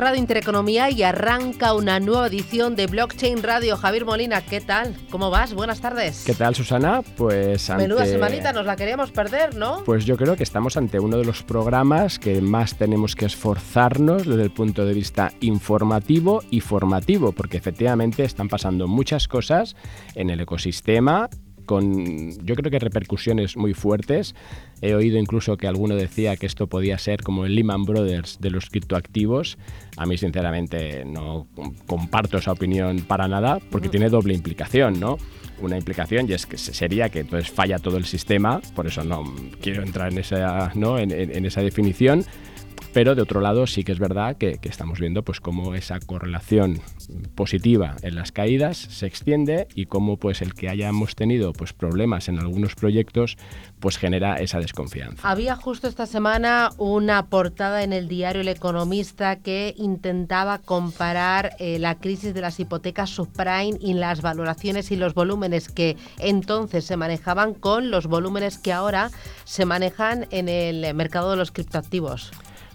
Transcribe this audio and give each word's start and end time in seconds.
Radio 0.00 0.18
Intereconomía 0.18 0.90
y 0.90 1.02
arranca 1.02 1.74
una 1.74 2.00
nueva 2.00 2.28
edición 2.28 2.74
de 2.74 2.86
Blockchain 2.86 3.42
Radio. 3.42 3.76
Javier 3.76 4.06
Molina, 4.06 4.40
¿qué 4.40 4.62
tal? 4.62 4.96
¿Cómo 5.10 5.28
vas? 5.28 5.52
Buenas 5.52 5.82
tardes. 5.82 6.24
¿Qué 6.24 6.32
tal, 6.32 6.54
Susana? 6.54 7.02
Pues 7.18 7.68
ante... 7.68 7.82
Menuda 7.82 8.06
semanita, 8.06 8.54
nos 8.54 8.64
la 8.64 8.76
queríamos 8.76 9.10
perder, 9.10 9.56
¿no? 9.56 9.84
Pues 9.84 10.06
yo 10.06 10.16
creo 10.16 10.36
que 10.36 10.42
estamos 10.42 10.78
ante 10.78 10.98
uno 10.98 11.18
de 11.18 11.26
los 11.26 11.42
programas 11.42 12.18
que 12.18 12.40
más 12.40 12.76
tenemos 12.76 13.14
que 13.14 13.26
esforzarnos 13.26 14.26
desde 14.26 14.42
el 14.42 14.50
punto 14.50 14.86
de 14.86 14.94
vista 14.94 15.32
informativo 15.40 16.42
y 16.50 16.60
formativo, 16.60 17.32
porque 17.32 17.58
efectivamente 17.58 18.24
están 18.24 18.48
pasando 18.48 18.88
muchas 18.88 19.28
cosas 19.28 19.76
en 20.14 20.30
el 20.30 20.40
ecosistema 20.40 21.28
con 21.70 22.32
yo 22.44 22.56
creo 22.56 22.68
que 22.68 22.80
repercusiones 22.80 23.56
muy 23.56 23.74
fuertes. 23.74 24.34
He 24.82 24.94
oído 24.94 25.18
incluso 25.18 25.56
que 25.56 25.66
alguno 25.66 25.94
decía 25.94 26.36
que 26.36 26.46
esto 26.46 26.66
podía 26.66 26.98
ser 26.98 27.22
como 27.22 27.44
el 27.44 27.54
Lehman 27.54 27.84
Brothers 27.84 28.38
de 28.40 28.50
los 28.50 28.70
criptoactivos. 28.70 29.58
A 29.96 30.06
mí 30.06 30.16
sinceramente 30.16 31.04
no 31.04 31.46
comparto 31.86 32.38
esa 32.38 32.52
opinión 32.52 33.00
para 33.00 33.28
nada 33.28 33.58
porque 33.70 33.88
tiene 33.88 34.08
doble 34.08 34.34
implicación, 34.34 34.98
¿no? 34.98 35.18
Una 35.60 35.76
implicación 35.76 36.28
y 36.28 36.32
es 36.32 36.46
que 36.46 36.56
sería 36.56 37.10
que 37.10 37.20
entonces 37.20 37.50
falla 37.50 37.78
todo 37.78 37.98
el 37.98 38.06
sistema, 38.06 38.62
por 38.74 38.86
eso 38.86 39.04
no 39.04 39.24
quiero 39.60 39.82
entrar 39.82 40.10
en 40.10 40.18
esa, 40.18 40.72
¿no? 40.74 40.98
en, 40.98 41.10
en 41.10 41.44
esa 41.44 41.60
definición 41.60 42.24
pero 42.92 43.14
de 43.14 43.22
otro 43.22 43.40
lado 43.40 43.66
sí 43.66 43.84
que 43.84 43.92
es 43.92 43.98
verdad 43.98 44.36
que, 44.36 44.58
estamos 44.62 45.00
viendo 45.00 45.22
pues 45.22 45.40
cómo 45.40 45.74
esa 45.74 45.98
correlación 46.00 46.80
positiva 47.34 47.96
en 48.02 48.14
las 48.14 48.32
caídas 48.32 48.76
se 48.76 49.06
extiende 49.06 49.66
y 49.74 49.86
cómo 49.86 50.16
pues 50.16 50.42
el 50.42 50.54
que 50.54 50.68
hayamos 50.68 51.14
tenido 51.16 51.52
pues 51.52 51.72
problemas 51.72 52.28
en 52.28 52.38
algunos 52.38 52.74
proyectos 52.74 53.36
pues 53.80 53.96
genera 53.96 54.36
esa 54.36 54.60
desconfianza. 54.60 55.28
Había 55.28 55.56
justo 55.56 55.88
esta 55.88 56.06
semana 56.06 56.70
una 56.78 57.26
portada 57.26 57.82
en 57.82 57.92
el 57.92 58.08
diario 58.08 58.42
El 58.42 58.48
Economista 58.48 59.36
que 59.36 59.74
intentaba 59.76 60.58
comparar 60.58 61.52
eh, 61.58 61.78
la 61.78 61.96
crisis 61.96 62.34
de 62.34 62.40
las 62.40 62.60
hipotecas 62.60 63.10
subprime 63.10 63.78
y 63.80 63.94
las 63.94 64.22
valoraciones 64.22 64.90
y 64.90 64.96
los 64.96 65.14
volúmenes 65.14 65.68
que 65.68 65.96
entonces 66.18 66.84
se 66.84 66.96
manejaban 66.96 67.54
con 67.54 67.90
los 67.90 68.06
volúmenes 68.06 68.58
que 68.58 68.72
ahora 68.72 69.10
se 69.44 69.64
manejan 69.64 70.26
en 70.30 70.48
el 70.48 70.94
mercado 70.94 71.30
de 71.30 71.36
los 71.36 71.50
criptoactivos. 71.50 72.30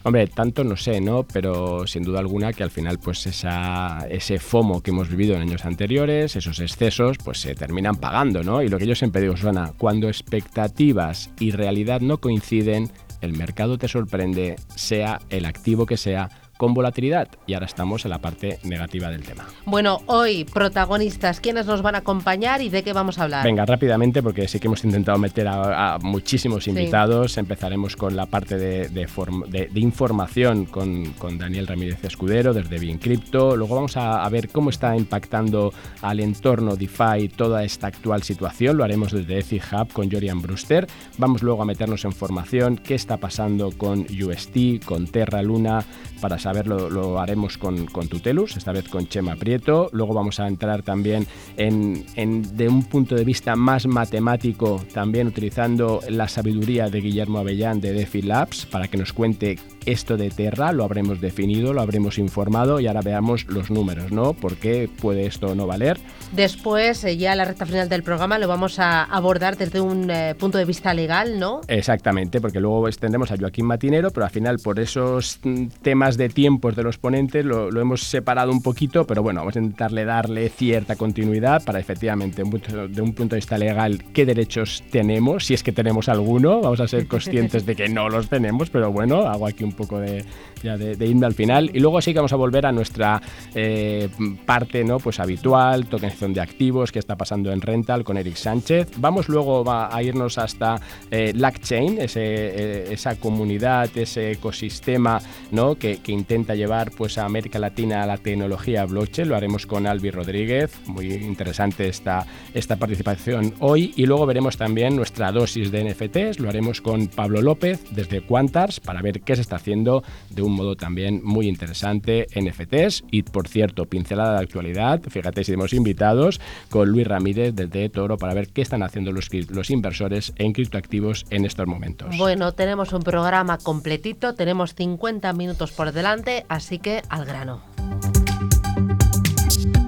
Hombre, 0.05 0.27
tanto 0.27 0.63
no 0.63 0.77
sé, 0.77 1.01
¿no? 1.01 1.23
Pero 1.23 1.87
sin 1.87 2.03
duda 2.03 2.19
alguna 2.19 2.53
que 2.53 2.61
al 2.61 2.69
final, 2.69 2.99
pues 2.99 3.25
esa, 3.25 4.05
ese 4.07 4.37
FOMO 4.37 4.83
que 4.83 4.91
hemos 4.91 5.09
vivido 5.09 5.35
en 5.35 5.41
años 5.41 5.65
anteriores, 5.65 6.35
esos 6.35 6.59
excesos, 6.59 7.17
pues 7.17 7.39
se 7.39 7.55
terminan 7.55 7.95
pagando, 7.95 8.43
¿no? 8.43 8.61
Y 8.61 8.69
lo 8.69 8.77
que 8.77 8.85
yo 8.85 8.93
siempre 8.93 9.21
digo, 9.21 9.35
suena, 9.35 9.73
cuando 9.79 10.07
expectativas 10.07 11.31
y 11.39 11.49
realidad 11.49 12.01
no 12.01 12.19
coinciden, 12.19 12.91
el 13.21 13.33
mercado 13.33 13.79
te 13.79 13.87
sorprende, 13.87 14.57
sea 14.75 15.19
el 15.31 15.45
activo 15.45 15.87
que 15.87 15.97
sea, 15.97 16.29
con 16.57 16.73
volatilidad. 16.73 17.27
Y 17.47 17.53
ahora 17.53 17.65
estamos 17.65 18.05
en 18.05 18.11
la 18.11 18.19
parte 18.19 18.59
negativa 18.63 19.09
del 19.09 19.23
tema. 19.23 19.45
Bueno, 19.65 20.01
hoy 20.05 20.45
protagonistas, 20.45 21.39
¿quiénes 21.39 21.65
nos 21.65 21.81
van 21.81 21.95
a 21.95 21.99
acompañar 21.99 22.61
y 22.61 22.69
de 22.69 22.83
qué 22.83 22.93
vamos 22.93 23.19
a 23.19 23.23
hablar? 23.23 23.43
Venga, 23.43 23.65
rápidamente, 23.65 24.23
porque 24.23 24.47
sí 24.47 24.59
que 24.59 24.67
hemos 24.67 24.83
intentado 24.83 25.17
meter 25.17 25.47
a, 25.47 25.95
a 25.95 25.99
muchísimos 25.99 26.67
invitados. 26.67 27.33
Sí. 27.33 27.39
Empezaremos 27.39 27.95
con 27.95 28.15
la 28.15 28.25
parte 28.25 28.57
de, 28.57 28.89
de, 28.89 29.07
de, 29.47 29.67
de 29.67 29.79
información 29.79 30.65
con, 30.65 31.13
con, 31.13 31.37
Daniel 31.37 31.67
Ramírez 31.67 32.03
Escudero 32.03 32.53
desde 32.53 32.79
Bien 32.79 32.97
Crypto. 32.97 33.55
Luego 33.55 33.75
vamos 33.75 33.97
a, 33.97 34.23
a, 34.23 34.29
ver 34.29 34.49
cómo 34.49 34.69
está 34.69 34.95
impactando 34.95 35.73
al 36.01 36.19
entorno 36.19 36.75
DeFi 36.75 37.29
toda 37.35 37.63
esta 37.63 37.87
actual 37.87 38.23
situación. 38.23 38.77
Lo 38.77 38.83
haremos 38.83 39.11
desde 39.11 39.39
EFI 39.39 39.61
Hub 39.71 39.91
con 39.91 40.09
Jorian 40.09 40.41
Brewster. 40.41 40.87
Vamos 41.17 41.43
luego 41.43 41.61
a 41.61 41.65
meternos 41.65 42.05
en 42.05 42.13
formación, 42.13 42.77
qué 42.77 42.95
está 42.95 43.17
pasando 43.17 43.71
con 43.71 44.01
UST, 44.01 44.85
con 44.85 45.07
Terra 45.07 45.41
Luna, 45.41 45.83
para 46.21 46.37
saberlo 46.45 46.91
lo 46.91 47.19
haremos 47.19 47.57
con, 47.57 47.87
con, 47.87 48.07
Tutelus, 48.07 48.55
esta 48.55 48.71
vez 48.71 48.87
con 48.87 49.07
Chema 49.07 49.35
Prieto. 49.35 49.89
Luego 49.93 50.13
vamos 50.13 50.39
a 50.39 50.47
entrar 50.47 50.83
también 50.83 51.25
en, 51.57 52.05
en, 52.15 52.55
de 52.55 52.69
un 52.69 52.83
punto 52.83 53.15
de 53.15 53.23
vista 53.23 53.55
más 53.55 53.87
matemático, 53.87 54.79
también 54.93 55.25
utilizando 55.25 56.01
la 56.07 56.27
sabiduría 56.27 56.87
de 56.91 57.01
Guillermo 57.01 57.39
Avellán 57.39 57.81
de 57.81 57.93
DeFi 57.93 58.21
Labs 58.21 58.67
para 58.67 58.87
que 58.87 58.95
nos 58.95 59.11
cuente 59.11 59.57
esto 59.85 60.17
de 60.17 60.29
Terra, 60.29 60.71
lo 60.71 60.83
habremos 60.83 61.21
definido, 61.21 61.73
lo 61.73 61.81
habremos 61.81 62.17
informado 62.17 62.79
y 62.79 62.87
ahora 62.87 63.01
veamos 63.01 63.45
los 63.45 63.69
números, 63.69 64.11
¿no? 64.11 64.33
¿Por 64.33 64.57
qué 64.57 64.89
puede 65.01 65.25
esto 65.25 65.55
no 65.55 65.67
valer? 65.67 65.97
Después, 66.31 67.03
eh, 67.03 67.17
ya 67.17 67.31
en 67.31 67.37
la 67.37 67.45
recta 67.45 67.65
final 67.65 67.89
del 67.89 68.03
programa, 68.03 68.39
lo 68.39 68.47
vamos 68.47 68.79
a 68.79 69.03
abordar 69.03 69.57
desde 69.57 69.81
un 69.81 70.09
eh, 70.09 70.35
punto 70.37 70.57
de 70.57 70.65
vista 70.65 70.93
legal, 70.93 71.39
¿no? 71.39 71.61
Exactamente, 71.67 72.41
porque 72.41 72.59
luego 72.59 72.87
extendemos 72.87 73.31
a 73.31 73.37
Joaquín 73.37 73.65
Matinero, 73.65 74.11
pero 74.11 74.25
al 74.25 74.31
final 74.31 74.57
por 74.59 74.79
esos 74.79 75.39
mm, 75.43 75.67
temas 75.81 76.17
de 76.17 76.29
tiempos 76.29 76.75
de 76.75 76.83
los 76.83 76.97
ponentes 76.97 77.45
lo, 77.45 77.71
lo, 77.71 77.81
hemos 77.81 78.03
separado 78.03 78.51
un 78.51 78.61
poquito, 78.61 79.05
pero 79.05 79.21
bueno, 79.23 79.41
vamos 79.41 79.55
a 79.55 79.59
intentarle 79.59 80.05
darle 80.05 80.49
cierta 80.49 80.95
continuidad 80.95 81.63
para 81.63 81.79
efectivamente, 81.79 82.43
de 82.43 83.01
un 83.01 83.13
punto 83.13 83.35
de 83.35 83.37
vista 83.37 83.57
legal, 83.57 84.03
qué 84.13 84.25
derechos 84.25 84.83
tenemos, 84.91 85.45
si 85.45 85.53
es 85.53 85.63
que 85.63 85.71
tenemos 85.71 86.09
alguno, 86.09 86.61
vamos 86.61 86.79
a 86.79 86.87
ser 86.87 87.07
conscientes 87.07 87.65
de 87.65 87.75
que 87.75 87.87
no 87.89 88.09
los 88.09 88.29
tenemos, 88.29 88.69
pero 88.69 88.91
bueno, 88.91 89.21
hago 89.27 89.47
aquí 89.47 89.63
un 89.63 89.74
poco 89.75 89.99
de, 89.99 90.25
ya 90.65 90.77
de, 90.77 90.95
de 90.95 91.07
irme 91.07 91.25
al 91.25 91.33
final. 91.33 91.71
Y 91.73 91.79
luego 91.79 92.01
sí 92.01 92.11
que 92.11 92.19
vamos 92.19 92.33
a 92.33 92.35
volver 92.35 92.65
a 92.65 92.71
nuestra 92.71 93.21
eh, 93.53 94.09
parte 94.45 94.83
¿no? 94.83 94.99
pues 94.99 95.19
habitual, 95.19 95.85
tokenización 95.87 96.33
de 96.33 96.41
activos, 96.41 96.91
que 96.91 96.99
está 96.99 97.15
pasando 97.15 97.51
en 97.51 97.61
Rental 97.61 98.03
con 98.03 98.17
Eric 98.17 98.35
Sánchez. 98.35 98.91
Vamos 98.97 99.29
luego 99.29 99.63
a, 99.69 100.01
irnos 100.03 100.37
hasta 100.37 100.79
eh, 101.09 101.31
LackChain, 101.35 101.97
eh, 101.99 102.87
esa 102.91 103.15
comunidad, 103.15 103.89
ese 103.95 104.31
ecosistema 104.31 105.19
¿no? 105.51 105.75
que, 105.75 105.97
que, 105.97 106.11
intenta 106.11 106.55
llevar 106.55 106.91
pues, 106.91 107.17
a 107.17 107.25
América 107.25 107.59
Latina 107.59 108.03
a 108.03 108.05
la 108.05 108.17
tecnología 108.17 108.85
blockchain. 108.85 109.29
Lo 109.29 109.35
haremos 109.35 109.65
con 109.65 109.87
Albi 109.87 110.11
Rodríguez. 110.11 110.79
Muy 110.87 111.13
interesante 111.13 111.87
esta, 111.87 112.25
esta 112.53 112.75
participación 112.77 113.53
hoy. 113.59 113.93
Y 113.95 114.05
luego 114.05 114.25
veremos 114.25 114.57
también 114.57 114.95
nuestra 114.95 115.31
dosis 115.31 115.71
de 115.71 115.83
NFTs. 115.83 116.39
Lo 116.39 116.49
haremos 116.49 116.81
con 116.81 117.07
Pablo 117.07 117.41
López 117.41 117.83
desde 117.91 118.21
Quantars 118.21 118.79
para 118.79 119.01
ver 119.01 119.21
qué 119.21 119.35
se 119.35 119.41
está 119.41 119.57
haciendo 119.57 120.03
de 120.29 120.41
un 120.41 120.54
modo 120.55 120.75
también 120.75 121.21
muy 121.23 121.47
interesante 121.47 122.27
NFTs 122.35 123.03
y 123.11 123.23
por 123.23 123.47
cierto 123.47 123.85
pincelada 123.85 124.37
de 124.37 124.43
actualidad 124.43 125.01
fíjate 125.07 125.43
si 125.43 125.51
tenemos 125.51 125.73
invitados 125.73 126.39
con 126.69 126.89
Luis 126.89 127.07
Ramírez 127.07 127.53
desde 127.55 127.89
Toro 127.89 128.17
para 128.17 128.33
ver 128.33 128.49
qué 128.49 128.61
están 128.61 128.83
haciendo 128.83 129.11
los, 129.11 129.29
los 129.49 129.69
inversores 129.69 130.33
en 130.37 130.53
criptoactivos 130.53 131.25
en 131.29 131.45
estos 131.45 131.67
momentos. 131.67 132.17
Bueno 132.17 132.53
tenemos 132.53 132.93
un 132.93 133.03
programa 133.03 133.57
completito 133.57 134.35
tenemos 134.35 134.75
50 134.75 135.31
minutos 135.33 135.71
por 135.71 135.91
delante 135.91 136.45
así 136.49 136.79
que 136.79 137.01
al 137.09 137.25
grano. 137.25 137.61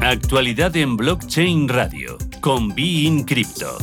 Actualidad 0.02 0.76
en 0.78 0.96
Blockchain 0.96 1.68
Radio 1.68 2.18
con 2.40 2.70
Be 2.70 3.24
Crypto. 3.26 3.78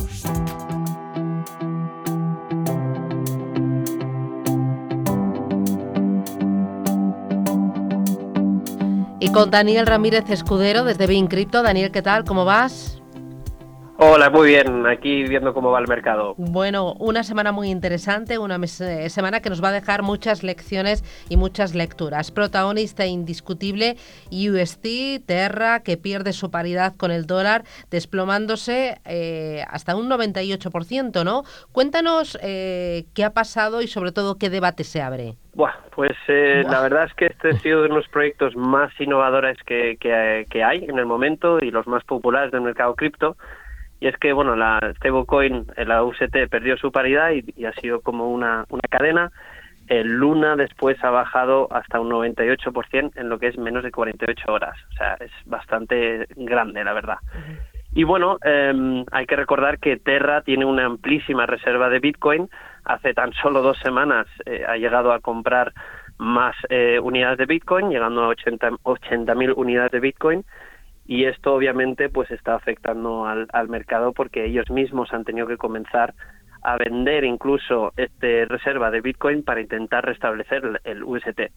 Y 9.25 9.31
con 9.31 9.49
Daniel 9.49 9.87
Ramírez 9.87 10.29
Escudero 10.29 10.83
desde 10.83 11.07
Bin 11.07 11.25
Crypto. 11.25 11.63
Daniel, 11.63 11.89
¿qué 11.89 12.03
tal? 12.03 12.25
¿Cómo 12.25 12.45
vas? 12.45 12.94
Hola, 13.97 14.29
muy 14.29 14.49
bien. 14.49 14.85
Aquí 14.87 15.23
viendo 15.23 15.53
cómo 15.53 15.71
va 15.71 15.79
el 15.79 15.87
mercado. 15.87 16.35
Bueno, 16.37 16.95
una 16.99 17.23
semana 17.23 17.53
muy 17.53 17.69
interesante, 17.69 18.37
una 18.37 18.59
semana 18.67 19.39
que 19.39 19.49
nos 19.49 19.63
va 19.63 19.69
a 19.69 19.71
dejar 19.71 20.03
muchas 20.03 20.43
lecciones 20.43 21.03
y 21.29 21.37
muchas 21.37 21.75
lecturas. 21.75 22.29
Protagonista 22.29 23.05
indiscutible, 23.05 23.95
UST, 24.29 25.25
Terra, 25.25 25.79
que 25.79 25.95
pierde 25.95 26.33
su 26.33 26.51
paridad 26.51 26.93
con 26.97 27.09
el 27.09 27.25
dólar, 27.25 27.63
desplomándose 27.89 28.99
eh, 29.05 29.63
hasta 29.69 29.95
un 29.95 30.09
98%, 30.09 31.23
¿no? 31.23 31.43
Cuéntanos 31.71 32.37
eh, 32.43 33.05
qué 33.15 33.23
ha 33.23 33.33
pasado 33.33 33.81
y 33.81 33.87
sobre 33.87 34.11
todo 34.11 34.37
qué 34.37 34.49
debate 34.49 34.83
se 34.83 35.01
abre. 35.01 35.35
Buah, 35.53 35.71
pues 35.95 36.17
eh, 36.27 36.63
Buah. 36.63 36.71
la 36.73 36.81
verdad 36.81 37.05
es 37.05 37.13
que 37.13 37.27
este 37.27 37.51
ha 37.51 37.59
sido 37.59 37.81
de 37.83 37.87
los 37.87 38.05
proyectos 38.09 38.57
más 38.57 38.91
innovadores 38.99 39.57
que, 39.65 39.95
que, 40.01 40.45
que 40.49 40.63
hay 40.65 40.83
en 40.83 40.99
el 40.99 41.05
momento 41.05 41.59
y 41.61 41.71
los 41.71 41.87
más 41.87 42.03
populares 42.03 42.51
del 42.51 42.59
mercado 42.59 42.93
cripto. 42.95 43.37
Y 44.05 44.07
es 44.07 44.17
que, 44.17 44.33
bueno, 44.33 44.55
la 44.55 44.79
stablecoin, 44.97 45.65
la 45.77 46.03
UST, 46.03 46.47
perdió 46.47 46.77
su 46.77 46.91
paridad 46.91 47.31
y, 47.31 47.43
y 47.57 47.65
ha 47.65 47.73
sido 47.73 48.01
como 48.01 48.29
una, 48.29 48.63
una 48.69 48.87
cadena. 48.87 49.31
El 49.87 50.11
Luna 50.19 50.55
después 50.55 51.03
ha 51.03 51.09
bajado 51.09 51.67
hasta 51.71 51.99
un 51.99 52.11
98% 52.11 53.13
en 53.15 53.29
lo 53.29 53.39
que 53.39 53.47
es 53.47 53.57
menos 53.57 53.83
de 53.83 53.89
48 53.89 54.53
horas. 54.53 54.77
O 54.91 54.93
sea, 54.93 55.15
es 55.15 55.31
bastante 55.45 56.27
grande, 56.35 56.83
la 56.83 56.93
verdad. 56.93 57.17
Y 57.95 58.03
bueno, 58.03 58.37
em, 58.43 59.05
hay 59.11 59.25
que 59.25 59.37
recordar 59.37 59.79
que 59.79 59.97
Terra 59.97 60.41
tiene 60.41 60.65
una 60.65 60.85
amplísima 60.85 61.47
reserva 61.47 61.89
de 61.89 61.97
Bitcoin. 61.97 62.47
Hace 62.83 63.15
tan 63.15 63.33
solo 63.33 63.63
dos 63.63 63.79
semanas 63.79 64.27
eh, 64.45 64.65
ha 64.67 64.77
llegado 64.77 65.13
a 65.13 65.19
comprar 65.19 65.73
más 66.19 66.55
eh, 66.69 66.99
unidades 67.01 67.39
de 67.39 67.47
Bitcoin, 67.47 67.89
llegando 67.89 68.23
a 68.23 68.35
80.000 68.35 68.77
80 68.83 69.33
unidades 69.55 69.91
de 69.93 69.99
Bitcoin. 69.99 70.45
Y 71.05 71.25
esto 71.25 71.53
obviamente 71.53 72.09
pues 72.09 72.31
está 72.31 72.55
afectando 72.55 73.25
al, 73.25 73.47
al 73.53 73.69
mercado 73.69 74.11
porque 74.11 74.45
ellos 74.45 74.69
mismos 74.69 75.13
han 75.13 75.23
tenido 75.23 75.47
que 75.47 75.57
comenzar 75.57 76.13
a 76.63 76.77
vender 76.77 77.23
incluso 77.23 77.93
este 77.95 78.45
reserva 78.45 78.89
de 78.89 79.01
Bitcoin 79.01 79.43
para 79.43 79.61
intentar 79.61 80.03
restablecer 80.03 80.81
el 80.83 81.03
UST. 81.03 81.51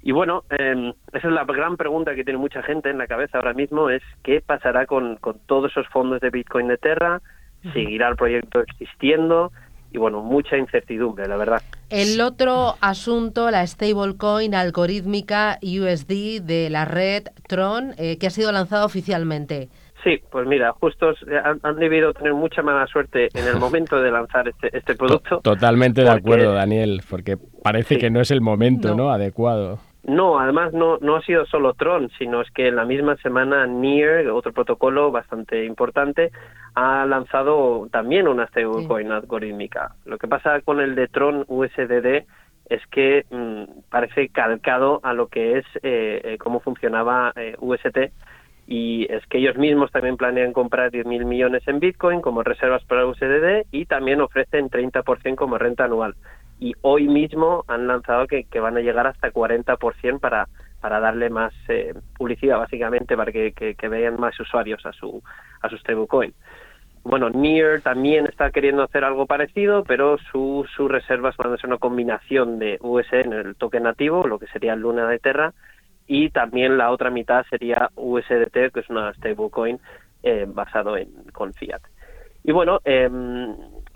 Y 0.00 0.12
bueno, 0.12 0.44
eh, 0.50 0.92
esa 1.12 1.28
es 1.28 1.34
la 1.34 1.44
gran 1.44 1.76
pregunta 1.76 2.14
que 2.14 2.22
tiene 2.22 2.38
mucha 2.38 2.62
gente 2.62 2.88
en 2.88 2.98
la 2.98 3.08
cabeza 3.08 3.38
ahora 3.38 3.52
mismo, 3.52 3.90
es 3.90 4.02
qué 4.22 4.40
pasará 4.40 4.86
con, 4.86 5.16
con 5.16 5.40
todos 5.46 5.72
esos 5.72 5.88
fondos 5.88 6.20
de 6.20 6.30
Bitcoin 6.30 6.68
de 6.68 6.78
Terra, 6.78 7.20
seguirá 7.72 8.08
el 8.08 8.16
proyecto 8.16 8.60
existiendo 8.60 9.50
y 9.92 9.98
bueno, 9.98 10.22
mucha 10.22 10.56
incertidumbre, 10.56 11.26
la 11.26 11.36
verdad. 11.36 11.62
El 11.90 12.20
otro 12.20 12.74
asunto, 12.80 13.50
la 13.50 13.66
stablecoin 13.66 14.54
algorítmica 14.54 15.58
USD 15.62 16.42
de 16.42 16.68
la 16.70 16.84
red 16.84 17.24
Tron, 17.48 17.94
eh, 17.96 18.18
que 18.18 18.26
ha 18.26 18.30
sido 18.30 18.52
lanzado 18.52 18.84
oficialmente. 18.84 19.68
Sí, 20.04 20.20
pues 20.30 20.46
mira, 20.46 20.72
justo 20.72 21.12
han, 21.62 21.76
debido 21.76 22.12
tener 22.12 22.32
mucha 22.32 22.62
mala 22.62 22.86
suerte 22.86 23.28
en 23.34 23.48
el 23.48 23.56
momento 23.56 24.00
de 24.00 24.10
lanzar 24.10 24.46
este, 24.48 24.76
este 24.76 24.94
producto. 24.94 25.40
Totalmente 25.40 26.02
de 26.02 26.10
acuerdo, 26.10 26.52
Daniel, 26.52 27.02
porque 27.10 27.36
parece 27.62 27.98
que 27.98 28.08
no 28.08 28.20
es 28.20 28.30
el 28.30 28.40
momento 28.40 28.94
no. 28.94 29.10
adecuado. 29.10 29.80
No, 30.04 30.38
además 30.38 30.72
no, 30.72 30.98
no 31.02 31.16
ha 31.16 31.22
sido 31.22 31.44
solo 31.46 31.74
Tron, 31.74 32.10
sino 32.18 32.40
es 32.40 32.50
que 32.52 32.68
en 32.68 32.76
la 32.76 32.84
misma 32.84 33.16
semana 33.16 33.66
NEAR, 33.66 34.28
otro 34.28 34.52
protocolo 34.52 35.10
bastante 35.10 35.66
importante, 35.66 36.30
ha 36.78 37.04
lanzado 37.06 37.88
también 37.90 38.28
una 38.28 38.46
stablecoin 38.46 39.10
algorítmica. 39.10 39.96
Lo 40.04 40.16
que 40.16 40.28
pasa 40.28 40.60
con 40.60 40.78
el 40.80 40.94
de 40.94 41.08
Tron 41.08 41.44
USDD 41.48 42.24
es 42.68 42.86
que 42.92 43.24
mm, 43.30 43.80
parece 43.90 44.28
calcado 44.28 45.00
a 45.02 45.12
lo 45.12 45.26
que 45.26 45.58
es 45.58 45.64
eh, 45.82 46.20
eh, 46.22 46.38
cómo 46.38 46.60
funcionaba 46.60 47.32
eh, 47.34 47.56
UST 47.58 48.12
y 48.68 49.12
es 49.12 49.26
que 49.26 49.38
ellos 49.38 49.56
mismos 49.56 49.90
también 49.90 50.16
planean 50.16 50.52
comprar 50.52 50.92
10.000 50.92 51.24
millones 51.24 51.66
en 51.66 51.80
Bitcoin 51.80 52.20
como 52.20 52.44
reservas 52.44 52.84
para 52.84 53.06
USDD 53.06 53.66
y 53.72 53.86
también 53.86 54.20
ofrecen 54.20 54.70
30% 54.70 55.34
como 55.34 55.58
renta 55.58 55.84
anual 55.84 56.14
y 56.60 56.74
hoy 56.82 57.08
mismo 57.08 57.64
han 57.68 57.86
lanzado 57.86 58.26
que, 58.26 58.46
van 58.60 58.76
a 58.76 58.80
llegar 58.80 59.06
hasta 59.06 59.32
40% 59.32 60.20
para, 60.20 60.48
para 60.80 61.00
darle 61.00 61.30
más 61.30 61.52
eh, 61.68 61.94
publicidad, 62.16 62.58
básicamente, 62.58 63.16
para 63.16 63.30
que, 63.30 63.76
vean 63.88 64.18
más 64.18 64.38
usuarios 64.40 64.84
a 64.84 64.92
su, 64.92 65.22
a 65.62 65.68
su 65.68 65.76
stablecoin. 65.78 66.34
Bueno, 67.08 67.30
Near 67.30 67.80
también 67.80 68.26
está 68.26 68.50
queriendo 68.50 68.82
hacer 68.82 69.02
algo 69.02 69.24
parecido, 69.24 69.82
pero 69.82 70.18
sus 70.30 70.68
reservas 70.76 71.38
van 71.38 71.54
a 71.54 71.56
ser 71.56 71.68
una 71.70 71.78
combinación 71.78 72.58
de 72.58 72.76
USN, 72.82 73.32
el 73.32 73.56
token 73.56 73.84
nativo, 73.84 74.26
lo 74.26 74.38
que 74.38 74.46
sería 74.48 74.76
Luna 74.76 75.08
de 75.08 75.18
Terra, 75.18 75.54
y 76.06 76.28
también 76.28 76.76
la 76.76 76.90
otra 76.90 77.08
mitad 77.08 77.46
sería 77.48 77.88
USDT, 77.96 78.74
que 78.74 78.80
es 78.80 78.90
una 78.90 79.14
stablecoin 79.14 79.80
eh, 80.22 80.44
basado 80.46 80.98
en 80.98 81.08
con 81.32 81.54
fiat. 81.54 81.80
Y 82.44 82.52
bueno, 82.52 82.80
eh, 82.84 83.08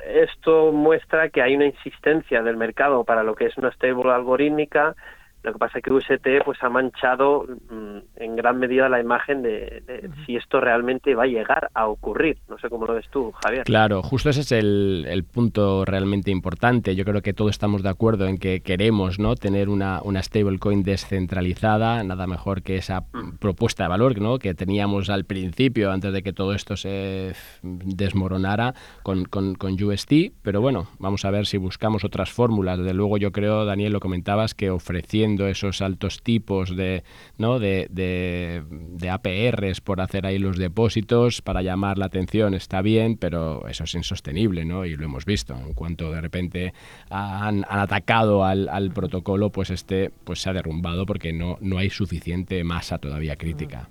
esto 0.07 0.73
muestra 0.73 1.29
que 1.29 1.43
hay 1.43 1.55
una 1.55 1.67
insistencia 1.67 2.43
del 2.43 2.57
mercado 2.57 3.05
para 3.05 3.23
lo 3.23 3.35
que 3.35 3.45
es 3.45 3.59
una 3.59 3.73
stable 3.73 4.11
algorítmica. 4.11 4.95
Lo 5.43 5.53
que 5.53 5.59
pasa 5.59 5.79
es 5.79 5.85
que 5.85 5.93
UST 5.93 6.45
pues 6.45 6.63
ha 6.63 6.69
manchado 6.69 7.47
mm, 7.71 7.99
en 8.17 8.37
gran 8.37 8.59
medida 8.59 8.89
la 8.89 9.01
imagen 9.01 9.43
de, 9.43 9.83
si 10.25 10.37
esto 10.37 10.61
realmente 10.61 11.15
va 11.15 11.25
a 11.25 11.27
llegar 11.27 11.69
a 11.75 11.89
ocurrir. 11.89 12.39
No 12.49 12.59
sé 12.59 12.69
cómo 12.69 12.87
lo 12.87 12.95
ves 12.95 13.09
tú, 13.11 13.33
Javier. 13.43 13.65
Claro, 13.65 14.03
justo 14.03 14.31
ese 14.31 14.43
es 14.43 14.53
el, 14.53 15.25
punto 15.33 15.85
realmente 15.85 16.31
importante. 16.31 16.95
Yo 16.95 17.05
creo 17.05 17.23
que 17.23 17.33
todos 17.33 17.51
estamos 17.51 17.83
de 17.83 17.89
acuerdo 17.89 18.27
en 18.27 18.39
que 18.39 18.61
queremos 18.61 19.19
¿no? 19.19 19.35
tener 19.35 19.69
una, 19.69 20.01
una 20.03 20.23
stablecoin 20.23 20.83
descentralizada, 20.83 22.05
nada 22.05 22.27
mejor 22.27 22.63
que 22.63 22.77
esa 22.77 23.05
propuesta 23.41 23.85
de 23.85 23.89
valor 23.89 24.21
¿no? 24.21 24.39
que 24.39 24.55
teníamos 24.55 25.11
al 25.11 25.25
principio, 25.25 25.91
antes 25.91 26.13
de 26.13 26.23
que 26.23 26.33
todo 26.33 26.55
esto 26.55 26.77
se 26.77 27.35
desmoronara 27.63 28.75
con, 29.03 29.25
con, 29.25 29.55
con 29.55 29.83
UST. 29.83 30.13
Pero 30.43 30.61
bueno, 30.61 30.87
vamos 30.99 31.25
a 31.25 31.31
ver 31.31 31.47
si 31.47 31.57
buscamos 31.57 32.05
otras 32.05 32.31
fórmulas. 32.31 32.79
Desde 32.79 32.95
luego 32.95 33.17
yo 33.17 33.33
creo, 33.33 33.65
Daniel, 33.65 33.93
lo 33.93 34.01
comentabas, 34.01 34.55
que 34.55 34.71
ofreciendo 34.71 35.32
esos 35.49 35.83
altos 35.83 36.23
tipos 36.23 36.77
de, 36.77 37.03
¿no? 37.39 37.59
de 37.59 37.83
de, 37.91 39.11
APRs 39.11 39.81
por 39.81 40.01
hacer 40.01 40.27
ahí 40.27 40.39
los 40.39 40.57
depósitos 40.57 41.43
para 41.43 41.63
llamar 41.63 41.99
la 41.99 42.07
atención 42.07 42.55
está 42.55 42.83
bien, 42.83 43.17
pero 43.17 43.67
eso 43.69 43.85
es 43.85 43.95
insostenible, 43.95 44.65
¿no? 44.65 44.85
Y 44.85 44.97
lo 44.97 45.05
hemos 45.05 45.25
visto. 45.25 45.55
En 45.55 45.75
cuanto 45.75 46.11
de 46.11 46.21
repente 46.21 46.75
han, 47.11 47.65
atacado 47.69 48.45
al, 48.45 48.91
protocolo, 48.95 49.51
pues 49.51 49.71
este 49.71 50.11
pues 50.25 50.41
se 50.41 50.51
ha 50.51 50.53
derrumbado 50.53 51.07
porque 51.07 51.33
no, 51.33 51.59
no 51.61 51.79
hay 51.79 51.91
suficiente 51.91 52.63
masa 52.65 52.99
todavía 52.99 53.37
crítica. 53.37 53.89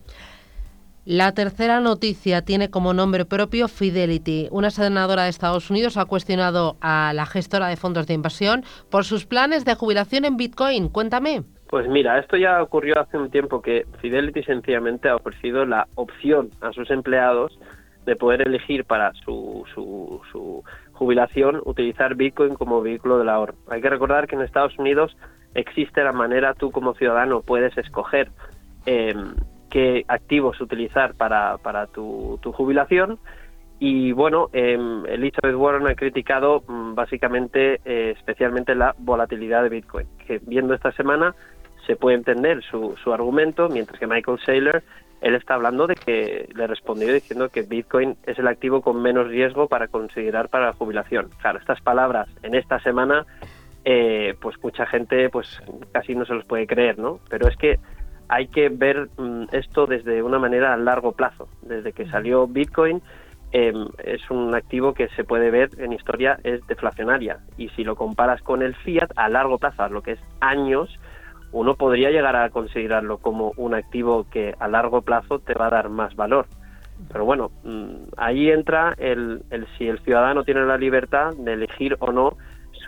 La 1.05 1.31
tercera 1.31 1.79
noticia 1.79 2.43
tiene 2.43 2.69
como 2.69 2.93
nombre 2.93 3.25
propio 3.25 3.67
Fidelity. 3.67 4.49
Una 4.51 4.69
senadora 4.69 5.23
de 5.23 5.29
Estados 5.29 5.71
Unidos 5.71 5.97
ha 5.97 6.05
cuestionado 6.05 6.77
a 6.79 7.11
la 7.15 7.25
gestora 7.25 7.69
de 7.69 7.75
fondos 7.75 8.05
de 8.05 8.13
inversión 8.13 8.63
por 8.91 9.03
sus 9.03 9.25
planes 9.25 9.65
de 9.65 9.73
jubilación 9.73 10.25
en 10.25 10.37
Bitcoin. 10.37 10.89
Cuéntame. 10.89 11.41
Pues 11.71 11.87
mira, 11.87 12.19
esto 12.19 12.37
ya 12.37 12.61
ocurrió 12.61 12.99
hace 12.99 13.17
un 13.17 13.31
tiempo 13.31 13.63
que 13.63 13.87
Fidelity 13.99 14.43
sencillamente 14.43 15.09
ha 15.09 15.15
ofrecido 15.15 15.65
la 15.65 15.87
opción 15.95 16.51
a 16.61 16.71
sus 16.71 16.91
empleados 16.91 17.57
de 18.05 18.15
poder 18.15 18.47
elegir 18.47 18.85
para 18.85 19.11
su, 19.25 19.63
su, 19.73 20.63
jubilación 20.91 21.61
utilizar 21.65 22.13
Bitcoin 22.13 22.53
como 22.53 22.83
vehículo 22.83 23.17
del 23.17 23.29
ahorro. 23.29 23.55
Hay 23.69 23.81
que 23.81 23.89
recordar 23.89 24.27
que 24.27 24.35
en 24.35 24.43
Estados 24.43 24.77
Unidos 24.77 25.17
existe 25.55 26.03
la 26.03 26.11
manera, 26.11 26.53
tú 26.53 26.69
como 26.69 26.93
ciudadano 26.93 27.41
puedes 27.41 27.75
escoger 27.75 28.29
em, 28.85 29.33
qué 29.71 30.05
activos 30.07 30.61
utilizar 30.61 31.15
para, 31.15 31.57
para 31.57 31.87
tu, 31.87 32.39
jubilación 32.43 33.17
y 33.79 34.11
bueno, 34.11 34.49
eh, 34.53 34.77
Elizabeth 35.07 35.55
Warren 35.55 35.87
ha 35.87 35.95
criticado 35.95 36.63
mm, 36.67 36.93
básicamente, 36.93 37.81
eh, 37.83 38.13
especialmente 38.15 38.75
la 38.75 38.93
volatilidad 38.99 39.63
de 39.63 39.69
Bitcoin, 39.69 40.07
que 40.27 40.39
viendo 40.45 40.75
esta 40.75 40.91
semana 40.91 41.33
se 41.87 41.95
puede 41.95 42.17
entender 42.17 42.61
su, 42.63 42.95
su 43.03 43.11
argumento, 43.11 43.69
mientras 43.69 43.99
que 43.99 44.05
Michael 44.05 44.39
Saylor, 44.45 44.83
él 45.21 45.35
está 45.35 45.53
hablando 45.53 45.87
de 45.87 45.95
que 45.95 46.49
le 46.53 46.67
respondió 46.67 47.13
diciendo 47.13 47.49
que 47.49 47.61
Bitcoin 47.61 48.17
es 48.25 48.37
el 48.39 48.47
activo 48.47 48.81
con 48.81 49.01
menos 49.01 49.27
riesgo 49.27 49.67
para 49.67 49.87
considerar 49.87 50.49
para 50.49 50.67
la 50.67 50.73
jubilación. 50.73 51.29
Claro, 51.41 51.59
estas 51.59 51.79
palabras 51.81 52.27
en 52.41 52.55
esta 52.55 52.79
semana, 52.79 53.25
eh, 53.85 54.35
pues 54.41 54.55
mucha 54.63 54.85
gente 54.87 55.29
pues 55.29 55.61
casi 55.91 56.15
no 56.15 56.25
se 56.25 56.33
los 56.33 56.45
puede 56.45 56.67
creer, 56.67 56.97
¿no? 56.97 57.19
Pero 57.29 57.47
es 57.47 57.55
que 57.55 57.79
hay 58.31 58.47
que 58.47 58.69
ver 58.69 59.09
mm, 59.17 59.43
esto 59.51 59.85
desde 59.85 60.23
una 60.23 60.39
manera 60.39 60.73
a 60.73 60.77
largo 60.77 61.11
plazo. 61.11 61.49
Desde 61.61 61.91
que 61.91 62.09
salió 62.09 62.47
Bitcoin, 62.47 63.01
em, 63.51 63.89
es 64.05 64.31
un 64.31 64.55
activo 64.55 64.93
que 64.93 65.09
se 65.09 65.25
puede 65.25 65.51
ver 65.51 65.69
en 65.77 65.91
historia 65.91 66.39
es 66.45 66.65
deflacionaria 66.65 67.39
y 67.57 67.67
si 67.69 67.83
lo 67.83 67.97
comparas 67.97 68.41
con 68.41 68.61
el 68.61 68.73
fiat 68.73 69.11
a 69.17 69.27
largo 69.27 69.57
plazo, 69.57 69.83
a 69.83 69.89
lo 69.89 70.01
que 70.01 70.13
es 70.13 70.19
años, 70.39 70.97
uno 71.51 71.75
podría 71.75 72.09
llegar 72.09 72.37
a 72.37 72.49
considerarlo 72.49 73.17
como 73.17 73.51
un 73.57 73.73
activo 73.73 74.25
que 74.31 74.55
a 74.57 74.69
largo 74.69 75.01
plazo 75.01 75.39
te 75.39 75.53
va 75.53 75.67
a 75.67 75.71
dar 75.71 75.89
más 75.89 76.15
valor. 76.15 76.47
Pero 77.11 77.25
bueno, 77.25 77.51
mm, 77.65 78.13
ahí 78.15 78.49
entra 78.49 78.93
el, 78.97 79.43
el 79.49 79.67
si 79.77 79.89
el 79.89 79.99
ciudadano 79.99 80.45
tiene 80.45 80.65
la 80.65 80.77
libertad 80.77 81.33
de 81.37 81.51
elegir 81.51 81.97
o 81.99 82.13
no 82.13 82.37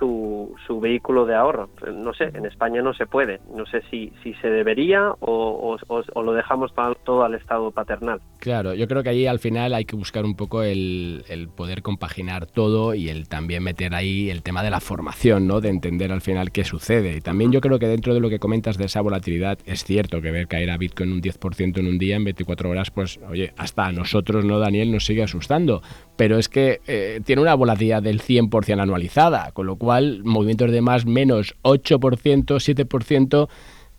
su, 0.03 0.55
su 0.67 0.79
vehículo 0.79 1.25
de 1.25 1.35
ahorro. 1.35 1.69
No 1.93 2.13
sé, 2.13 2.25
en 2.33 2.45
España 2.45 2.81
no 2.81 2.93
se 2.93 3.05
puede. 3.05 3.39
No 3.55 3.65
sé 3.65 3.81
si, 3.89 4.11
si 4.21 4.33
se 4.35 4.49
debería 4.49 5.13
o, 5.21 5.77
o, 5.87 6.21
lo 6.21 6.33
dejamos 6.33 6.73
todo 7.03 7.23
al 7.23 7.35
Estado 7.35 7.71
paternal. 7.71 8.19
Claro, 8.39 8.73
yo 8.73 8.87
creo 8.87 9.03
que 9.03 9.09
ahí 9.09 9.27
al 9.27 9.39
final 9.39 9.73
hay 9.73 9.85
que 9.85 9.95
buscar 9.95 10.25
un 10.25 10.35
poco 10.35 10.63
el, 10.63 11.23
el, 11.29 11.47
poder 11.47 11.81
compaginar 11.81 12.45
todo 12.45 12.93
y 12.93 13.09
el 13.09 13.29
también 13.29 13.63
meter 13.63 13.95
ahí 13.95 14.29
el 14.29 14.43
tema 14.43 14.63
de 14.63 14.69
la 14.69 14.81
formación, 14.81 15.47
¿no? 15.47 15.61
De 15.61 15.69
entender 15.69 16.11
al 16.11 16.21
final 16.21 16.51
qué 16.51 16.65
sucede. 16.65 17.15
Y 17.17 17.21
también 17.21 17.51
yo 17.51 17.61
creo 17.61 17.79
que 17.79 17.87
dentro 17.87 18.13
de 18.13 18.19
lo 18.19 18.29
que 18.29 18.39
comentas 18.39 18.77
de 18.77 18.85
esa 18.85 19.01
volatilidad, 19.01 19.57
es 19.65 19.85
cierto 19.85 20.21
que 20.21 20.31
ver 20.31 20.47
caer 20.47 20.69
a 20.71 20.77
Bitcoin 20.77 21.13
un 21.13 21.21
10% 21.21 21.77
en 21.77 21.87
un 21.87 21.97
día, 21.97 22.17
en 22.17 22.25
24 22.25 22.69
horas, 22.69 22.91
pues 22.91 23.19
oye, 23.29 23.53
hasta 23.57 23.85
a 23.85 23.91
nosotros, 23.93 24.43
¿no, 24.43 24.59
Daniel? 24.59 24.91
Nos 24.91 25.05
sigue 25.05 25.23
asustando. 25.23 25.81
Pero 26.17 26.37
es 26.37 26.49
que 26.49 26.81
eh, 26.87 27.21
tiene 27.23 27.41
una 27.41 27.55
volatilidad 27.55 28.03
del 28.03 28.21
100% 28.21 28.81
anualizada, 28.81 29.51
con 29.51 29.65
lo 29.65 29.77
cual 29.77 29.92
movimientos 30.23 30.71
de 30.71 30.81
más 30.81 31.05
menos 31.05 31.55
8%, 31.63 31.99
7% 32.45 33.49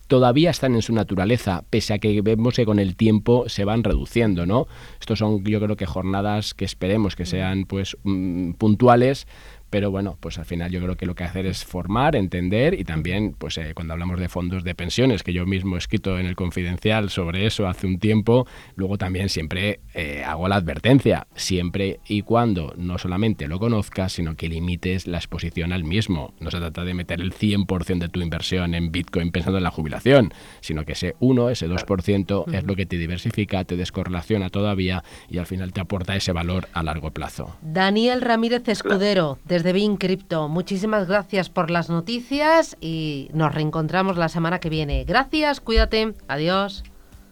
todavía 0.07 0.51
están 0.51 0.75
en 0.75 0.81
su 0.81 0.93
naturaleza, 0.93 1.63
pese 1.69 1.93
a 1.93 1.97
que 1.99 2.21
vemos 2.21 2.55
que 2.55 2.65
con 2.65 2.79
el 2.79 2.95
tiempo 2.95 3.45
se 3.47 3.65
van 3.65 3.83
reduciendo, 3.83 4.45
¿no? 4.45 4.67
Estos 4.99 5.19
son, 5.19 5.43
yo 5.43 5.59
creo 5.59 5.75
que 5.75 5.85
jornadas 5.85 6.53
que 6.53 6.65
esperemos 6.65 7.15
que 7.15 7.25
sean 7.25 7.65
pues 7.65 7.97
mm, 8.03 8.51
puntuales, 8.53 9.27
pero 9.69 9.91
bueno, 9.91 10.17
pues 10.19 10.37
al 10.37 10.45
final 10.45 10.71
yo 10.71 10.81
creo 10.81 10.95
que 10.95 11.05
lo 11.05 11.15
que 11.15 11.23
hacer 11.23 11.45
es 11.45 11.65
formar, 11.65 12.15
entender 12.15 12.73
y 12.79 12.83
también, 12.83 13.35
pues 13.37 13.57
eh, 13.57 13.73
cuando 13.73 13.93
hablamos 13.93 14.19
de 14.19 14.29
fondos 14.29 14.63
de 14.63 14.75
pensiones, 14.75 15.23
que 15.23 15.33
yo 15.33 15.45
mismo 15.45 15.75
he 15.75 15.79
escrito 15.79 16.17
en 16.19 16.25
el 16.25 16.35
Confidencial 16.35 17.09
sobre 17.09 17.45
eso 17.45 17.67
hace 17.67 17.87
un 17.87 17.99
tiempo, 17.99 18.47
luego 18.75 18.97
también 18.97 19.29
siempre 19.29 19.79
eh, 19.93 20.23
hago 20.23 20.47
la 20.47 20.55
advertencia, 20.55 21.27
siempre 21.35 21.99
y 22.07 22.21
cuando 22.21 22.73
no 22.77 22.97
solamente 22.97 23.47
lo 23.47 23.59
conozcas, 23.59 24.13
sino 24.13 24.35
que 24.35 24.49
limites 24.49 25.07
la 25.07 25.17
exposición 25.17 25.73
al 25.73 25.83
mismo. 25.83 26.33
No 26.39 26.51
se 26.51 26.59
trata 26.59 26.83
de 26.83 26.93
meter 26.93 27.21
el 27.21 27.33
100% 27.33 27.99
de 27.99 28.09
tu 28.09 28.21
inversión 28.21 28.73
en 28.73 28.91
Bitcoin 28.91 29.31
pensando 29.31 29.57
en 29.57 29.63
la 29.63 29.71
jubilación, 29.71 30.33
sino 30.61 30.85
que 30.85 30.93
ese 30.93 31.15
1, 31.19 31.49
ese 31.49 31.67
2% 31.67 32.53
es 32.53 32.63
lo 32.63 32.75
que 32.75 32.85
te 32.85 32.97
diversifica, 32.97 33.63
te 33.63 33.75
descorrelaciona 33.75 34.49
todavía 34.49 35.03
y 35.29 35.37
al 35.37 35.45
final 35.45 35.73
te 35.73 35.81
aporta 35.81 36.15
ese 36.15 36.31
valor 36.31 36.67
a 36.73 36.83
largo 36.83 37.11
plazo. 37.11 37.55
Daniel 37.61 38.21
Ramírez 38.21 38.67
Escudero, 38.67 39.39
desde 39.55 39.71
Bin 39.71 39.95
Crypto, 39.95 40.49
muchísimas 40.49 41.07
gracias 41.07 41.49
por 41.49 41.71
las 41.71 41.89
noticias 41.89 42.75
y 42.81 43.29
nos 43.33 43.55
reencontramos 43.55 44.17
la 44.17 44.27
semana 44.27 44.59
que 44.59 44.67
viene. 44.67 45.05
Gracias, 45.05 45.61
cuídate, 45.61 46.11
adiós. 46.27 46.83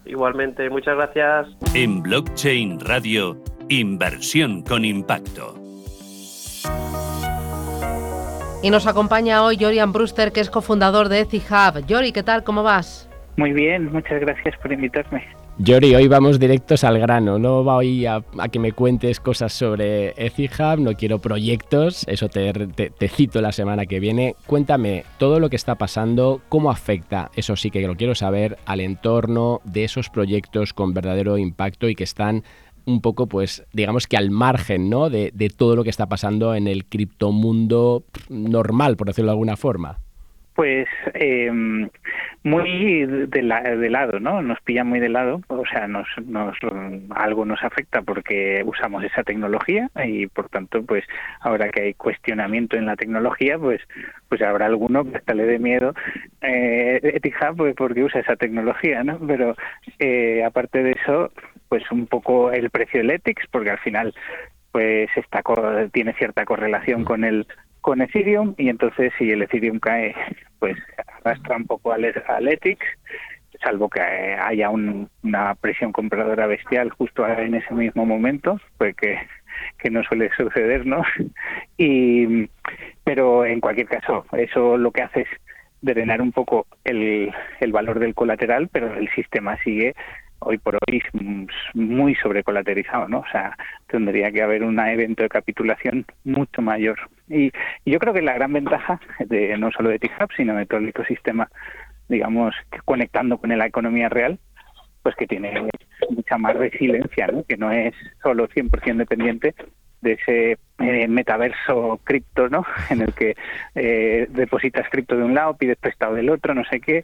Igualmente, 0.06 0.70
muchas 0.70 0.96
gracias. 0.96 1.48
En 1.74 2.02
Blockchain 2.02 2.80
Radio, 2.80 3.36
inversión 3.68 4.62
con 4.62 4.86
impacto. 4.86 5.54
Y 8.62 8.70
nos 8.70 8.86
acompaña 8.86 9.44
hoy 9.44 9.58
Jorian 9.60 9.92
Brewster, 9.92 10.32
que 10.32 10.40
es 10.40 10.48
cofundador 10.48 11.10
de 11.10 11.20
EthiHub. 11.20 11.86
Yori, 11.86 12.12
¿qué 12.12 12.22
tal? 12.22 12.42
¿Cómo 12.42 12.62
vas? 12.62 13.06
Muy 13.36 13.52
bien, 13.52 13.92
muchas 13.92 14.18
gracias 14.18 14.56
por 14.62 14.72
invitarme. 14.72 15.22
Yori, 15.56 15.94
hoy 15.94 16.08
vamos 16.08 16.40
directos 16.40 16.82
al 16.82 16.98
grano. 16.98 17.38
No 17.38 17.62
voy 17.62 18.06
a, 18.06 18.24
a 18.38 18.48
que 18.48 18.58
me 18.58 18.72
cuentes 18.72 19.20
cosas 19.20 19.52
sobre 19.52 20.12
EthiHub, 20.16 20.80
no 20.80 20.94
quiero 20.94 21.20
proyectos, 21.20 22.04
eso 22.08 22.28
te, 22.28 23.08
cito 23.08 23.40
la 23.40 23.52
semana 23.52 23.86
que 23.86 24.00
viene. 24.00 24.34
Cuéntame 24.46 25.04
todo 25.16 25.38
lo 25.38 25.48
que 25.48 25.56
está 25.56 25.76
pasando, 25.76 26.40
cómo 26.48 26.72
afecta, 26.72 27.30
eso 27.36 27.54
sí 27.54 27.70
que 27.70 27.86
lo 27.86 27.94
quiero 27.94 28.16
saber, 28.16 28.58
al 28.66 28.80
entorno 28.80 29.60
de 29.62 29.84
esos 29.84 30.10
proyectos 30.10 30.72
con 30.72 30.92
verdadero 30.92 31.38
impacto 31.38 31.88
y 31.88 31.94
que 31.94 32.04
están 32.04 32.42
un 32.84 33.00
poco, 33.00 33.28
pues, 33.28 33.64
digamos 33.72 34.08
que 34.08 34.16
al 34.16 34.32
margen, 34.32 34.90
¿no? 34.90 35.08
De, 35.08 35.30
de 35.32 35.50
todo 35.50 35.76
lo 35.76 35.84
que 35.84 35.90
está 35.90 36.06
pasando 36.06 36.56
en 36.56 36.66
el 36.66 36.84
criptomundo 36.84 38.02
normal, 38.28 38.96
por 38.96 39.06
decirlo 39.06 39.30
de 39.30 39.34
alguna 39.34 39.56
forma. 39.56 40.03
Pues 40.54 40.86
eh, 41.14 41.50
muy 42.44 43.06
de, 43.06 43.42
la, 43.42 43.62
de, 43.62 43.90
lado, 43.90 44.20
¿no? 44.20 44.40
Nos 44.40 44.60
pilla 44.60 44.84
muy 44.84 45.00
de 45.00 45.08
lado, 45.08 45.40
o 45.48 45.64
sea, 45.66 45.88
nos, 45.88 46.06
nos, 46.26 46.56
algo 47.10 47.44
nos 47.44 47.62
afecta 47.64 48.02
porque 48.02 48.62
usamos 48.64 49.02
esa 49.02 49.24
tecnología 49.24 49.90
y 50.04 50.28
por 50.28 50.48
tanto, 50.48 50.84
pues 50.84 51.04
ahora 51.40 51.70
que 51.70 51.82
hay 51.82 51.94
cuestionamiento 51.94 52.76
en 52.76 52.86
la 52.86 52.96
tecnología, 52.96 53.58
pues 53.58 53.80
pues 54.28 54.42
habrá 54.42 54.66
alguno 54.66 55.04
que 55.04 55.16
hasta 55.16 55.34
le 55.34 55.44
dé 55.44 55.58
miedo 55.58 55.94
eh, 56.40 57.00
Etihad, 57.02 57.54
pues 57.56 57.74
porque 57.74 58.04
usa 58.04 58.20
esa 58.20 58.36
tecnología, 58.36 59.02
¿no? 59.02 59.18
Pero 59.26 59.56
eh, 59.98 60.44
aparte 60.44 60.82
de 60.82 60.92
eso, 60.92 61.32
pues 61.68 61.90
un 61.90 62.06
poco 62.06 62.52
el 62.52 62.70
precio 62.70 63.00
del 63.00 63.10
Ethics, 63.10 63.46
porque 63.50 63.70
al 63.70 63.78
final 63.78 64.14
pues 64.72 65.08
está 65.16 65.42
tiene 65.92 66.14
cierta 66.14 66.44
correlación 66.44 67.04
con 67.04 67.22
el 67.22 67.46
con 67.84 68.00
Ethereum 68.00 68.54
y 68.56 68.70
entonces 68.70 69.12
si 69.18 69.30
el 69.30 69.42
Ethereum 69.42 69.78
cae, 69.78 70.14
pues 70.58 70.74
arrastra 71.22 71.58
un 71.58 71.66
poco 71.66 71.92
al, 71.92 72.10
al 72.28 72.48
Ethics, 72.48 72.86
salvo 73.62 73.90
que 73.90 74.00
haya 74.00 74.70
un, 74.70 75.10
una 75.22 75.54
presión 75.54 75.92
compradora 75.92 76.46
bestial 76.46 76.88
justo 76.88 77.28
en 77.28 77.54
ese 77.54 77.74
mismo 77.74 78.06
momento, 78.06 78.58
pues 78.78 78.96
que 78.96 79.90
no 79.90 80.02
suele 80.02 80.30
suceder, 80.34 80.86
¿no? 80.86 81.02
Y, 81.76 82.48
pero 83.04 83.44
en 83.44 83.60
cualquier 83.60 83.88
caso, 83.88 84.24
eso 84.32 84.78
lo 84.78 84.90
que 84.90 85.02
hace 85.02 85.20
es 85.20 85.28
drenar 85.82 86.22
un 86.22 86.32
poco 86.32 86.66
el, 86.84 87.34
el 87.60 87.72
valor 87.72 87.98
del 87.98 88.14
colateral, 88.14 88.68
pero 88.72 88.94
el 88.94 89.10
sistema 89.10 89.58
sigue 89.62 89.94
hoy 90.44 90.58
por 90.58 90.76
hoy 90.86 91.02
muy 91.74 92.14
sobrecolaterizado, 92.16 93.08
¿no? 93.08 93.20
O 93.20 93.26
sea, 93.30 93.56
tendría 93.86 94.30
que 94.30 94.42
haber 94.42 94.62
un 94.62 94.78
evento 94.78 95.22
de 95.22 95.28
capitulación 95.28 96.04
mucho 96.24 96.62
mayor. 96.62 96.98
Y, 97.28 97.50
y 97.84 97.90
yo 97.90 97.98
creo 97.98 98.14
que 98.14 98.22
la 98.22 98.34
gran 98.34 98.52
ventaja 98.52 99.00
de 99.20 99.56
no 99.58 99.70
solo 99.72 99.90
de 99.90 99.98
TIHUB, 99.98 100.32
sino 100.36 100.54
de 100.54 100.66
todo 100.66 100.80
el 100.80 100.88
ecosistema, 100.88 101.48
digamos, 102.08 102.54
conectando 102.84 103.38
con 103.38 103.56
la 103.56 103.66
economía 103.66 104.08
real, 104.08 104.38
pues 105.02 105.14
que 105.16 105.26
tiene 105.26 105.68
mucha 106.10 106.38
más 106.38 106.56
resiliencia, 106.56 107.26
¿no? 107.28 107.44
Que 107.44 107.56
no 107.56 107.70
es 107.70 107.94
solo 108.22 108.48
100% 108.48 108.96
dependiente 108.96 109.54
de 110.04 110.12
ese 110.12 110.58
eh, 110.78 111.08
metaverso 111.08 112.00
cripto, 112.04 112.48
¿no? 112.48 112.64
En 112.90 113.00
el 113.00 113.12
que 113.12 113.34
eh, 113.74 114.26
depositas 114.30 114.88
cripto 114.90 115.16
de 115.16 115.24
un 115.24 115.34
lado, 115.34 115.56
pides 115.56 115.78
prestado 115.78 116.14
del 116.14 116.30
otro, 116.30 116.54
no 116.54 116.64
sé 116.64 116.80
qué. 116.80 117.02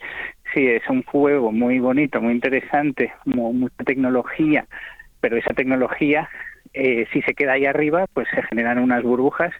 Sí, 0.54 0.66
es 0.66 0.88
un 0.88 1.02
juego 1.02 1.50
muy 1.50 1.80
bonito, 1.80 2.20
muy 2.20 2.34
interesante, 2.34 3.12
muy, 3.24 3.52
mucha 3.54 3.84
tecnología, 3.84 4.66
pero 5.20 5.36
esa 5.36 5.54
tecnología, 5.54 6.28
eh, 6.74 7.06
si 7.12 7.22
se 7.22 7.34
queda 7.34 7.52
ahí 7.54 7.66
arriba, 7.66 8.06
pues 8.12 8.28
se 8.34 8.42
generan 8.42 8.78
unas 8.78 9.02
burbujas 9.02 9.52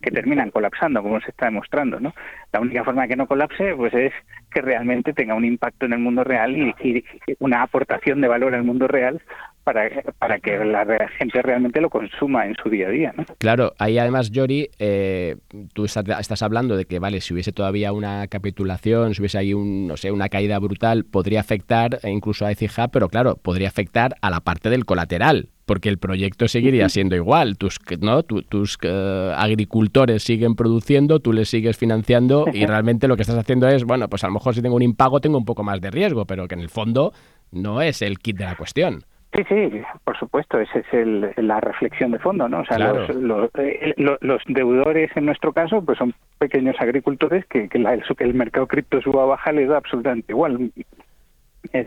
que 0.00 0.12
terminan 0.12 0.50
colapsando, 0.50 1.02
como 1.02 1.20
se 1.20 1.30
está 1.30 1.46
demostrando, 1.46 1.98
¿no? 1.98 2.14
La 2.52 2.60
única 2.60 2.84
forma 2.84 3.02
de 3.02 3.08
que 3.08 3.16
no 3.16 3.26
colapse, 3.26 3.74
pues 3.74 3.92
es 3.94 4.12
que 4.52 4.60
realmente 4.60 5.12
tenga 5.12 5.34
un 5.34 5.44
impacto 5.44 5.86
en 5.86 5.92
el 5.94 5.98
mundo 5.98 6.22
real 6.22 6.56
y, 6.56 6.74
y 6.80 7.04
una 7.40 7.62
aportación 7.62 8.20
de 8.20 8.28
valor 8.28 8.54
al 8.54 8.62
mundo 8.62 8.86
real 8.86 9.20
para, 9.68 9.90
para 10.18 10.38
que 10.38 10.64
la 10.64 11.08
gente 11.18 11.42
realmente 11.42 11.82
lo 11.82 11.90
consuma 11.90 12.46
en 12.46 12.54
su 12.62 12.70
día 12.70 12.86
a 12.86 12.90
día. 12.90 13.14
¿no? 13.14 13.24
Claro, 13.36 13.74
ahí 13.78 13.98
además, 13.98 14.30
Yori, 14.30 14.70
eh, 14.78 15.36
tú 15.74 15.84
estás 15.84 16.42
hablando 16.42 16.74
de 16.74 16.86
que, 16.86 16.98
vale, 16.98 17.20
si 17.20 17.34
hubiese 17.34 17.52
todavía 17.52 17.92
una 17.92 18.26
capitulación, 18.28 19.14
si 19.14 19.20
hubiese 19.20 19.36
ahí 19.36 19.52
un, 19.52 19.86
no 19.86 19.98
sé, 19.98 20.10
una 20.10 20.30
caída 20.30 20.58
brutal, 20.58 21.04
podría 21.04 21.40
afectar 21.40 21.98
incluso 22.04 22.46
a 22.46 22.50
Ecija, 22.50 22.88
pero 22.88 23.10
claro, 23.10 23.36
podría 23.36 23.68
afectar 23.68 24.16
a 24.22 24.30
la 24.30 24.40
parte 24.40 24.70
del 24.70 24.86
colateral, 24.86 25.50
porque 25.66 25.90
el 25.90 25.98
proyecto 25.98 26.48
seguiría 26.48 26.88
siendo 26.88 27.14
igual. 27.14 27.58
Tus, 27.58 27.78
¿no? 28.00 28.22
tus 28.22 28.78
uh, 28.84 29.34
agricultores 29.36 30.22
siguen 30.22 30.54
produciendo, 30.54 31.20
tú 31.20 31.34
les 31.34 31.50
sigues 31.50 31.76
financiando 31.76 32.46
y 32.54 32.64
realmente 32.64 33.06
lo 33.06 33.16
que 33.16 33.22
estás 33.22 33.36
haciendo 33.36 33.68
es, 33.68 33.84
bueno, 33.84 34.08
pues 34.08 34.24
a 34.24 34.28
lo 34.28 34.32
mejor 34.32 34.54
si 34.54 34.62
tengo 34.62 34.76
un 34.76 34.82
impago 34.82 35.20
tengo 35.20 35.36
un 35.36 35.44
poco 35.44 35.62
más 35.62 35.78
de 35.82 35.90
riesgo, 35.90 36.24
pero 36.24 36.48
que 36.48 36.54
en 36.54 36.62
el 36.62 36.70
fondo 36.70 37.12
no 37.50 37.82
es 37.82 38.00
el 38.00 38.18
kit 38.18 38.38
de 38.38 38.44
la 38.46 38.56
cuestión. 38.56 39.04
Sí, 39.34 39.44
sí, 39.48 39.82
por 40.04 40.18
supuesto, 40.18 40.58
esa 40.58 40.78
es 40.78 40.86
el, 40.92 41.32
la 41.36 41.60
reflexión 41.60 42.12
de 42.12 42.18
fondo, 42.18 42.48
¿no? 42.48 42.60
O 42.60 42.64
sea, 42.64 42.76
claro. 42.76 43.06
los, 43.08 43.16
los, 43.16 43.50
eh, 43.58 43.94
los, 43.96 44.42
deudores 44.46 45.10
en 45.16 45.26
nuestro 45.26 45.52
caso, 45.52 45.84
pues 45.84 45.98
son 45.98 46.14
pequeños 46.38 46.76
agricultores 46.80 47.44
que, 47.46 47.68
que, 47.68 47.78
la, 47.78 47.92
el, 47.92 48.02
el 48.18 48.34
mercado 48.34 48.66
cripto 48.66 49.02
suba 49.02 49.26
o 49.26 49.28
baja 49.28 49.52
les 49.52 49.68
da 49.68 49.76
absolutamente 49.76 50.32
igual, 50.32 50.72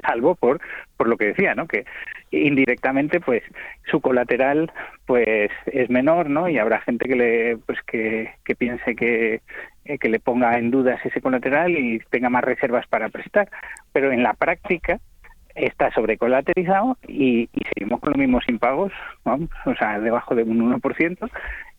salvo 0.06 0.36
por 0.36 0.62
por 0.98 1.08
lo 1.08 1.18
que 1.18 1.26
decía, 1.26 1.56
¿no? 1.56 1.68
Que 1.68 1.86
indirectamente, 2.30 3.20
pues 3.20 3.42
su 3.90 4.02
colateral, 4.02 4.72
pues 5.08 5.50
es 5.66 5.90
menor, 5.90 6.30
¿no? 6.30 6.48
Y 6.48 6.60
habrá 6.60 6.82
gente 6.82 7.08
que 7.08 7.16
le, 7.16 7.58
pues 7.58 7.80
que, 7.88 8.36
que 8.46 8.56
piense 8.56 8.96
que 8.96 9.42
que 10.00 10.10
le 10.10 10.20
ponga 10.20 10.60
en 10.60 10.70
dudas 10.70 11.04
ese 11.04 11.22
colateral 11.22 11.72
y 11.72 12.00
tenga 12.12 12.30
más 12.30 12.44
reservas 12.44 12.86
para 12.88 13.10
prestar, 13.10 13.50
pero 13.92 14.12
en 14.12 14.22
la 14.22 14.36
práctica 14.36 15.00
está 15.56 15.92
sobrecolaterizado 15.94 16.98
y, 17.08 17.50
y 17.54 17.62
seguimos 17.74 18.00
con 18.00 18.12
los 18.12 18.20
mismos 18.20 18.44
impagos, 18.48 18.92
vamos, 19.24 19.50
o 19.66 19.76
sea, 19.76 20.00
debajo 20.00 20.36
de 20.36 20.44
un 20.44 20.72
1%, 20.74 21.30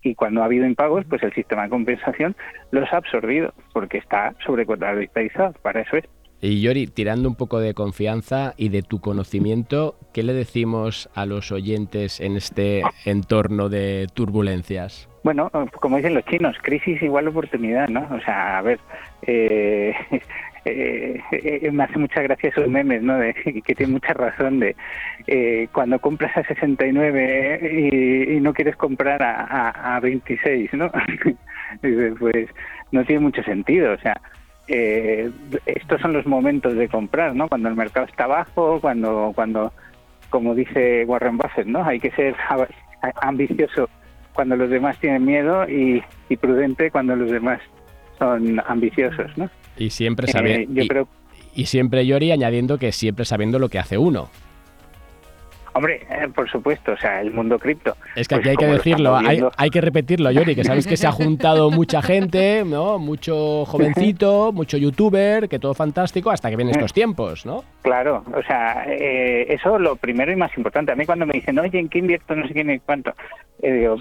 y 0.02 0.14
cuando 0.14 0.42
ha 0.42 0.46
habido 0.46 0.66
impagos, 0.66 1.04
pues 1.08 1.22
el 1.22 1.32
sistema 1.32 1.64
de 1.64 1.70
compensación 1.70 2.36
los 2.70 2.92
ha 2.92 2.96
absorbido, 2.96 3.54
porque 3.72 3.98
está 3.98 4.34
sobrecolateralizado, 4.44 5.54
para 5.62 5.80
eso 5.80 5.96
es. 5.96 6.04
Y 6.44 6.60
Yori, 6.60 6.88
tirando 6.88 7.28
un 7.28 7.36
poco 7.36 7.60
de 7.60 7.72
confianza 7.72 8.54
y 8.56 8.68
de 8.68 8.82
tu 8.82 9.00
conocimiento, 9.00 9.94
¿qué 10.12 10.24
le 10.24 10.32
decimos 10.32 11.08
a 11.14 11.24
los 11.24 11.52
oyentes 11.52 12.18
en 12.20 12.36
este 12.36 12.82
entorno 13.04 13.68
de 13.68 14.08
turbulencias? 14.12 15.08
Bueno, 15.22 15.52
como 15.80 15.98
dicen 15.98 16.14
los 16.14 16.24
chinos, 16.24 16.56
crisis 16.60 17.00
igual 17.00 17.28
oportunidad, 17.28 17.88
¿no? 17.88 18.08
O 18.12 18.18
sea, 18.22 18.58
a 18.58 18.62
ver, 18.62 18.80
eh, 19.22 19.94
eh, 20.64 21.20
eh, 21.32 21.70
me 21.72 21.84
hace 21.84 21.98
mucha 21.98 22.22
gracia 22.22 22.50
esos 22.50 22.68
memes, 22.68 23.02
¿no? 23.02 23.18
De, 23.18 23.34
que 23.34 23.74
tiene 23.74 23.92
mucha 23.92 24.12
razón 24.14 24.60
de 24.60 24.76
eh, 25.26 25.68
cuando 25.72 25.98
compras 25.98 26.36
a 26.36 26.44
69 26.44 27.60
y, 27.72 28.36
y 28.36 28.40
no 28.40 28.52
quieres 28.54 28.76
comprar 28.76 29.22
a, 29.22 29.44
a, 29.44 29.96
a 29.96 30.00
26, 30.00 30.72
¿no? 30.74 30.90
pues 31.80 32.48
no 32.92 33.04
tiene 33.04 33.20
mucho 33.20 33.42
sentido, 33.42 33.92
o 33.92 33.98
sea, 33.98 34.20
eh, 34.68 35.30
estos 35.66 36.00
son 36.00 36.12
los 36.12 36.26
momentos 36.26 36.74
de 36.74 36.88
comprar, 36.88 37.34
¿no? 37.34 37.48
Cuando 37.48 37.68
el 37.68 37.74
mercado 37.74 38.06
está 38.06 38.26
bajo, 38.26 38.80
cuando, 38.80 39.32
cuando, 39.34 39.72
como 40.30 40.54
dice 40.54 41.04
Warren 41.06 41.38
Buffett, 41.38 41.66
¿no? 41.66 41.84
Hay 41.84 41.98
que 41.98 42.10
ser 42.12 42.36
ambicioso 43.20 43.88
cuando 44.32 44.56
los 44.56 44.70
demás 44.70 44.98
tienen 44.98 45.24
miedo 45.24 45.68
y, 45.68 46.02
y 46.28 46.36
prudente 46.36 46.90
cuando 46.90 47.16
los 47.16 47.30
demás 47.30 47.60
son 48.18 48.62
ambiciosos, 48.66 49.36
¿no? 49.36 49.50
Y 49.76 49.90
siempre 49.90 50.26
sabiendo. 50.28 50.72
Eh, 50.72 50.74
yo 50.74 50.82
y, 50.84 50.88
creo... 50.88 51.08
y 51.54 51.66
siempre 51.66 52.06
Yori 52.06 52.32
añadiendo 52.32 52.78
que 52.78 52.92
siempre 52.92 53.24
sabiendo 53.24 53.58
lo 53.58 53.68
que 53.68 53.78
hace 53.78 53.98
uno. 53.98 54.28
Hombre, 55.74 56.06
eh, 56.10 56.28
por 56.34 56.50
supuesto, 56.50 56.92
o 56.92 56.96
sea, 56.98 57.22
el 57.22 57.32
mundo 57.32 57.58
cripto. 57.58 57.96
Es 58.14 58.28
que 58.28 58.34
aquí 58.34 58.50
hay 58.50 58.56
que 58.56 58.66
decirlo, 58.66 59.16
hay, 59.16 59.70
que 59.70 59.80
repetirlo, 59.80 60.30
Yori, 60.30 60.54
que 60.54 60.64
sabéis 60.64 60.86
que 60.86 60.98
se 60.98 61.06
ha 61.06 61.12
juntado 61.12 61.70
mucha 61.70 62.02
gente, 62.02 62.62
¿no? 62.66 62.98
Mucho 62.98 63.64
jovencito, 63.64 64.52
mucho 64.52 64.76
youtuber, 64.76 65.48
que 65.48 65.58
todo 65.58 65.72
fantástico, 65.72 66.30
hasta 66.30 66.50
que 66.50 66.56
vienen 66.56 66.74
estos 66.74 66.92
tiempos, 66.94 67.46
¿no? 67.46 67.64
Claro, 67.82 68.24
o 68.32 68.42
sea, 68.44 68.84
eh, 68.86 69.46
eso 69.48 69.76
lo 69.78 69.96
primero 69.96 70.30
y 70.30 70.36
más 70.36 70.56
importante. 70.56 70.92
A 70.92 70.94
mí 70.94 71.04
cuando 71.04 71.26
me 71.26 71.34
dicen, 71.34 71.58
oye, 71.58 71.80
¿en 71.80 71.88
qué 71.88 71.98
invierto? 71.98 72.36
No 72.36 72.46
sé 72.46 72.54
quién 72.54 72.70
y 72.70 72.78
cuánto. 72.78 73.12
Eh, 73.60 73.72
digo, 73.72 73.96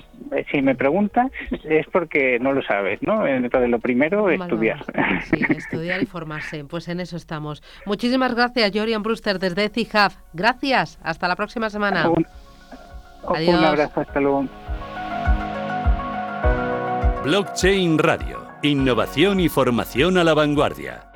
si 0.52 0.62
me 0.62 0.76
preguntas 0.76 1.32
es 1.64 1.88
porque 1.88 2.40
no 2.40 2.54
lo 2.54 2.62
sabes, 2.62 3.02
¿no? 3.02 3.26
Entonces 3.26 3.70
lo 3.70 3.80
primero, 3.80 4.30
es 4.30 4.40
estudiar. 4.40 4.86
Sí, 5.30 5.44
estudiar 5.50 6.02
y 6.02 6.06
formarse. 6.06 6.64
Pues 6.64 6.88
en 6.88 7.00
eso 7.00 7.18
estamos. 7.18 7.64
Muchísimas 7.86 8.36
gracias, 8.36 8.72
Jorian 8.74 9.02
Brewster, 9.02 9.40
desde 9.40 9.66
ECIHAB. 9.66 10.12
Gracias, 10.34 11.00
hasta 11.04 11.28
la 11.28 11.36
próxima 11.36 11.70
semana. 11.70 12.10
Un, 12.10 12.26
un 13.24 13.64
abrazo, 13.64 14.02
hasta 14.02 14.20
luego. 14.20 14.48
Blockchain 17.24 17.98
Radio. 17.98 18.48
Innovación 18.64 19.40
y 19.40 19.50
formación 19.50 20.18
a 20.18 20.24
la 20.24 20.34
vanguardia. 20.34 21.11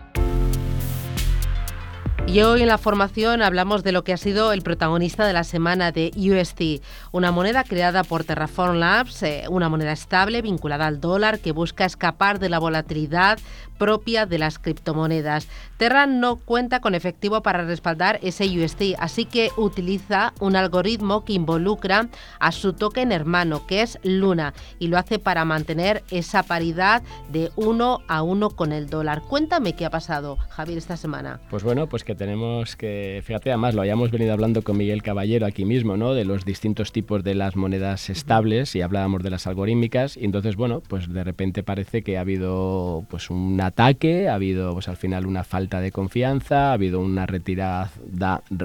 Y 2.27 2.41
hoy 2.41 2.63
en 2.63 2.67
la 2.67 2.77
formación 2.79 3.41
hablamos 3.41 3.83
de 3.83 3.91
lo 3.91 4.03
que 4.03 4.11
ha 4.11 4.17
sido 4.17 4.51
el 4.51 4.63
protagonista 4.63 5.25
de 5.25 5.31
la 5.31 5.43
semana 5.43 5.91
de 5.91 6.11
UST, 6.15 6.83
una 7.11 7.31
moneda 7.31 7.63
creada 7.63 8.03
por 8.03 8.23
Terraform 8.23 8.77
Labs, 8.77 9.23
eh, 9.23 9.43
una 9.47 9.69
moneda 9.69 9.91
estable 9.91 10.41
vinculada 10.41 10.87
al 10.87 10.99
dólar 10.99 11.39
que 11.39 11.51
busca 11.51 11.85
escapar 11.85 12.39
de 12.39 12.49
la 12.49 12.59
volatilidad 12.59 13.39
propia 13.77 14.25
de 14.25 14.37
las 14.37 14.59
criptomonedas. 14.59 15.47
Terra 15.77 16.05
no 16.05 16.37
cuenta 16.37 16.79
con 16.79 16.95
efectivo 16.95 17.41
para 17.41 17.65
respaldar 17.65 18.19
ese 18.21 18.45
UST, 18.45 18.95
así 18.97 19.25
que 19.25 19.49
utiliza 19.57 20.33
un 20.39 20.55
algoritmo 20.55 21.25
que 21.25 21.33
involucra 21.33 22.07
a 22.39 22.51
su 22.51 22.73
token 22.73 23.11
hermano, 23.11 23.67
que 23.67 23.81
es 23.81 23.99
Luna, 24.03 24.53
y 24.79 24.87
lo 24.87 24.97
hace 24.97 25.19
para 25.19 25.45
mantener 25.45 26.03
esa 26.11 26.43
paridad 26.43 27.03
de 27.31 27.51
uno 27.55 27.99
a 28.07 28.21
uno 28.21 28.49
con 28.49 28.71
el 28.71 28.87
dólar. 28.87 29.21
Cuéntame 29.21 29.73
qué 29.73 29.85
ha 29.85 29.89
pasado, 29.89 30.37
Javier, 30.49 30.77
esta 30.77 30.97
semana. 30.97 31.39
Pues 31.49 31.63
bueno, 31.63 31.87
pues 31.87 32.03
que 32.03 32.15
tenemos 32.15 32.75
que, 32.75 33.21
fíjate, 33.25 33.51
además 33.51 33.75
lo 33.75 33.81
hayamos 33.81 34.11
venido 34.11 34.33
hablando 34.33 34.61
con 34.61 34.77
Miguel 34.77 35.03
Caballero 35.03 35.45
aquí 35.45 35.65
mismo, 35.65 35.97
¿no? 35.97 36.13
De 36.13 36.25
los 36.25 36.45
distintos 36.45 36.91
tipos 36.91 37.23
de 37.23 37.35
las 37.35 37.55
monedas 37.55 38.09
estables 38.09 38.75
y 38.75 38.81
hablábamos 38.81 39.23
de 39.23 39.29
las 39.29 39.47
algorítmicas, 39.47 40.17
y 40.17 40.25
entonces, 40.25 40.55
bueno, 40.55 40.81
pues 40.87 41.11
de 41.11 41.23
repente 41.23 41.63
parece 41.63 42.03
que 42.03 42.17
ha 42.17 42.21
habido 42.21 43.05
pues 43.09 43.29
una 43.29 43.64
ataque, 43.65 44.29
ha 44.29 44.35
habido 44.35 44.73
pues 44.73 44.87
al 44.87 44.97
final 44.97 45.25
una 45.25 45.43
falta 45.43 45.81
de 45.81 45.91
confianza, 45.91 46.69
ha 46.69 46.73
habido 46.73 46.99
una 46.99 47.25
retirada 47.25 47.91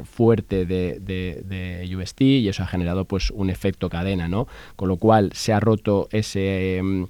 fuerte 0.04 0.66
de, 0.66 0.98
de, 1.00 1.96
UST 1.96 2.20
y 2.22 2.48
eso 2.48 2.62
ha 2.62 2.66
generado 2.66 3.04
pues 3.04 3.30
un 3.30 3.50
efecto 3.50 3.88
cadena, 3.88 4.28
¿no? 4.28 4.46
Con 4.76 4.88
lo 4.88 4.96
cual 4.96 5.30
se 5.34 5.52
ha 5.52 5.60
roto 5.60 6.08
ese 6.12 6.80
mm, 6.82 7.04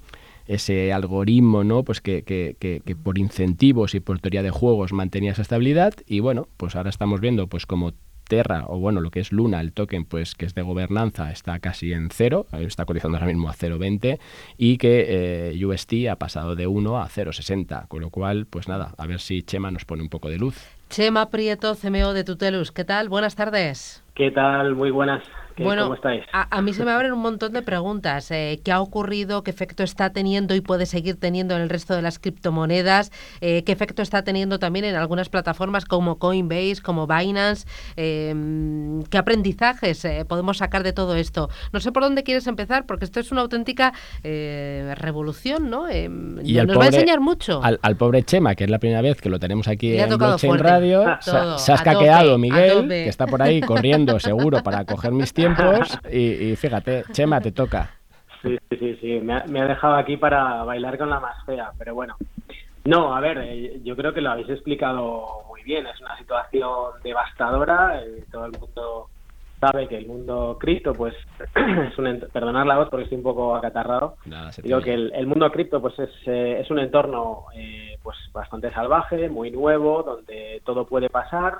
ese 0.47 0.91
algoritmo, 0.91 1.63
¿no? 1.63 1.83
Pues 1.83 2.01
que, 2.01 2.23
que, 2.23 2.57
que, 2.59 2.81
que, 2.85 2.95
por 2.95 3.17
incentivos 3.17 3.95
y 3.95 3.99
por 4.01 4.19
teoría 4.19 4.43
de 4.43 4.49
juegos 4.49 4.91
mantenía 4.91 5.31
esa 5.31 5.43
estabilidad 5.43 5.93
y 6.07 6.19
bueno, 6.19 6.47
pues 6.57 6.75
ahora 6.75 6.89
estamos 6.89 7.21
viendo 7.21 7.47
pues 7.47 7.65
como 7.65 7.93
Terra, 8.31 8.63
o 8.67 8.79
bueno, 8.79 9.01
lo 9.01 9.11
que 9.11 9.19
es 9.19 9.33
Luna, 9.33 9.59
el 9.59 9.73
token, 9.73 10.05
pues 10.05 10.35
que 10.35 10.45
es 10.45 10.55
de 10.55 10.61
gobernanza, 10.61 11.33
está 11.33 11.59
casi 11.59 11.91
en 11.91 12.07
cero, 12.11 12.45
está 12.53 12.85
cotizando 12.85 13.17
ahora 13.17 13.27
mismo 13.27 13.49
a 13.49 13.53
0,20 13.53 14.19
y 14.57 14.77
que 14.77 15.51
eh, 15.51 15.65
UST 15.65 16.07
ha 16.09 16.15
pasado 16.15 16.55
de 16.55 16.65
1 16.65 16.97
a 16.97 17.09
0,60, 17.09 17.89
con 17.89 17.99
lo 17.99 18.09
cual, 18.09 18.45
pues 18.49 18.69
nada, 18.69 18.93
a 18.97 19.05
ver 19.05 19.19
si 19.19 19.43
Chema 19.43 19.69
nos 19.69 19.83
pone 19.83 20.01
un 20.01 20.07
poco 20.07 20.29
de 20.29 20.37
luz. 20.37 20.65
Chema 20.89 21.29
Prieto, 21.29 21.75
CMO 21.75 22.13
de 22.13 22.23
Tutelus, 22.23 22.71
¿qué 22.71 22.85
tal? 22.85 23.09
Buenas 23.09 23.35
tardes. 23.35 24.01
¿Qué 24.15 24.31
tal? 24.31 24.75
Muy 24.75 24.91
buenas. 24.91 25.23
Bueno, 25.63 25.83
¿Cómo 25.83 25.95
estáis? 25.95 26.23
A, 26.31 26.61
mí 26.61 26.73
se 26.73 26.83
me 26.83 26.91
abren 26.91 27.13
un 27.13 27.19
montón 27.19 27.53
de 27.53 27.61
preguntas. 27.61 28.31
Eh, 28.31 28.59
¿Qué 28.63 28.71
ha 28.71 28.81
ocurrido? 28.81 29.43
¿Qué 29.43 29.51
efecto 29.51 29.83
está 29.83 30.11
teniendo 30.11 30.55
y 30.55 30.61
puede 30.61 30.85
seguir 30.85 31.19
teniendo 31.19 31.55
en 31.55 31.61
el 31.61 31.69
resto 31.69 31.95
de 31.95 32.01
las 32.01 32.19
criptomonedas? 32.19 33.11
Eh, 33.41 33.63
¿Qué 33.63 33.71
efecto 33.71 34.01
está 34.01 34.23
teniendo 34.23 34.59
también 34.59 34.85
en 34.85 34.95
algunas 34.95 35.29
plataformas 35.29 35.85
como 35.85 36.17
Coinbase, 36.17 36.81
como 36.81 37.07
Binance? 37.07 37.67
Em, 37.95 39.03
¿Qué 39.03 39.17
aprendizajes 39.17 40.03
eh, 40.05 40.25
podemos 40.27 40.57
sacar 40.57 40.83
de 40.83 40.93
todo 40.93 41.15
esto? 41.15 41.49
No 41.71 41.79
sé 41.79 41.91
por 41.91 42.03
dónde 42.03 42.23
quieres 42.23 42.47
empezar, 42.47 42.85
porque 42.85 43.05
esto 43.05 43.19
es 43.19 43.31
una 43.31 43.41
auténtica 43.41 43.93
revolución, 44.23 45.69
¿no? 45.69 45.91
Y 45.91 46.07
nos 46.07 46.77
va 46.77 46.83
a 46.85 46.87
enseñar 46.87 47.19
mucho. 47.19 47.61
Al, 47.63 47.95
pobre 47.97 48.23
Chema, 48.23 48.55
que 48.55 48.63
es 48.63 48.69
la 48.69 48.79
primera 48.79 49.01
vez 49.01 49.21
que 49.21 49.29
lo 49.29 49.39
tenemos 49.39 49.67
aquí 49.67 49.97
en 49.97 50.17
Blockchain 50.17 50.57
Radio, 50.57 51.03
se, 51.19 51.31
ha 51.71 51.75
escaqueado 51.75 52.37
Miguel, 52.37 52.87
que 52.87 53.09
está 53.09 53.27
por 53.27 53.41
ahí 53.41 53.61
corriendo 53.61 54.19
seguro 54.19 54.63
para 54.63 54.85
coger 54.85 55.11
mis 55.11 55.33
tiempos 55.33 55.50
y, 56.11 56.55
fíjate, 56.55 57.03
Chema, 57.11 57.41
te 57.41 57.51
toca. 57.51 57.89
Sí, 58.41 58.57
sí, 58.69 58.97
sí, 58.99 59.19
Me, 59.21 59.35
ha, 59.35 59.65
dejado 59.67 59.95
aquí 59.95 60.17
para 60.17 60.63
bailar 60.63 60.97
con 60.97 61.09
la 61.09 61.19
más 61.19 61.43
fea, 61.45 61.71
pero 61.77 61.93
bueno. 61.93 62.15
No, 62.83 63.15
a 63.15 63.19
ver, 63.19 63.37
eh, 63.37 63.79
yo 63.83 63.95
creo 63.95 64.13
que 64.13 64.21
lo 64.21 64.31
habéis 64.31 64.49
explicado 64.49 65.43
muy 65.47 65.61
bien. 65.63 65.85
Es 65.85 66.01
una 66.01 66.17
situación 66.17 66.93
devastadora. 67.03 68.01
Eh, 68.01 68.23
todo 68.31 68.45
el 68.45 68.53
mundo 68.53 69.09
sabe 69.59 69.87
que 69.87 69.97
el 69.97 70.07
mundo 70.07 70.57
cripto, 70.59 70.93
pues, 70.93 71.13
es 71.55 71.97
un 71.99 72.27
perdonar 72.33 72.65
la 72.65 72.77
voz 72.77 72.89
porque 72.89 73.03
estoy 73.03 73.19
un 73.19 73.23
poco 73.23 73.55
acatarrado. 73.55 74.15
Digo 74.63 74.81
que 74.81 74.93
el, 74.95 75.27
mundo 75.27 75.51
cripto, 75.51 75.79
pues, 75.79 75.99
es, 75.99 76.09
eh, 76.25 76.61
es 76.61 76.71
un 76.71 76.79
entorno, 76.79 77.45
pues, 78.01 78.17
bastante 78.33 78.71
salvaje, 78.71 79.29
muy 79.29 79.51
nuevo, 79.51 80.01
donde 80.01 80.63
todo 80.65 80.87
puede 80.87 81.11
pasar 81.11 81.59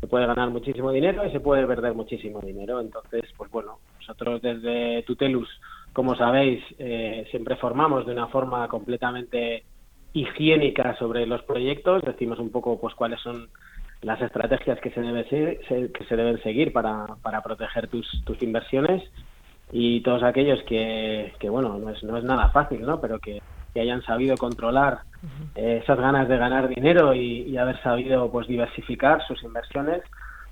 se 0.00 0.06
puede 0.06 0.26
ganar 0.26 0.50
muchísimo 0.50 0.90
dinero 0.90 1.26
y 1.26 1.30
se 1.30 1.40
puede 1.40 1.66
perder 1.66 1.94
muchísimo 1.94 2.40
dinero. 2.40 2.80
Entonces, 2.80 3.24
pues 3.36 3.50
bueno, 3.50 3.78
nosotros 3.98 4.40
desde 4.40 5.02
Tutelus, 5.02 5.48
como 5.92 6.16
sabéis, 6.16 6.62
eh, 6.78 7.26
siempre 7.30 7.56
formamos 7.56 8.06
de 8.06 8.12
una 8.12 8.28
forma 8.28 8.66
completamente 8.68 9.64
higiénica 10.12 10.96
sobre 10.98 11.26
los 11.26 11.42
proyectos, 11.42 12.02
decimos 12.02 12.38
un 12.38 12.50
poco 12.50 12.80
pues 12.80 12.94
cuáles 12.94 13.20
son 13.20 13.48
las 14.02 14.20
estrategias 14.22 14.80
que 14.80 14.90
se, 14.90 15.00
debe 15.02 15.24
que 15.26 16.04
se 16.08 16.16
deben 16.16 16.42
seguir 16.42 16.72
para, 16.72 17.06
para 17.22 17.42
proteger 17.42 17.86
tus, 17.88 18.06
tus 18.24 18.42
inversiones 18.42 19.02
y 19.70 20.00
todos 20.00 20.22
aquellos 20.22 20.60
que, 20.64 21.32
que 21.38 21.50
bueno, 21.50 21.78
no 21.78 21.90
es, 21.90 22.02
no 22.02 22.16
es 22.16 22.24
nada 22.24 22.48
fácil, 22.48 22.80
¿no? 22.82 23.00
Pero 23.00 23.18
que 23.18 23.40
que 23.72 23.80
hayan 23.80 24.02
sabido 24.02 24.36
controlar 24.36 25.00
eh, 25.54 25.80
esas 25.82 25.98
ganas 25.98 26.28
de 26.28 26.36
ganar 26.36 26.68
dinero 26.68 27.14
y, 27.14 27.56
haber 27.56 27.80
sabido 27.82 28.30
pues 28.30 28.46
diversificar 28.46 29.26
sus 29.26 29.42
inversiones, 29.42 30.02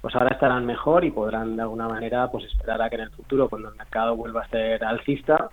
pues 0.01 0.15
ahora 0.15 0.35
estarán 0.35 0.67
mejor 0.67 1.05
y 1.05 1.11
podrán 1.11 1.57
de 1.57 1.63
alguna 1.63 1.89
manera 1.89 2.31
pues 2.31 2.45
esperar 2.45 2.83
a 2.83 2.91
que 2.91 2.97
en 2.97 3.03
el 3.03 3.11
futuro, 3.11 3.49
cuando 3.49 3.71
el 3.71 3.77
mercado 3.77 4.15
vuelva 4.15 4.43
a 4.43 4.49
ser 4.49 4.85
alcista, 4.85 5.49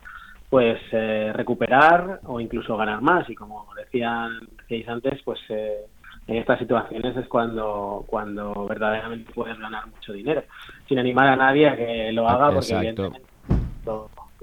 pues 0.49 0.79
eh, 0.91 1.31
recuperar 1.33 2.19
o 2.25 2.39
incluso 2.39 2.77
ganar 2.77 3.01
más. 3.01 3.29
Y 3.29 3.35
como 3.35 3.67
decían 3.75 4.39
decíais 4.57 4.87
antes, 4.89 5.21
pues 5.23 5.39
eh, 5.49 5.85
en 6.27 6.37
estas 6.37 6.59
situaciones 6.59 7.15
es 7.17 7.27
cuando, 7.27 8.03
cuando 8.07 8.65
verdaderamente 8.67 9.31
puedes 9.33 9.57
ganar 9.57 9.87
mucho 9.87 10.13
dinero. 10.13 10.43
Sin 10.87 10.99
animar 10.99 11.27
a 11.27 11.35
nadie 11.35 11.69
a 11.69 11.75
que 11.75 12.11
lo 12.11 12.27
haga, 12.27 12.51
porque 12.51 12.73
evidentemente 12.73 13.21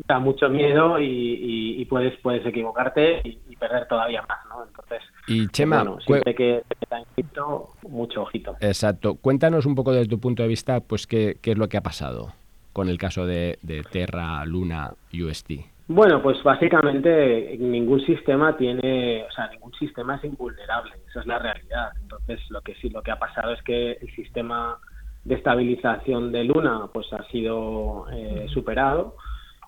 da 0.07 0.19
mucho 0.19 0.49
miedo 0.49 0.99
y, 1.01 1.85
puedes 1.91 2.19
puedes 2.21 2.45
equivocarte 2.47 3.21
y, 3.25 3.57
perder 3.57 3.87
todavía 3.87 4.23
más, 4.23 4.39
¿no? 4.49 4.65
Entonces, 4.65 5.03
y 5.29 5.47
Chema, 5.49 5.85
siempre 6.05 6.35
que 6.35 6.63
está 6.81 6.99
en 6.99 7.27
mucho 7.89 8.23
ojito. 8.23 8.57
Exacto. 8.61 9.15
Cuéntanos 9.15 9.67
un 9.67 9.75
poco 9.75 9.93
desde 9.93 10.09
tu 10.09 10.19
punto 10.19 10.43
de 10.43 10.49
vista, 10.49 10.81
pues 10.81 11.07
qué, 11.07 11.37
qué 11.41 11.53
es 11.53 11.59
lo 11.59 11.69
que 11.69 11.77
ha 11.77 11.83
pasado 11.83 12.33
con 12.73 12.89
el 12.89 12.99
caso 12.99 13.27
de, 13.27 13.59
Terra, 13.91 14.45
Luna, 14.45 14.93
UST. 15.13 15.53
Bueno, 15.89 16.23
pues 16.23 16.43
básicamente 16.43 17.57
ningún 17.59 18.01
sistema 18.07 18.57
tiene, 18.57 19.25
o 19.29 19.33
sea, 19.33 19.49
ningún 19.49 19.73
sistema 19.75 20.17
es 20.17 20.25
invulnerable, 20.25 20.93
esa 21.09 21.21
es 21.21 21.27
la 21.27 21.39
realidad. 21.39 21.91
Entonces, 22.01 22.41
lo 22.51 22.61
que 22.63 22.75
sí, 22.77 22.89
lo 22.89 23.03
que 23.03 23.11
ha 23.11 23.19
pasado 23.19 23.53
es 23.53 23.63
que 23.63 23.93
el 23.93 24.15
sistema 24.15 24.79
de 25.25 25.35
estabilización 25.35 26.33
de 26.33 26.45
Luna, 26.45 26.89
pues 26.93 27.13
ha 27.13 27.25
sido 27.29 28.07
eh, 28.13 28.47
superado 28.53 29.17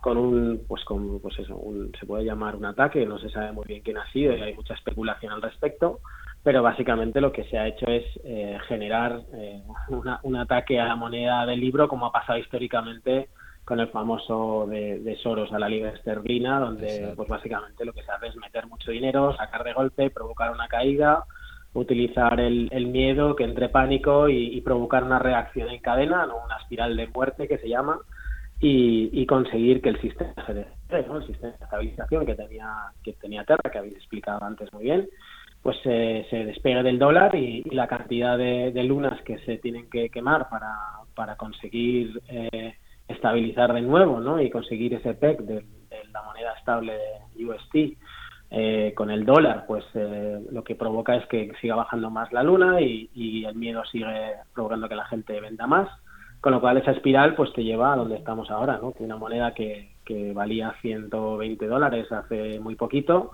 con 0.04 0.18
un, 0.18 0.66
pues 0.68 0.84
con, 0.84 1.18
pues 1.18 1.38
eso, 1.38 1.58
se 1.98 2.04
puede 2.04 2.26
llamar 2.26 2.56
un 2.56 2.66
ataque, 2.66 3.06
no 3.06 3.18
se 3.18 3.30
sabe 3.30 3.52
muy 3.52 3.64
bien 3.66 3.80
quién 3.80 3.96
ha 3.96 4.12
sido 4.12 4.36
y 4.36 4.42
hay 4.42 4.52
mucha 4.52 4.74
especulación 4.74 5.32
al 5.32 5.40
respecto, 5.40 6.00
pero 6.42 6.62
básicamente 6.62 7.22
lo 7.22 7.32
que 7.32 7.44
se 7.44 7.56
ha 7.56 7.68
hecho 7.68 7.86
es 7.86 8.04
eh, 8.22 8.58
generar 8.68 9.22
eh, 9.32 9.62
un 9.88 10.36
ataque 10.36 10.78
a 10.78 10.84
la 10.84 10.94
moneda 10.94 11.46
del 11.46 11.58
libro, 11.58 11.88
como 11.88 12.04
ha 12.04 12.12
pasado 12.12 12.38
históricamente 12.38 13.30
con 13.64 13.80
el 13.80 13.88
famoso 13.88 14.66
de, 14.68 15.18
Soros 15.22 15.50
a 15.54 15.58
la 15.58 15.70
libra 15.70 15.92
esterlina, 15.92 16.60
donde 16.60 17.14
pues 17.16 17.26
básicamente 17.26 17.86
lo 17.86 17.94
que 17.94 18.02
se 18.02 18.12
hace 18.12 18.26
es 18.26 18.36
meter 18.36 18.66
mucho 18.66 18.90
dinero, 18.90 19.34
sacar 19.34 19.64
de 19.64 19.72
golpe, 19.72 20.10
provocar 20.10 20.50
una 20.50 20.68
caída, 20.68 21.24
utilizar 21.72 22.38
el, 22.40 22.86
miedo, 22.88 23.36
que 23.36 23.44
entre 23.44 23.70
pánico 23.70 24.28
y, 24.28 24.60
provocar 24.60 25.02
una 25.02 25.18
reacción 25.18 25.70
en 25.70 25.80
cadena, 25.80 26.26
¿no? 26.26 26.44
una 26.44 26.58
espiral 26.58 26.94
de 26.94 27.06
muerte 27.06 27.48
que 27.48 27.56
se 27.56 27.70
llama, 27.70 28.00
y, 28.66 29.27
conseguir 29.27 29.83
que 29.83 29.90
el 29.90 30.00
sistema 30.00 30.33
el 30.48 31.27
sistema 31.27 31.48
de 31.48 31.64
estabilización 31.64 32.24
que 32.24 32.35
tenía 32.35 32.70
que 33.03 33.12
tenía 33.14 33.44
Terra, 33.44 33.70
que 33.70 33.79
habéis 33.79 33.96
explicado 33.96 34.42
antes 34.42 34.72
muy 34.72 34.85
bien, 34.85 35.09
pues 35.62 35.77
se 35.83 36.27
despegue 36.31 36.83
del 36.83 36.98
dólar 36.98 37.35
y, 37.35 37.62
la 37.64 37.87
cantidad 37.87 38.38
de, 38.38 38.85
lunas 38.85 39.20
que 39.22 39.38
se 39.40 39.59
tienen 39.59 39.90
que 39.90 40.09
quemar 40.09 40.48
para, 40.48 40.74
para 41.14 41.37
conseguir 41.37 42.22
eh, 42.29 42.74
estabilizar 43.07 43.72
de 43.74 43.83
nuevo 43.83 44.20
¿no? 44.20 44.40
y 44.40 44.50
conseguir 44.50 44.94
ese 44.94 45.14
PEC 45.14 45.40
de, 45.40 45.64
la 46.12 46.22
moneda 46.22 46.55
estable 46.55 46.94
de 47.35 47.44
UST 47.44 47.98
eh, 48.50 48.92
con 48.96 49.11
el 49.11 49.24
dólar, 49.24 49.64
pues 49.66 49.85
lo 50.50 50.62
que 50.62 50.77
provoca 50.77 51.16
es 51.16 51.27
que 51.27 51.53
siga 51.61 51.74
bajando 51.74 52.09
más 52.09 52.33
la 52.33 52.42
luna 52.42 52.81
y, 52.81 53.11
y, 53.14 53.44
el 53.44 53.57
miedo 53.57 53.85
sigue 53.85 54.37
provocando 54.55 54.88
que 54.88 54.94
la 54.94 55.07
gente 55.07 55.40
venda 55.40 55.66
más, 55.66 55.88
con 56.44 56.52
lo 56.52 56.61
cual 56.61 56.76
esa 56.76 56.90
espiral 56.90 57.35
pues 57.35 57.54
te 57.54 57.64
lleva 57.64 57.94
a 57.94 57.96
donde 57.96 58.16
estamos 58.16 58.50
ahora, 58.50 58.76
¿no? 58.76 58.92
que 58.92 59.02
una 59.02 59.16
moneda 59.16 59.54
que, 59.54 59.88
que 60.04 60.35
valía 60.35 60.74
120 60.83 61.66
dólares 61.66 62.12
hace 62.12 62.61
muy 62.61 62.74
poquito, 62.74 63.30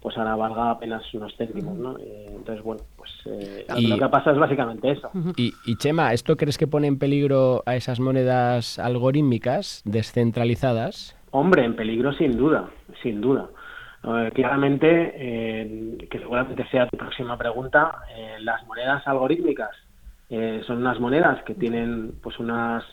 pues 0.00 0.16
ahora 0.16 0.36
valga 0.36 0.70
apenas 0.70 1.02
unos 1.12 1.34
céntimos, 1.36 1.76
¿no? 1.76 1.98
Eh, 1.98 2.28
entonces, 2.28 2.62
bueno, 2.62 2.84
pues 2.96 3.10
eh, 3.26 3.66
lo 3.68 3.98
que 3.98 4.08
pasa 4.08 4.30
es 4.30 4.38
básicamente 4.38 4.92
eso. 4.92 5.10
Y, 5.36 5.52
y, 5.66 5.74
Chema, 5.74 6.12
¿esto 6.12 6.36
crees 6.36 6.56
que 6.56 6.68
pone 6.68 6.86
en 6.86 7.00
peligro 7.00 7.64
a 7.66 7.74
esas 7.74 7.98
monedas 7.98 8.78
algorítmicas 8.78 9.82
descentralizadas? 9.84 11.16
Hombre, 11.32 11.64
en 11.64 11.74
peligro 11.74 12.12
sin 12.12 12.36
duda, 12.36 12.70
sin 13.02 13.20
duda. 13.20 13.48
Eh, 14.04 14.30
claramente, 14.32 15.98
que 16.08 16.18
seguramente 16.20 16.64
sea 16.68 16.86
tu 16.86 16.96
próxima 16.96 17.36
pregunta, 17.36 18.02
las 18.38 18.64
monedas 18.68 19.04
algorítmicas 19.08 19.70
son 20.66 20.78
unas 20.78 20.98
monedas 20.98 21.42
que 21.44 21.54
tienen 21.54 22.14
pues 22.22 22.38
unas 22.38 22.84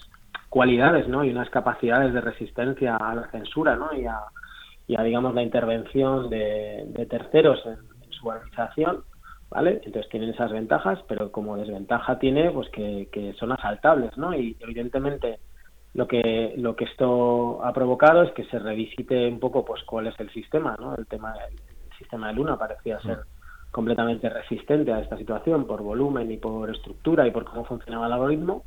cualidades, 0.49 1.08
¿no? 1.08 1.23
Y 1.23 1.30
unas 1.30 1.49
capacidades 1.49 2.13
de 2.13 2.21
resistencia 2.21 2.97
a 2.97 3.15
la 3.15 3.30
censura, 3.32 3.75
¿no? 3.75 3.93
Y 3.93 4.06
a, 4.06 5.04
digamos, 5.04 5.34
la 5.34 5.43
intervención 5.43 6.30
de, 6.30 7.08
terceros 7.10 7.63
en, 7.65 7.78
su 8.10 8.28
organización, 8.28 9.04
¿vale? 9.49 9.82
Entonces 9.86 10.10
tienen 10.10 10.32
esas 10.32 10.52
ventajas, 10.52 10.99
pero 11.08 11.32
como 11.32 11.56
desventaja 11.56 12.19
tiene, 12.19 12.52
pues 12.52 12.67
que, 12.69 13.34
son 13.39 13.54
asaltables, 13.54 14.17
¿no? 14.17 14.34
Y 14.34 14.58
evidentemente 14.60 15.39
lo 15.93 16.08
que 16.08 16.54
lo 16.58 16.75
que 16.75 16.86
esto 16.86 17.63
ha 17.63 17.71
provocado 17.71 18.23
es 18.23 18.32
que 18.34 18.43
se 18.45 18.60
revisite 18.60 19.28
un 19.28 19.39
poco, 19.39 19.63
pues, 19.63 19.84
cuál 19.84 20.08
es 20.08 20.19
el 20.19 20.30
sistema, 20.32 20.75
¿no? 20.80 20.95
El 20.95 21.08
tema 21.08 21.34
del 21.34 21.58
sistema 21.97 22.28
de 22.28 22.34
Luna 22.34 22.58
parecía 22.58 22.97
mm. 22.97 23.38
Completamente 23.71 24.29
resistente 24.29 24.91
a 24.91 24.99
esta 24.99 25.17
situación 25.17 25.65
por 25.65 25.82
volumen 25.82 26.32
y 26.32 26.38
por 26.38 26.69
estructura 26.69 27.27
y 27.27 27.32
por 27.32 27.45
cómo 27.45 27.65
funcionaba 27.65 28.08
el 28.08 28.13
algoritmo, 28.13 28.63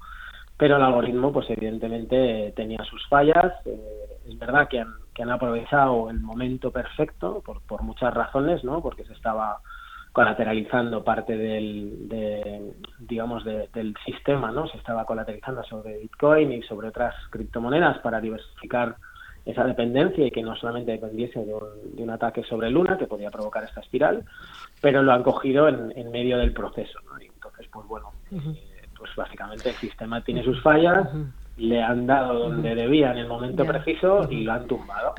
pero 0.57 0.77
el 0.77 0.83
algoritmo, 0.83 1.33
pues 1.33 1.51
evidentemente 1.51 2.53
tenía 2.55 2.85
sus 2.85 3.07
fallas. 3.09 3.55
Eh, 3.65 3.81
es 4.29 4.39
verdad 4.39 4.69
que 4.69 4.79
han, 4.79 5.31
aprovechado 5.31 6.09
el 6.11 6.21
momento 6.21 6.71
perfecto 6.71 7.43
por, 7.45 7.61
por 7.63 7.83
muchas 7.83 8.15
razones, 8.15 8.63
¿no? 8.65 8.81
Porque 8.81 9.05
se 9.05 9.13
estaba 9.13 9.59
colateralizando 10.13 11.03
parte 11.03 11.37
del, 11.37 12.09
de, 12.09 12.75
digamos, 12.99 13.45
del 13.45 13.95
sistema, 14.05 14.53
¿no? 14.53 14.69
Se 14.69 14.77
estaba 14.77 15.05
colateralizando 15.07 15.65
sobre 15.65 15.99
Bitcoin 15.99 16.53
y 16.53 16.63
sobre 16.63 16.89
otras 16.89 17.15
criptomonedas 17.31 17.99
para 17.99 18.21
diversificar 18.21 18.97
esa 19.45 19.65
dependencia 19.65 20.25
y 20.27 20.31
que 20.31 20.43
no 20.43 20.55
solamente 20.55 20.93
dependiese 20.93 21.45
de 21.45 21.55
un, 21.55 21.97
de 21.97 22.03
un 22.03 22.11
ataque 22.11 22.45
sobre 22.45 22.71
Luna, 22.71 22.99
que 22.99 23.07
podía 23.07 23.31
provocar 23.31 23.65
esta 23.65 23.81
espiral, 23.81 24.25
pero 24.83 25.03
lo 25.03 25.13
han 25.13 25.23
cogido 25.23 25.69
en, 25.69 25.93
en 25.97 26.11
medio 26.11 26.37
del 26.37 26.53
proceso, 26.53 26.99
¿no? 27.07 27.19
Y 27.23 27.27
entonces, 27.27 27.67
pues 27.73 27.87
bueno, 27.87 28.11
pues 28.99 29.17
básicamente 29.17 29.71
el 29.71 29.75
sistema 29.77 30.21
tiene 30.21 30.45
sus 30.45 30.61
fallas, 30.63 31.09
le 31.57 31.83
han 31.83 32.07
dado 32.07 32.39
donde 32.39 32.75
debía 32.75 33.13
en 33.13 33.19
el 33.19 33.29
momento 33.29 33.65
preciso 33.65 34.29
y 34.31 34.43
lo 34.43 34.53
han 34.53 34.67
tumbado. 34.67 35.15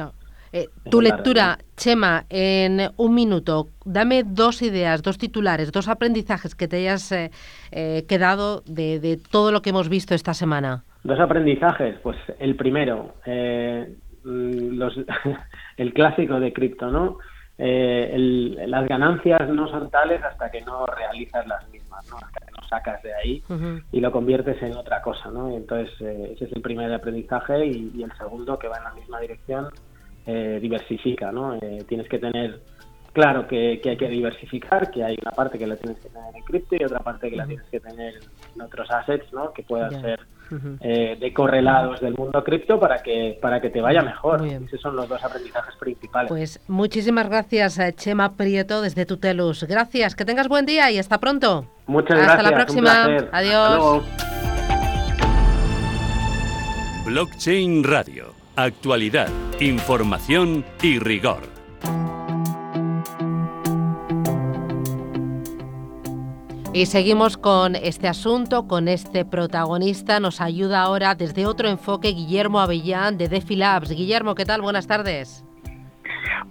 Eh, 0.52 0.68
tu 0.90 1.02
lectura, 1.02 1.58
Chema, 1.76 2.26
en 2.30 2.80
un 2.98 3.16
minuto, 3.16 3.70
dame 3.86 4.24
dos 4.24 4.62
ideas, 4.62 5.02
dos 5.02 5.18
titulares, 5.18 5.72
dos 5.72 5.88
aprendizajes 5.88 6.54
que 6.54 6.68
te 6.68 6.78
hayas 6.78 7.12
eh, 7.12 7.32
eh, 7.72 8.06
quedado 8.08 8.62
de, 8.68 9.00
de, 9.00 9.18
todo 9.18 9.52
lo 9.52 9.64
que 9.64 9.72
hemos 9.72 9.90
visto 9.90 10.14
esta 10.14 10.36
semana. 10.36 10.84
Dos 11.04 11.20
aprendizajes, 11.20 11.98
pues 12.04 12.18
el 12.38 12.56
primero, 12.56 13.16
mm, 13.26 14.78
los, 14.78 14.94
el 15.78 15.94
clásico 15.94 16.40
de 16.40 16.54
cripto, 16.54 16.92
¿no? 16.92 17.18
Las 17.58 18.88
ganancias 18.88 19.50
no 19.50 19.68
son 19.68 19.90
tales 19.90 20.24
hasta 20.24 20.50
que 20.50 20.62
no 20.62 20.86
realizas 20.86 21.46
las 21.48 21.68
mismas, 21.70 22.08
¿no? 22.10 22.18
Hasta 22.18 22.46
que 22.46 22.52
no 22.52 22.68
sacas 22.68 23.02
de 23.04 23.14
ahí 23.14 23.44
y 23.92 24.00
lo 24.00 24.12
conviertes 24.12 24.62
en 24.64 24.76
otra 24.76 25.02
cosa, 25.02 25.30
¿no? 25.30 25.52
Y 25.52 25.56
entonces 25.56 25.94
eh, 26.02 26.32
ese 26.36 26.46
es 26.46 26.52
el 26.54 26.62
primer 26.62 26.92
aprendizaje 26.94 27.66
y, 27.66 28.04
el 28.04 28.12
segundo 28.18 28.58
que 28.58 28.68
va 28.68 28.78
en 28.78 28.84
la 28.84 28.94
misma 28.94 29.20
dirección 29.20 29.70
eh, 30.26 30.60
diversifica, 30.62 31.32
¿no? 31.32 31.56
Eh, 31.56 31.84
tienes 31.88 32.10
que 32.10 32.20
tener 32.20 32.60
claro 33.14 33.48
que, 33.48 33.80
hay 33.84 33.98
que 33.98 34.10
diversificar, 34.10 34.90
que 34.90 35.04
hay 35.04 35.18
una 35.22 35.32
parte 35.32 35.60
que 35.60 35.68
la 35.68 35.76
tienes 35.76 36.00
que 36.02 36.10
tener 36.10 36.36
en 36.36 36.44
cripto 36.44 36.76
y 36.76 36.84
otra 36.84 37.00
parte 37.00 37.30
que 37.30 37.36
la 37.36 37.46
tienes 37.46 37.66
que 37.70 37.80
tener 37.80 38.16
en 38.56 38.62
otros 38.62 38.90
assets, 38.90 39.32
¿no? 39.32 39.54
Que 39.54 39.64
puedan 39.64 40.02
ser 40.02 40.20
eh, 40.82 41.18
de 41.20 41.34
correlados 41.34 42.02
del 42.02 42.14
mundo 42.16 42.44
cripto 42.44 42.80
para 42.80 43.02
que 43.02 43.38
para 43.42 43.62
que 43.62 43.70
te 43.70 43.82
vaya 43.82 44.02
mejor. 44.02 44.46
Esos 44.46 44.82
son 44.82 44.96
los 44.96 45.08
dos 45.08 45.24
aprendizajes 45.24 45.76
principales. 45.76 46.30
Pues 46.30 46.60
muchísimas 46.68 47.30
gracias, 47.30 47.80
eh, 47.80 47.94
Chema 47.94 48.36
Prieto, 48.36 48.82
desde 48.82 49.06
Tutelus. 49.06 49.64
Gracias, 49.64 50.16
que 50.16 50.26
tengas 50.26 50.48
buen 50.48 50.66
día 50.66 50.92
y 50.92 51.00
hasta 51.00 51.20
pronto. 51.20 51.66
Muchas 51.88 52.18
gracias. 52.18 52.38
Hasta 52.38 52.50
la 52.50 52.56
próxima. 52.56 53.06
Adiós. 53.32 54.04
Blockchain 57.06 57.84
Radio. 57.84 58.34
Actualidad, 58.56 59.30
información 59.60 60.64
y 60.82 61.00
rigor. 61.00 61.53
Y 66.76 66.88
seguimos 66.88 67.38
con 67.38 67.76
este 67.76 68.08
asunto, 68.08 68.68
con 68.68 68.88
este 68.88 69.26
protagonista. 69.26 70.20
Nos 70.20 70.42
ayuda 70.42 70.82
ahora 70.82 71.14
desde 71.14 71.46
otro 71.46 71.70
enfoque 71.70 72.10
Guillermo 72.10 72.60
Avellán 72.60 73.20
de 73.20 73.30
Defi 73.30 73.56
Labs. 73.56 73.92
Guillermo, 73.92 74.34
¿qué 74.34 74.44
tal? 74.44 74.64
Buenas 74.64 74.88
tardes. 74.88 75.46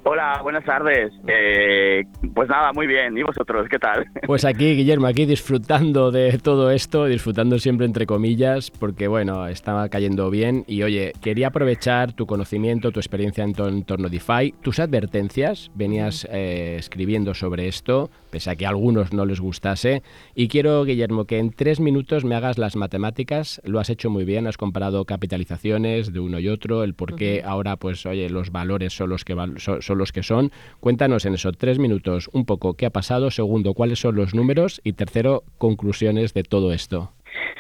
Hola, 0.05 0.41
buenas 0.43 0.65
tardes. 0.65 1.13
Eh, 1.29 2.05
pues 2.35 2.49
nada, 2.49 2.73
muy 2.73 2.87
bien. 2.87 3.17
¿Y 3.17 3.23
vosotros 3.23 3.69
qué 3.71 3.79
tal? 3.79 4.07
Pues 4.27 4.45
aquí, 4.45 4.75
Guillermo, 4.77 5.07
aquí 5.09 5.27
disfrutando 5.27 6.11
de 6.11 6.39
todo 6.39 6.71
esto, 6.71 7.07
disfrutando 7.07 7.59
siempre 7.59 7.87
entre 7.87 8.07
comillas, 8.07 8.71
porque 8.71 9.07
bueno, 9.09 9.47
estaba 9.47 9.89
cayendo 9.89 10.31
bien. 10.31 10.65
Y 10.67 10.83
oye, 10.83 11.13
quería 11.21 11.49
aprovechar 11.49 12.13
tu 12.13 12.27
conocimiento, 12.27 12.93
tu 12.93 13.01
experiencia 13.01 13.45
en, 13.45 13.53
torno 13.85 14.07
a 14.07 14.11
DeFi, 14.11 14.55
tus 14.63 14.79
advertencias. 14.79 15.71
Venías 15.75 16.27
eh, 16.31 16.77
escribiendo 16.79 17.35
sobre 17.35 17.69
esto, 17.69 18.11
pese 18.31 18.51
a 18.51 18.57
que 18.57 18.65
a 18.65 18.71
algunos 18.71 19.13
no 19.13 19.27
les 19.27 19.41
gustase. 19.41 20.03
Y 20.35 20.49
quiero, 20.49 20.85
Guillermo, 20.85 21.27
que 21.27 21.39
en 21.39 21.51
tres 21.51 21.81
minutos 21.81 22.25
me 22.25 22.35
hagas 22.35 22.59
las 22.59 22.77
matemáticas. 22.77 23.61
Lo 23.65 23.81
has 23.81 23.91
hecho 23.91 24.09
muy 24.09 24.25
bien, 24.25 24.47
has 24.47 24.57
comparado 24.57 25.05
capitalizaciones 25.05 26.13
de 26.13 26.21
uno 26.21 26.39
y 26.39 26.49
otro, 26.49 26.85
el 26.85 26.95
por 26.95 27.17
qué 27.17 27.43
ahora, 27.45 27.77
pues 27.77 28.07
oye, 28.07 28.31
los 28.31 28.51
valores 28.51 28.95
son 28.95 29.11
los 29.11 29.25
que 29.25 29.35
son 29.65 29.99
los 29.99 30.13
que 30.13 30.23
son. 30.23 30.51
Cuéntanos 30.81 31.27
en 31.27 31.35
esos 31.35 31.57
tres 31.57 31.79
minutos 31.79 32.29
un 32.33 32.45
poco 32.45 32.75
qué 32.75 32.87
ha 32.87 32.91
pasado, 32.91 33.31
segundo, 33.31 33.75
cuáles 33.75 34.01
son 34.01 34.17
los 34.17 34.35
números 34.35 34.81
y 34.85 34.95
tercero, 34.95 35.43
conclusiones 35.59 36.35
de 36.35 36.43
todo 36.43 36.73
esto. 36.73 37.13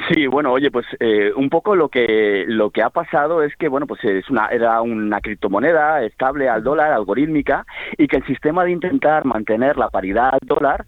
Sí, 0.08 0.26
bueno, 0.26 0.52
oye, 0.52 0.70
pues 0.70 0.86
eh, 1.00 1.32
un 1.34 1.48
poco 1.48 1.76
lo 1.76 1.88
que 1.88 2.44
lo 2.46 2.70
que 2.70 2.82
ha 2.82 2.90
pasado 2.90 3.42
es 3.42 3.54
que 3.56 3.68
bueno, 3.68 3.86
pues 3.86 4.02
es 4.04 4.28
una 4.28 4.48
era 4.48 4.82
una 4.82 5.20
criptomoneda 5.20 6.02
estable 6.02 6.48
al 6.48 6.62
dólar, 6.62 6.92
algorítmica 6.92 7.64
y 7.96 8.08
que 8.08 8.16
el 8.16 8.26
sistema 8.26 8.64
de 8.64 8.72
intentar 8.72 9.24
mantener 9.24 9.76
la 9.78 9.88
paridad 9.88 10.30
al 10.32 10.46
dólar, 10.46 10.84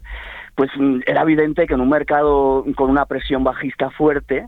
pues 0.55 0.69
mm, 0.77 0.99
era 1.05 1.21
evidente 1.21 1.65
que 1.65 1.73
en 1.73 1.81
un 1.81 1.89
mercado 1.89 2.65
con 2.75 2.89
una 2.89 3.05
presión 3.05 3.43
bajista 3.43 3.89
fuerte, 3.89 4.47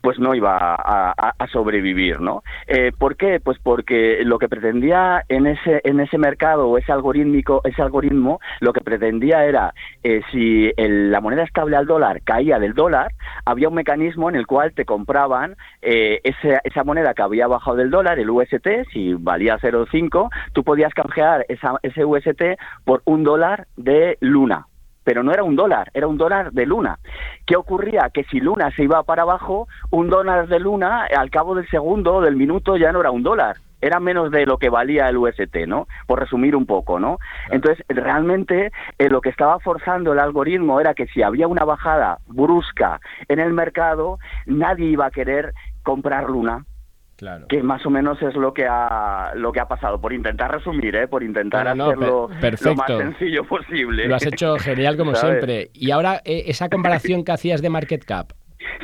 pues 0.00 0.18
no 0.18 0.34
iba 0.34 0.74
a, 0.74 1.34
sobrevivir, 1.52 2.20
¿no? 2.20 2.42
Eh, 2.66 2.92
¿Por 2.96 3.16
qué? 3.16 3.40
Pues 3.40 3.58
porque 3.62 4.20
lo 4.24 4.38
que 4.38 4.48
pretendía 4.48 5.24
en 5.28 5.46
ese 5.46 5.80
en 5.84 6.00
ese 6.00 6.18
mercado 6.18 6.76
ese 6.76 6.92
algorítmico 6.92 7.62
ese 7.64 7.80
algoritmo 7.80 8.40
lo 8.60 8.72
que 8.72 8.80
pretendía 8.80 9.44
era 9.44 9.72
eh, 10.02 10.20
si 10.30 10.70
la 10.76 11.20
moneda 11.20 11.42
estable 11.42 11.76
al 11.76 11.86
dólar 11.86 12.20
caía 12.22 12.58
del 12.58 12.74
dólar 12.74 13.12
había 13.44 13.68
un 13.68 13.74
mecanismo 13.74 14.28
en 14.28 14.36
el 14.36 14.46
cual 14.46 14.72
te 14.72 14.84
compraban 14.84 15.56
eh, 15.80 16.20
esa, 16.24 16.60
esa 16.64 16.84
moneda 16.84 17.14
que 17.14 17.22
había 17.22 17.46
bajado 17.46 17.78
del 17.78 17.90
dólar 17.90 18.18
el 18.18 18.30
UST 18.30 18.68
si 18.92 19.14
valía 19.14 19.58
0,5 19.58 20.28
tú 20.52 20.64
podías 20.64 20.92
canjear 20.92 21.46
esa, 21.48 21.78
ese 21.82 22.04
UST 22.04 22.42
por 22.84 23.02
un 23.04 23.24
dólar 23.24 23.66
de 23.76 24.18
Luna 24.20 24.66
pero 25.08 25.22
no 25.22 25.32
era 25.32 25.42
un 25.42 25.56
dólar, 25.56 25.90
era 25.94 26.06
un 26.06 26.18
dólar 26.18 26.52
de 26.52 26.66
luna. 26.66 26.98
¿Qué 27.46 27.56
ocurría? 27.56 28.10
Que 28.12 28.24
si 28.24 28.40
luna 28.40 28.70
se 28.72 28.82
iba 28.82 29.02
para 29.04 29.22
abajo, 29.22 29.66
un 29.90 30.10
dólar 30.10 30.48
de 30.48 30.60
luna 30.60 31.06
al 31.06 31.30
cabo 31.30 31.54
del 31.54 31.66
segundo 31.70 32.16
o 32.16 32.20
del 32.20 32.36
minuto 32.36 32.76
ya 32.76 32.92
no 32.92 33.00
era 33.00 33.10
un 33.10 33.22
dólar, 33.22 33.56
era 33.80 34.00
menos 34.00 34.30
de 34.30 34.44
lo 34.44 34.58
que 34.58 34.68
valía 34.68 35.08
el 35.08 35.16
UST, 35.16 35.66
¿no? 35.66 35.86
Por 36.06 36.20
resumir 36.20 36.54
un 36.54 36.66
poco, 36.66 37.00
¿no? 37.00 37.16
Entonces, 37.50 37.82
realmente 37.88 38.70
eh, 38.98 39.08
lo 39.08 39.22
que 39.22 39.30
estaba 39.30 39.58
forzando 39.60 40.12
el 40.12 40.18
algoritmo 40.18 40.78
era 40.78 40.92
que 40.92 41.06
si 41.06 41.22
había 41.22 41.48
una 41.48 41.64
bajada 41.64 42.18
brusca 42.26 43.00
en 43.28 43.38
el 43.38 43.54
mercado, 43.54 44.18
nadie 44.44 44.90
iba 44.90 45.06
a 45.06 45.10
querer 45.10 45.54
comprar 45.84 46.28
Luna 46.28 46.66
que 47.48 47.62
más 47.62 47.84
o 47.84 47.90
menos 47.90 48.20
es 48.22 48.34
lo 48.34 48.54
que 48.54 48.66
ha 48.68 49.32
lo 49.34 49.52
que 49.52 49.60
ha 49.60 49.66
pasado, 49.66 50.00
por 50.00 50.12
intentar 50.12 50.52
resumir, 50.52 50.94
¿eh? 50.94 51.08
por 51.08 51.22
intentar 51.22 51.66
hacerlo 51.66 52.28
lo 52.30 52.74
más 52.76 52.86
sencillo 52.86 53.44
posible. 53.44 54.06
Lo 54.06 54.14
has 54.14 54.26
hecho 54.26 54.56
genial 54.58 54.96
como 54.96 55.14
siempre. 55.16 55.70
Y 55.72 55.90
ahora, 55.90 56.22
eh, 56.24 56.44
esa 56.46 56.68
comparación 56.68 57.24
que 57.24 57.32
hacías 57.32 57.60
de 57.60 57.70
market 57.70 58.04
cap, 58.04 58.32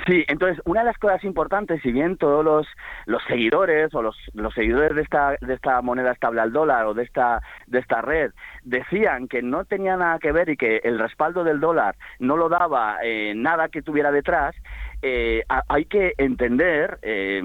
Sí, 0.06 0.24
entonces 0.28 0.60
una 0.66 0.80
de 0.80 0.86
las 0.86 0.98
cosas 0.98 1.24
importantes, 1.24 1.80
si 1.82 1.90
bien 1.90 2.16
todos 2.16 2.44
los, 2.44 2.66
los 3.06 3.22
seguidores 3.24 3.94
o 3.94 4.02
los, 4.02 4.16
los 4.32 4.54
seguidores 4.54 4.94
de 4.94 5.02
esta, 5.02 5.36
de 5.40 5.54
esta 5.54 5.80
moneda 5.82 6.12
estable 6.12 6.40
al 6.40 6.52
dólar 6.52 6.86
o 6.86 6.94
de 6.94 7.02
esta, 7.02 7.40
de 7.66 7.78
esta 7.80 8.00
red 8.00 8.32
decían 8.62 9.28
que 9.28 9.42
no 9.42 9.64
tenía 9.64 9.96
nada 9.96 10.18
que 10.18 10.32
ver 10.32 10.48
y 10.48 10.56
que 10.56 10.78
el 10.84 10.98
respaldo 10.98 11.44
del 11.44 11.60
dólar 11.60 11.96
no 12.18 12.36
lo 12.36 12.48
daba 12.48 12.98
eh, 13.02 13.32
nada 13.34 13.68
que 13.68 13.82
tuviera 13.82 14.10
detrás, 14.10 14.54
eh, 15.02 15.42
hay 15.68 15.84
que 15.86 16.14
entender 16.18 16.98
eh, 17.02 17.42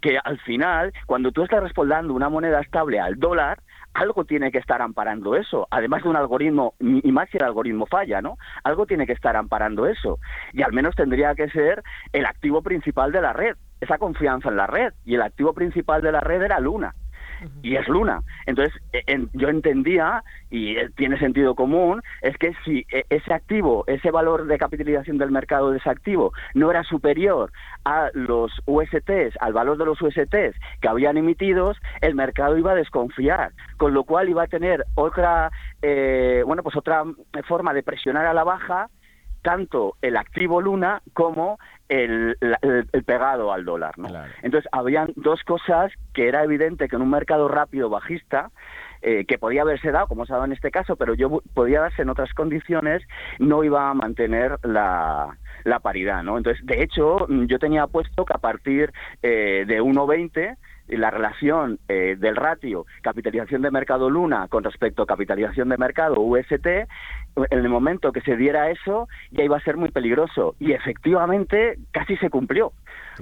que 0.00 0.18
al 0.22 0.38
final, 0.40 0.92
cuando 1.06 1.32
tú 1.32 1.42
estás 1.42 1.62
respaldando 1.62 2.14
una 2.14 2.28
moneda 2.28 2.60
estable 2.60 3.00
al 3.00 3.18
dólar, 3.18 3.58
algo 3.96 4.24
tiene 4.24 4.52
que 4.52 4.58
estar 4.58 4.82
amparando 4.82 5.36
eso, 5.36 5.66
además 5.70 6.02
de 6.02 6.10
un 6.10 6.16
algoritmo, 6.16 6.74
y 6.80 7.10
más 7.12 7.28
si 7.30 7.38
el 7.38 7.44
algoritmo 7.44 7.86
falla, 7.86 8.20
¿no? 8.20 8.36
Algo 8.62 8.86
tiene 8.86 9.06
que 9.06 9.12
estar 9.12 9.36
amparando 9.36 9.86
eso, 9.86 10.18
y 10.52 10.62
al 10.62 10.72
menos 10.72 10.94
tendría 10.94 11.34
que 11.34 11.48
ser 11.48 11.82
el 12.12 12.26
activo 12.26 12.62
principal 12.62 13.12
de 13.12 13.22
la 13.22 13.32
red, 13.32 13.56
esa 13.80 13.98
confianza 13.98 14.48
en 14.48 14.56
la 14.56 14.66
red, 14.66 14.92
y 15.04 15.14
el 15.14 15.22
activo 15.22 15.54
principal 15.54 16.02
de 16.02 16.12
la 16.12 16.20
red 16.20 16.42
era 16.42 16.60
Luna 16.60 16.94
y 17.62 17.76
es 17.76 17.86
Luna. 17.88 18.22
Entonces, 18.46 18.74
e, 18.92 19.26
yo 19.32 19.48
entendía, 19.48 20.22
y 20.50 20.76
eh, 20.76 20.90
tiene 20.96 21.18
sentido 21.18 21.54
común, 21.54 22.02
es 22.22 22.36
que 22.38 22.52
si 22.64 22.86
e, 22.92 23.04
ese 23.10 23.32
activo, 23.32 23.84
ese 23.86 24.10
valor 24.10 24.46
de 24.46 24.58
capitalización 24.58 25.18
del 25.18 25.30
mercado 25.30 25.70
de 25.70 25.78
ese 25.78 25.90
activo 25.90 26.32
no 26.54 26.70
era 26.70 26.84
superior 26.84 27.52
a 27.84 28.10
los 28.14 28.52
USTs, 28.66 29.36
al 29.40 29.52
valor 29.52 29.78
de 29.78 29.86
los 29.86 30.00
USTs 30.00 30.56
que 30.80 30.88
habían 30.88 31.16
emitidos, 31.16 31.78
el 32.00 32.14
mercado 32.14 32.56
iba 32.56 32.72
a 32.72 32.76
desconfiar, 32.76 33.52
con 33.76 33.94
lo 33.94 34.04
cual 34.04 34.28
iba 34.28 34.44
a 34.44 34.48
tener 34.48 34.84
otra, 34.94 35.50
eh, 35.82 36.42
bueno, 36.46 36.62
pues 36.62 36.76
otra 36.76 37.04
forma 37.46 37.72
de 37.74 37.82
presionar 37.82 38.26
a 38.26 38.34
la 38.34 38.44
baja 38.44 38.88
tanto 39.42 39.96
el 40.02 40.16
activo 40.16 40.60
Luna 40.60 41.02
como 41.12 41.58
el, 41.88 42.36
pegado 43.06 43.52
al 43.52 43.64
dólar. 43.64 43.96
¿no? 43.98 44.08
Entonces, 44.42 44.68
habían 44.72 45.12
dos 45.16 45.42
cosas 45.44 45.92
que 46.12 46.28
era 46.28 46.42
evidente 46.42 46.88
que 46.88 46.96
en 46.96 47.02
un 47.02 47.10
mercado 47.10 47.48
rápido 47.48 47.88
bajista, 47.88 48.50
eh, 49.02 49.24
que 49.26 49.38
podía 49.38 49.62
haberse 49.62 49.92
dado, 49.92 50.06
como 50.08 50.26
se 50.26 50.32
ha 50.32 50.36
dado 50.36 50.46
en 50.46 50.52
este 50.52 50.70
caso, 50.70 50.96
pero 50.96 51.14
yo 51.14 51.42
podía 51.54 51.80
darse 51.80 52.02
en 52.02 52.08
otras 52.08 52.32
condiciones, 52.32 53.02
no 53.38 53.62
iba 53.62 53.90
a 53.90 53.94
mantener 53.94 54.58
la, 54.62 55.36
la 55.64 55.80
paridad. 55.80 56.22
¿no? 56.22 56.38
Entonces, 56.38 56.64
de 56.64 56.82
hecho, 56.82 57.26
yo 57.28 57.58
tenía 57.58 57.86
puesto 57.86 58.24
que 58.24 58.32
a 58.32 58.38
partir 58.38 58.92
eh, 59.22 59.64
de 59.66 59.82
1,20 59.82 60.56
la 60.88 61.10
relación 61.10 61.78
eh, 61.88 62.16
del 62.18 62.36
ratio 62.36 62.86
capitalización 63.02 63.62
de 63.62 63.70
mercado 63.70 64.08
Luna 64.08 64.46
con 64.48 64.62
respecto 64.62 65.02
a 65.02 65.06
capitalización 65.06 65.68
de 65.68 65.78
mercado 65.78 66.20
UST, 66.20 66.66
en 67.36 67.58
el 67.58 67.68
momento 67.68 68.12
que 68.12 68.20
se 68.22 68.36
diera 68.36 68.70
eso 68.70 69.08
ya 69.30 69.44
iba 69.44 69.56
a 69.56 69.60
ser 69.60 69.76
muy 69.76 69.90
peligroso. 69.90 70.54
Y 70.58 70.72
efectivamente 70.72 71.78
casi 71.90 72.16
se 72.16 72.30
cumplió. 72.30 72.72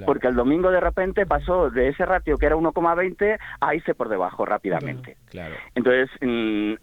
Porque 0.07 0.27
el 0.27 0.35
domingo 0.35 0.73
de 0.73 0.81
repente 0.81 1.25
pasó 1.25 1.71
de 1.71 1.89
ese 1.89 2.05
ratio 2.05 2.37
que 2.37 2.47
era 2.47 2.57
1,20 2.57 3.39
a 3.61 3.75
irse 3.77 3.95
por 3.95 4.09
debajo 4.09 4.45
rápidamente. 4.45 5.17
Claro. 5.27 5.55
Entonces, 5.77 6.11
mm, 6.21 6.75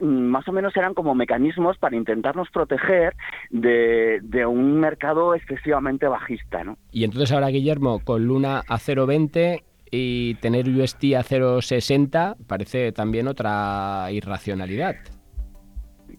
mm, 0.00 0.28
más 0.28 0.48
o 0.48 0.52
menos 0.52 0.76
eran 0.76 0.92
como 0.92 1.14
mecanismos 1.14 1.78
para 1.78 1.94
intentarnos 1.94 2.50
proteger 2.50 3.14
de, 3.50 4.18
de 4.22 4.46
un 4.46 4.80
mercado 4.80 5.34
excesivamente 5.34 6.08
bajista. 6.08 6.64
¿no? 6.64 6.76
Y 6.90 7.04
entonces 7.04 7.30
ahora, 7.30 7.48
Guillermo, 7.48 8.00
con 8.04 8.26
Luna 8.26 8.62
a 8.66 8.78
0,20 8.78 9.62
y 9.90 10.34
tener 10.36 10.68
UST 10.68 11.14
a 11.16 11.22
0,60 11.22 12.36
parece 12.46 12.92
también 12.92 13.28
otra 13.28 14.08
irracionalidad. 14.10 14.96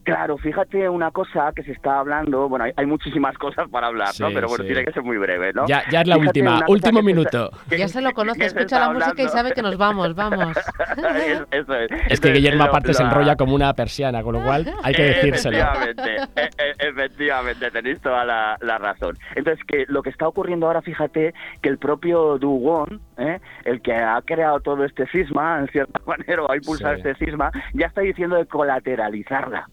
Claro, 0.08 0.38
fíjate 0.38 0.88
una 0.88 1.12
cosa 1.12 1.52
que 1.54 1.64
se 1.64 1.74
está 1.74 2.00
hablando, 2.00 2.48
bueno, 2.48 2.64
hay, 2.78 2.86
muchísimas 2.86 3.38
cosas 3.40 3.70
para 3.70 3.88
hablar, 3.88 4.08
¿no? 4.22 4.30
Pero 4.34 4.48
bueno, 4.48 4.64
tiene 4.64 4.86
que 4.86 4.94
ser 4.94 5.04
muy 5.04 5.18
breve, 5.18 5.52
¿no? 5.52 5.68
Ya, 5.68 5.84
ya 5.92 6.00
es 6.00 6.08
la 6.08 6.18
última, 6.18 6.64
último 6.70 7.02
minuto. 7.02 7.52
ya 7.78 7.90
se 7.90 8.00
lo 8.00 8.14
conoce, 8.14 8.46
escucha 8.46 8.80
la 8.80 8.94
música 8.94 9.22
y 9.22 9.28
sabe 9.28 9.52
que 9.52 9.62
nos 9.62 9.78
vamos, 9.78 10.16
vamos. 10.16 10.56
es. 12.10 12.22
que 12.22 12.32
Guillermo 12.32 12.64
aparte 12.64 12.94
se 12.94 13.04
enrolla 13.04 13.36
como 13.36 13.54
una 13.54 13.74
persiana, 13.74 14.24
con 14.24 14.36
lo 14.36 14.44
cual 14.44 14.74
hay 14.82 14.94
que 14.94 15.04
decírselo. 15.04 15.58
Efectivamente, 15.58 16.16
e, 16.38 16.42
e, 16.42 16.88
efectivamente, 16.88 17.72
tenéis 17.72 18.00
toda 18.00 18.24
la, 18.24 18.78
razón. 18.78 19.18
Entonces, 19.36 19.62
que 19.66 19.84
lo 19.90 20.02
que 20.04 20.10
está 20.10 20.26
ocurriendo 20.26 20.68
ahora, 20.68 20.82
fíjate, 20.82 21.34
que 21.62 21.68
el 21.68 21.80
propio 21.80 22.38
Dugón, 22.38 23.02
¿eh? 23.18 23.42
el 23.66 23.82
que 23.82 23.94
ha 23.94 24.22
creado 24.22 24.62
todo 24.62 24.86
este 24.86 25.06
cisma, 25.08 25.60
en 25.60 25.68
cierta 25.68 26.00
manera, 26.08 26.44
o 26.44 26.50
ha 26.50 26.56
impulsado 26.56 26.94
este 26.94 27.14
cisma, 27.16 27.52
ya 27.74 27.88
está 27.88 28.00
diciendo 28.00 28.38
de 28.38 28.46
colateralizarla. 28.46 29.68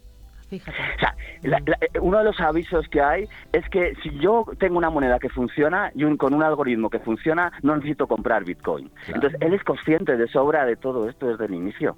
Eh, 1.42 1.98
uno 2.00 2.18
de 2.18 2.24
los 2.24 2.40
avisos 2.40 2.88
que 2.88 3.00
hay 3.00 3.28
es 3.52 3.68
que 3.68 3.94
si 4.02 4.10
yo 4.18 4.46
tengo 4.58 4.78
una 4.78 4.90
moneda 4.90 5.18
que 5.18 5.28
funciona 5.28 5.90
y 5.94 6.04
un, 6.04 6.16
con 6.16 6.34
un 6.34 6.42
algoritmo 6.42 6.90
que 6.90 6.98
funciona, 6.98 7.52
no 7.62 7.76
necesito 7.76 8.06
comprar 8.06 8.44
Bitcoin. 8.44 8.90
Entonces, 9.08 9.40
él 9.40 9.54
es 9.54 9.62
consciente 9.62 10.16
de 10.16 10.26
sobra 10.28 10.64
de 10.64 10.76
todo 10.76 11.08
esto 11.08 11.28
desde 11.28 11.46
el 11.46 11.54
inicio 11.54 11.96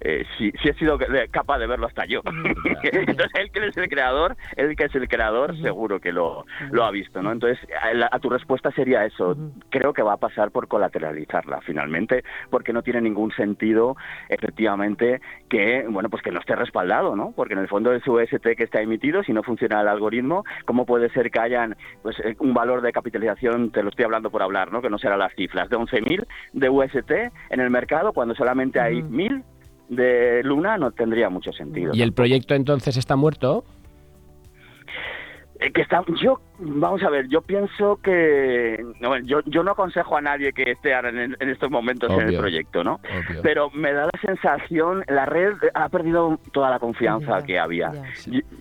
eh, 0.00 0.24
si, 0.36 0.52
he 0.64 0.74
sido 0.74 0.98
capaz 1.30 1.58
de 1.58 1.66
verlo 1.66 1.86
hasta 1.86 2.04
yo. 2.06 2.20
Entonces, 2.82 3.30
él 3.34 3.50
que 3.50 3.66
es 3.66 3.76
el 3.76 3.88
creador, 3.88 4.36
él 4.56 4.76
que 4.76 4.84
es 4.84 4.94
el 4.94 5.08
creador, 5.08 5.56
seguro 5.60 6.00
que 6.00 6.12
lo, 6.12 6.44
lo 6.70 6.84
ha 6.84 6.90
visto, 6.90 7.22
¿no? 7.22 7.32
Entonces, 7.32 7.58
a, 8.10 8.18
tu 8.18 8.30
respuesta 8.30 8.70
sería 8.72 9.04
eso. 9.04 9.36
Creo 9.70 9.92
que 9.92 10.02
va 10.02 10.14
a 10.14 10.18
pasar 10.18 10.50
por 10.50 10.68
colateralizarla, 10.68 11.60
finalmente, 11.62 12.24
porque 12.50 12.72
no 12.72 12.82
tiene 12.82 13.00
ningún 13.00 13.32
sentido, 13.32 13.96
efectivamente, 14.28 15.20
que, 15.48 15.86
bueno, 15.88 16.10
pues 16.10 16.22
que 16.22 16.30
no 16.30 16.40
esté 16.40 16.54
respaldado, 16.54 17.16
¿no? 17.16 17.32
Porque 17.34 17.54
en 17.54 17.60
el 17.60 17.68
fondo 17.68 17.92
es 17.92 18.06
UST 18.06 18.54
que 18.56 18.64
está 18.64 18.80
emitido, 18.80 19.22
si 19.22 19.32
no 19.32 19.42
funciona 19.42 19.80
el 19.80 19.88
algoritmo, 19.88 20.44
¿cómo 20.64 20.86
puede 20.86 21.10
ser 21.10 21.30
que 21.30 21.40
hayan, 21.40 21.76
pues, 22.02 22.18
eh, 22.20 22.36
un 22.38 22.54
valor 22.54 22.82
de 22.82 22.92
capitalización, 22.92 23.70
te 23.70 23.82
lo 23.82 23.90
estoy 23.90 24.04
hablando 24.04 24.30
por 24.30 24.42
hablar, 24.42 24.72
¿no? 24.72 24.82
Que 24.82 24.90
no 24.90 24.98
será 24.98 25.16
las 25.16 25.34
cifras, 25.34 25.68
de 25.68 25.76
11.000 25.76 26.26
de 26.52 26.68
UST 26.68 27.10
en 27.50 27.60
el 27.60 27.70
mercado 27.70 28.12
cuando 28.12 28.34
solamente 28.34 28.80
hay 28.80 29.02
1.000 29.02 29.44
de 29.88 30.42
Luna 30.42 30.78
no 30.78 30.90
tendría 30.90 31.28
mucho 31.28 31.52
sentido. 31.52 31.92
¿Y 31.94 32.02
el 32.02 32.12
proyecto 32.12 32.54
entonces 32.54 32.96
está 32.96 33.16
muerto? 33.16 33.64
Eh, 35.60 35.72
que 35.72 35.82
está, 35.82 36.04
yo 36.20 36.40
Vamos 36.58 37.02
a 37.02 37.10
ver, 37.10 37.28
yo 37.28 37.42
pienso 37.42 37.96
que 38.02 38.82
yo, 39.24 39.40
yo 39.44 39.62
no 39.62 39.72
aconsejo 39.72 40.16
a 40.16 40.22
nadie 40.22 40.52
que 40.54 40.70
esté 40.70 40.92
en, 40.92 41.36
en 41.38 41.50
estos 41.50 41.70
momentos 41.70 42.10
en 42.10 42.28
el 42.28 42.38
proyecto, 42.38 42.82
¿no? 42.82 42.98
Pero 43.42 43.70
me 43.70 43.92
da 43.92 44.06
la 44.06 44.20
sensación, 44.20 45.04
la 45.06 45.26
red 45.26 45.54
ha 45.74 45.88
perdido 45.90 46.38
toda 46.52 46.70
la 46.70 46.78
confianza 46.78 47.42
que 47.42 47.58
había. 47.58 47.92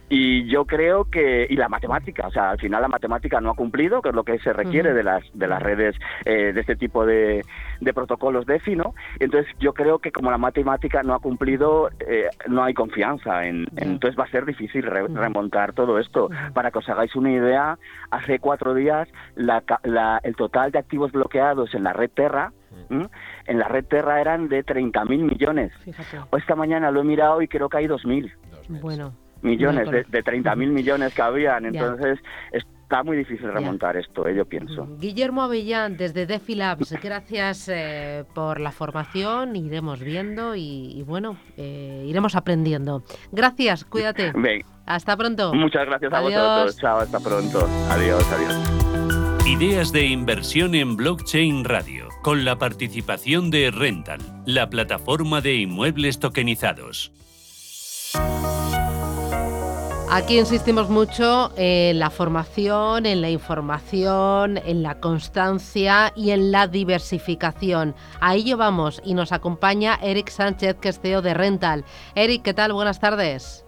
y, 0.09 0.45
yo 0.45 0.65
creo 0.65 1.05
que, 1.05 1.47
y 1.49 1.55
la 1.55 1.69
matemática, 1.69 2.27
o 2.27 2.31
sea, 2.31 2.51
al 2.51 2.59
final 2.59 2.81
la 2.81 2.87
matemática 2.87 3.39
no 3.39 3.51
ha 3.51 3.55
cumplido, 3.55 4.01
que 4.01 4.09
es 4.09 4.15
lo 4.15 4.23
que 4.23 4.37
se 4.39 4.51
requiere 4.51 4.93
de 4.93 5.03
las 5.03 5.23
de 5.33 5.47
las 5.47 5.61
redes 5.61 5.95
eh, 6.25 6.51
de 6.53 6.61
este 6.61 6.75
tipo 6.75 7.05
de, 7.05 7.43
de 7.79 7.93
protocolos 7.93 8.45
DeFi, 8.45 8.75
¿no? 8.75 8.93
Entonces 9.19 9.51
yo 9.59 9.73
creo 9.73 9.99
que 9.99 10.11
como 10.11 10.31
la 10.31 10.37
matemática 10.37 11.01
no 11.03 11.13
ha 11.13 11.19
cumplido, 11.19 11.89
eh, 12.07 12.29
no 12.47 12.63
hay 12.63 12.73
confianza, 12.73 13.45
en, 13.45 13.67
entonces 13.77 14.19
va 14.19 14.25
a 14.25 14.31
ser 14.31 14.45
difícil 14.45 14.83
remontar 14.83 15.73
todo 15.73 15.97
esto. 15.97 16.29
Para 16.53 16.71
que 16.71 16.79
os 16.85 16.89
hagáis 16.89 17.15
una 17.15 17.31
idea, 17.31 17.77
hace 18.11 18.39
cuatro 18.39 18.73
días 18.73 19.09
el 19.35 20.35
total 20.35 20.71
de 20.71 20.79
activos 20.79 21.11
bloqueados 21.11 21.73
en 21.73 21.83
la 21.83 21.93
red 21.93 22.11
Terra, 22.13 22.53
en 22.89 23.59
la 23.59 23.67
red 23.67 23.85
Terra 23.85 24.21
eran 24.21 24.47
de 24.47 24.63
30.000 24.63 25.07
millones. 25.07 25.71
O 26.29 26.37
esta 26.37 26.55
mañana 26.55 26.91
lo 26.91 27.01
he 27.01 27.03
mirado 27.03 27.41
y 27.41 27.47
creo 27.47 27.69
que 27.69 27.77
hay 27.77 27.87
2.000. 27.87 28.31
Bueno. 28.81 29.13
Millones, 29.41 29.89
de, 29.91 30.03
de 30.03 30.23
30.000 30.23 30.55
millones 30.71 31.13
que 31.13 31.21
habían. 31.21 31.65
Entonces, 31.65 32.19
está 32.85 33.01
muy 33.01 33.17
difícil 33.17 33.51
remontar 33.51 33.97
esto, 33.97 34.27
eh, 34.27 34.35
yo 34.35 34.45
pienso. 34.45 34.87
Guillermo 34.99 35.41
Avellán, 35.41 35.97
desde 35.97 36.27
DeFi 36.27 36.55
Labs, 36.55 36.91
gracias 37.03 37.67
eh, 37.67 38.25
por 38.35 38.59
la 38.59 38.71
formación, 38.71 39.55
iremos 39.55 39.99
viendo 40.01 40.55
y, 40.55 41.03
bueno, 41.07 41.37
eh, 41.57 42.05
iremos 42.07 42.35
aprendiendo. 42.35 43.03
Gracias, 43.31 43.85
cuídate. 43.85 44.31
Hasta 44.85 45.17
pronto. 45.17 45.53
Muchas 45.53 45.85
gracias 45.87 46.13
a 46.13 46.21
vosotros. 46.21 46.77
Chao, 46.77 46.99
hasta 46.99 47.19
pronto. 47.19 47.67
Adiós, 47.89 48.31
adiós. 48.31 49.45
Ideas 49.47 49.91
de 49.91 50.05
inversión 50.05 50.75
en 50.75 50.95
blockchain 50.95 51.63
radio, 51.65 52.09
con 52.21 52.45
la 52.45 52.57
participación 52.57 53.49
de 53.49 53.71
Rental, 53.71 54.19
la 54.45 54.69
plataforma 54.69 55.41
de 55.41 55.55
inmuebles 55.55 56.19
tokenizados. 56.19 57.11
Aquí 60.11 60.37
insistimos 60.37 60.89
mucho 60.89 61.51
en 61.57 61.99
la 61.99 62.09
formación, 62.09 63.05
en 63.05 63.21
la 63.21 63.29
información, 63.29 64.57
en 64.63 64.83
la 64.83 64.99
constancia 64.99 66.13
y 66.15 66.29
en 66.29 66.51
la 66.51 66.67
diversificación. 66.67 67.95
A 68.21 68.35
ello 68.35 68.55
vamos 68.55 69.01
y 69.03 69.15
nos 69.15 69.31
acompaña 69.31 69.97
Eric 70.01 70.29
Sánchez, 70.29 70.75
que 70.75 70.89
es 70.89 70.99
CEO 70.99 71.21
de 71.21 71.33
Rental. 71.33 71.85
Eric, 72.13 72.43
¿qué 72.43 72.53
tal? 72.53 72.71
Buenas 72.73 72.99
tardes. 72.99 73.65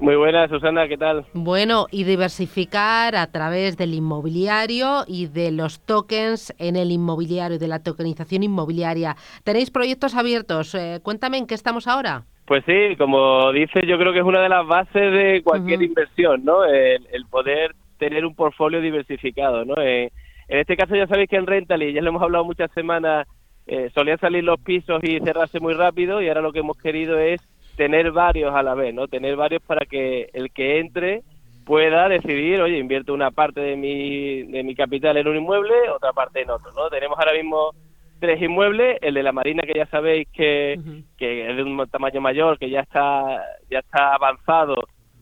Muy 0.00 0.16
buenas, 0.16 0.50
Susana, 0.50 0.86
¿qué 0.86 0.96
tal? 0.96 1.26
Bueno, 1.32 1.86
y 1.90 2.04
diversificar 2.04 3.16
a 3.16 3.26
través 3.28 3.76
del 3.76 3.94
inmobiliario 3.94 5.04
y 5.06 5.26
de 5.26 5.50
los 5.50 5.80
tokens 5.80 6.52
en 6.58 6.76
el 6.76 6.90
inmobiliario, 6.92 7.58
de 7.58 7.68
la 7.68 7.82
tokenización 7.82 8.42
inmobiliaria. 8.42 9.16
¿Tenéis 9.44 9.70
proyectos 9.70 10.14
abiertos? 10.14 10.74
Eh, 10.74 11.00
cuéntame 11.02 11.38
en 11.38 11.46
qué 11.46 11.54
estamos 11.54 11.88
ahora. 11.88 12.26
Pues 12.48 12.64
sí, 12.64 12.96
como 12.96 13.52
dices, 13.52 13.82
yo 13.86 13.98
creo 13.98 14.10
que 14.10 14.20
es 14.20 14.24
una 14.24 14.40
de 14.40 14.48
las 14.48 14.66
bases 14.66 15.12
de 15.12 15.42
cualquier 15.44 15.82
inversión, 15.82 16.46
¿no? 16.46 16.64
El, 16.64 17.26
poder 17.30 17.74
tener 17.98 18.24
un 18.24 18.34
portfolio 18.34 18.80
diversificado, 18.80 19.66
¿no? 19.66 19.74
Eh, 19.76 20.10
en 20.48 20.58
este 20.58 20.74
caso 20.74 20.96
ya 20.96 21.06
sabéis 21.06 21.28
que 21.28 21.36
en 21.36 21.46
Rental, 21.46 21.80
ya 21.92 22.00
lo 22.00 22.08
hemos 22.08 22.22
hablado 22.22 22.46
muchas 22.46 22.70
semanas, 22.72 23.28
eh, 23.66 23.90
solían 23.94 24.18
salir 24.18 24.44
los 24.44 24.58
pisos 24.60 25.04
y 25.04 25.20
cerrarse 25.20 25.60
muy 25.60 25.74
rápido 25.74 26.22
y 26.22 26.28
ahora 26.28 26.40
lo 26.40 26.50
que 26.50 26.60
hemos 26.60 26.78
querido 26.78 27.18
es 27.18 27.42
tener 27.76 28.12
varios 28.12 28.54
a 28.54 28.62
la 28.62 28.74
vez, 28.74 28.94
¿no? 28.94 29.08
Tener 29.08 29.36
varios 29.36 29.60
para 29.60 29.84
que 29.84 30.30
el 30.32 30.50
que 30.50 30.78
entre 30.78 31.20
pueda 31.66 32.08
decidir, 32.08 32.62
oye, 32.62 32.78
invierto 32.78 33.12
una 33.12 33.30
parte 33.30 33.60
de 33.60 33.76
mi, 33.76 34.44
de 34.44 34.62
mi 34.62 34.74
capital 34.74 35.18
en 35.18 35.28
un 35.28 35.36
inmueble, 35.36 35.90
otra 35.94 36.14
parte 36.14 36.40
en 36.40 36.48
otro, 36.48 36.72
¿no? 36.72 36.88
Tenemos 36.88 37.18
ahora 37.18 37.34
mismo 37.34 37.72
tres 38.18 38.40
inmuebles, 38.42 38.98
el 39.00 39.14
de 39.14 39.22
la 39.22 39.32
Marina 39.32 39.62
que 39.62 39.78
ya 39.78 39.86
sabéis 39.86 40.28
que, 40.32 40.78
que 41.16 41.50
es 41.50 41.56
de 41.56 41.62
un 41.62 41.88
tamaño 41.88 42.20
mayor, 42.20 42.58
que 42.58 42.70
ya 42.70 42.80
está 42.80 43.42
ya 43.70 43.80
está 43.80 44.14
avanzado, 44.14 44.76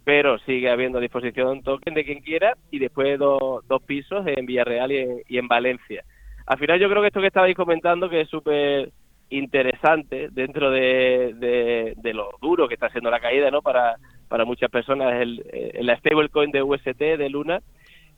pero 0.05 0.39
sigue 0.41 0.71
habiendo 0.71 0.99
a 0.99 1.01
disposición 1.01 1.63
token 1.63 1.95
de 1.95 2.05
quien 2.05 2.21
quiera, 2.21 2.57
y 2.71 2.79
después 2.79 3.19
dos, 3.19 3.67
dos 3.67 3.83
pisos 3.83 4.25
en 4.27 4.47
Villarreal 4.47 4.93
y 4.93 4.99
en, 4.99 5.23
y 5.29 5.39
en 5.39 5.49
Valencia. 5.49 6.05
Al 6.47 6.59
final 6.59 6.79
yo 6.79 6.89
creo 6.89 7.03
que 7.03 7.09
esto 7.09 7.21
que 7.21 7.27
estabais 7.27 7.57
comentando, 7.57 8.09
que 8.09 8.21
es 8.21 8.29
súper 8.29 8.91
interesante 9.31 10.29
dentro 10.31 10.71
de, 10.71 11.35
de, 11.35 11.95
de, 11.97 12.15
lo 12.15 12.31
duro 12.41 12.69
que 12.69 12.75
está 12.75 12.89
siendo 12.91 13.11
la 13.11 13.21
caída 13.21 13.51
no 13.51 13.63
para, 13.63 13.97
para 14.29 14.45
muchas 14.45 14.71
personas 14.71 15.21
el, 15.21 15.45
el, 15.53 15.87
la 15.87 15.97
stablecoin 15.97 16.53
de 16.53 16.63
UST 16.63 16.97
de 16.97 17.29
Luna 17.29 17.61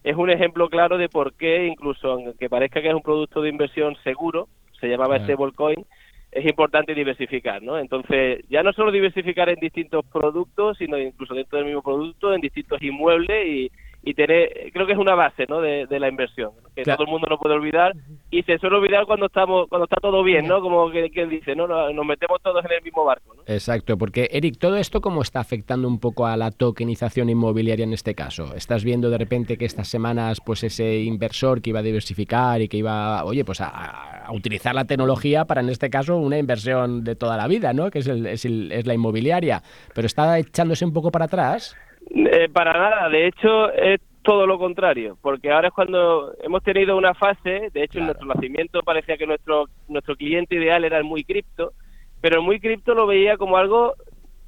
es 0.04 0.16
un 0.16 0.30
ejemplo 0.30 0.68
claro 0.68 0.98
de 0.98 1.08
por 1.08 1.34
qué 1.34 1.66
incluso 1.66 2.12
aunque 2.12 2.50
parezca 2.50 2.82
que 2.82 2.88
es 2.88 2.94
un 2.94 3.02
producto 3.02 3.40
de 3.40 3.48
inversión 3.48 3.96
seguro 4.04 4.48
se 4.80 4.88
llamaba 4.88 5.18
stablecoin 5.18 5.84
es 6.30 6.44
importante 6.44 6.94
diversificar 6.94 7.62
no 7.62 7.78
entonces 7.78 8.44
ya 8.48 8.62
no 8.62 8.72
solo 8.72 8.92
diversificar 8.92 9.48
en 9.48 9.56
distintos 9.56 10.04
productos 10.12 10.76
sino 10.78 10.98
incluso 10.98 11.34
dentro 11.34 11.58
del 11.58 11.66
mismo 11.66 11.82
producto 11.82 12.34
en 12.34 12.40
distintos 12.40 12.82
inmuebles 12.82 13.46
y 13.46 13.72
y 14.02 14.14
tener, 14.14 14.70
creo 14.72 14.86
que 14.86 14.92
es 14.92 14.98
una 14.98 15.14
base 15.14 15.44
¿no? 15.48 15.60
de, 15.60 15.86
de 15.86 16.00
la 16.00 16.08
inversión, 16.08 16.52
que 16.74 16.84
todo 16.84 17.02
el 17.04 17.10
mundo 17.10 17.26
no 17.28 17.38
puede 17.38 17.54
olvidar 17.54 17.92
y 18.30 18.42
se 18.42 18.58
suele 18.58 18.76
olvidar 18.76 19.04
cuando 19.06 19.26
estamos 19.26 19.68
cuando 19.68 19.84
está 19.84 19.96
todo 20.00 20.22
bien, 20.22 20.46
¿no? 20.46 20.60
Como 20.60 20.90
que, 20.90 21.10
que 21.10 21.26
dice, 21.26 21.54
¿no? 21.56 21.66
Nos 21.66 22.06
metemos 22.06 22.40
todos 22.42 22.64
en 22.64 22.72
el 22.72 22.82
mismo 22.82 23.04
barco, 23.04 23.34
¿no? 23.34 23.42
Exacto, 23.46 23.98
porque 23.98 24.28
Eric, 24.32 24.58
¿todo 24.58 24.76
esto 24.76 25.00
cómo 25.00 25.22
está 25.22 25.40
afectando 25.40 25.88
un 25.88 25.98
poco 25.98 26.26
a 26.26 26.36
la 26.36 26.50
tokenización 26.50 27.28
inmobiliaria 27.28 27.84
en 27.84 27.92
este 27.92 28.14
caso? 28.14 28.54
¿Estás 28.54 28.84
viendo 28.84 29.10
de 29.10 29.18
repente 29.18 29.56
que 29.56 29.64
estas 29.64 29.88
semanas 29.88 30.40
pues 30.44 30.62
ese 30.62 31.00
inversor 31.00 31.60
que 31.60 31.70
iba 31.70 31.80
a 31.80 31.82
diversificar 31.82 32.62
y 32.62 32.68
que 32.68 32.76
iba, 32.76 33.24
oye, 33.24 33.44
pues 33.44 33.60
a, 33.60 34.24
a 34.28 34.32
utilizar 34.32 34.74
la 34.74 34.84
tecnología 34.84 35.44
para 35.44 35.60
en 35.60 35.70
este 35.70 35.90
caso 35.90 36.16
una 36.16 36.38
inversión 36.38 37.02
de 37.02 37.16
toda 37.16 37.36
la 37.36 37.48
vida, 37.48 37.72
¿no? 37.72 37.90
Que 37.90 37.98
es, 37.98 38.06
el, 38.06 38.26
es, 38.26 38.44
el, 38.44 38.70
es 38.72 38.86
la 38.86 38.94
inmobiliaria, 38.94 39.62
pero 39.94 40.06
está 40.06 40.38
echándose 40.38 40.84
un 40.84 40.92
poco 40.92 41.10
para 41.10 41.24
atrás? 41.24 41.76
Eh, 42.10 42.48
para 42.52 42.72
nada, 42.72 43.08
de 43.08 43.26
hecho 43.26 43.70
es 43.72 44.00
todo 44.22 44.46
lo 44.46 44.58
contrario, 44.58 45.16
porque 45.22 45.50
ahora 45.50 45.68
es 45.68 45.74
cuando 45.74 46.32
hemos 46.42 46.62
tenido 46.62 46.96
una 46.96 47.14
fase, 47.14 47.70
de 47.72 47.82
hecho 47.82 47.94
claro. 47.94 48.00
en 48.00 48.06
nuestro 48.06 48.26
nacimiento 48.26 48.82
parecía 48.82 49.16
que 49.16 49.26
nuestro 49.26 49.66
nuestro 49.88 50.16
cliente 50.16 50.56
ideal 50.56 50.84
era 50.84 50.98
el 50.98 51.04
muy 51.04 51.24
cripto, 51.24 51.72
pero 52.20 52.36
el 52.36 52.42
muy 52.42 52.60
cripto 52.60 52.94
lo 52.94 53.06
veía 53.06 53.36
como 53.36 53.56
algo 53.56 53.94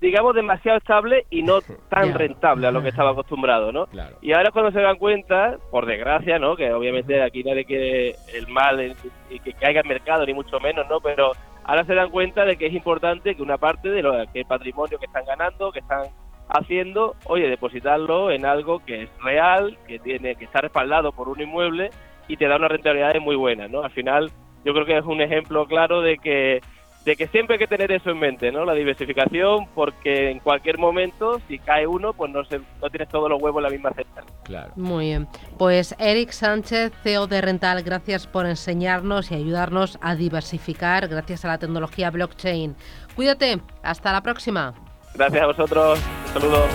digamos 0.00 0.34
demasiado 0.34 0.78
estable 0.78 1.26
y 1.30 1.42
no 1.42 1.60
tan 1.88 2.06
yeah. 2.06 2.16
rentable 2.16 2.66
a 2.66 2.72
lo 2.72 2.82
que 2.82 2.88
estaba 2.88 3.10
acostumbrado, 3.10 3.70
¿no? 3.72 3.86
Claro. 3.86 4.16
Y 4.22 4.32
ahora 4.32 4.48
es 4.48 4.52
cuando 4.52 4.72
se 4.72 4.80
dan 4.80 4.96
cuenta, 4.96 5.58
por 5.70 5.86
desgracia, 5.86 6.38
¿no? 6.38 6.56
Que 6.56 6.72
obviamente 6.72 7.22
aquí 7.22 7.44
nadie 7.44 7.64
quiere 7.64 8.16
el 8.34 8.48
mal 8.48 8.96
y 9.30 9.40
que 9.40 9.52
caiga 9.52 9.82
el 9.82 9.88
mercado 9.88 10.24
ni 10.24 10.34
mucho 10.34 10.58
menos, 10.60 10.86
¿no? 10.88 11.00
Pero 11.00 11.32
ahora 11.64 11.84
se 11.84 11.94
dan 11.94 12.10
cuenta 12.10 12.44
de 12.44 12.56
que 12.56 12.66
es 12.66 12.74
importante 12.74 13.34
que 13.34 13.42
una 13.42 13.58
parte 13.58 13.90
de 13.90 14.02
lo 14.02 14.12
que 14.32 14.40
el 14.40 14.46
patrimonio 14.46 14.98
que 14.98 15.06
están 15.06 15.24
ganando, 15.24 15.70
que 15.70 15.80
están 15.80 16.06
haciendo, 16.50 17.16
oye, 17.26 17.48
depositarlo 17.48 18.30
en 18.30 18.44
algo 18.44 18.80
que 18.84 19.04
es 19.04 19.10
real, 19.22 19.78
que 19.86 19.98
tiene 19.98 20.34
que 20.34 20.44
estar 20.44 20.62
respaldado 20.62 21.12
por 21.12 21.28
un 21.28 21.40
inmueble 21.40 21.90
y 22.28 22.36
te 22.36 22.48
da 22.48 22.56
una 22.56 22.68
rentabilidad 22.68 23.14
muy 23.20 23.36
buena, 23.36 23.68
¿no? 23.68 23.82
Al 23.82 23.90
final, 23.90 24.30
yo 24.64 24.72
creo 24.72 24.86
que 24.86 24.98
es 24.98 25.04
un 25.04 25.20
ejemplo 25.20 25.66
claro 25.66 26.00
de 26.00 26.18
que 26.18 26.60
de 27.04 27.16
que 27.16 27.28
siempre 27.28 27.54
hay 27.54 27.58
que 27.58 27.66
tener 27.66 27.90
eso 27.92 28.10
en 28.10 28.18
mente, 28.18 28.52
¿no? 28.52 28.64
La 28.64 28.74
diversificación, 28.74 29.66
porque 29.74 30.30
en 30.30 30.38
cualquier 30.38 30.76
momento, 30.76 31.40
si 31.48 31.58
cae 31.58 31.86
uno, 31.86 32.12
pues 32.12 32.30
no, 32.30 32.44
se, 32.44 32.58
no 32.58 32.90
tienes 32.90 33.08
todos 33.08 33.30
los 33.30 33.40
huevos 33.40 33.60
en 33.60 33.62
la 33.64 33.70
misma 33.70 33.90
cesta. 33.92 34.22
Claro. 34.44 34.72
Muy 34.76 35.06
bien. 35.06 35.28
Pues 35.58 35.94
Eric 35.98 36.30
Sánchez, 36.30 36.92
CEO 37.02 37.26
de 37.26 37.40
Rental, 37.40 37.82
gracias 37.82 38.26
por 38.26 38.44
enseñarnos 38.44 39.30
y 39.30 39.34
ayudarnos 39.34 39.98
a 40.02 40.14
diversificar 40.14 41.08
gracias 41.08 41.44
a 41.44 41.48
la 41.48 41.58
tecnología 41.58 42.10
blockchain. 42.10 42.76
Cuídate, 43.16 43.60
hasta 43.82 44.12
la 44.12 44.20
próxima. 44.20 44.74
Gracias 45.14 45.42
a 45.42 45.46
vosotros. 45.46 45.98
Un 46.26 46.32
saludo. 46.32 46.66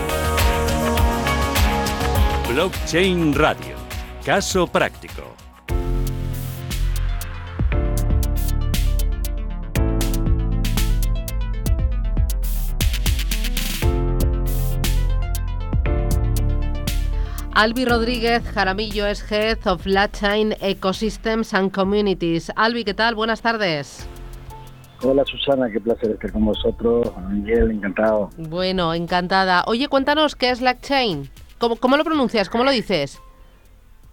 Blockchain 2.50 3.34
Radio. 3.34 3.76
Caso 4.24 4.67
práctico. 4.67 5.36
Albi 17.56 17.86
Rodríguez 17.86 18.43
Jaramillo 18.54 19.08
es 19.08 19.32
Head 19.32 19.65
of 19.65 19.86
Blockchain 19.86 20.56
Ecosystems 20.60 21.54
and 21.54 21.71
Communities. 21.71 22.52
Albi, 22.58 22.84
¿qué 22.84 22.93
tal? 22.93 23.15
Buenas 23.15 23.41
tardes. 23.41 24.06
Hola 25.07 25.23
Susana, 25.23 25.69
qué 25.69 25.79
placer 25.79 26.09
estar 26.09 26.31
con 26.31 26.45
vosotros. 26.45 27.13
Miguel, 27.29 27.69
encantado. 27.69 28.31
Bueno, 28.37 28.91
encantada. 28.91 29.63
Oye, 29.67 29.87
cuéntanos 29.87 30.35
qué 30.35 30.49
es 30.49 30.61
Blockchain. 30.61 31.29
¿Cómo, 31.59 31.75
cómo 31.75 31.95
lo 31.95 32.03
pronuncias? 32.03 32.49
¿Cómo 32.49 32.63
lo 32.63 32.71
dices? 32.71 33.21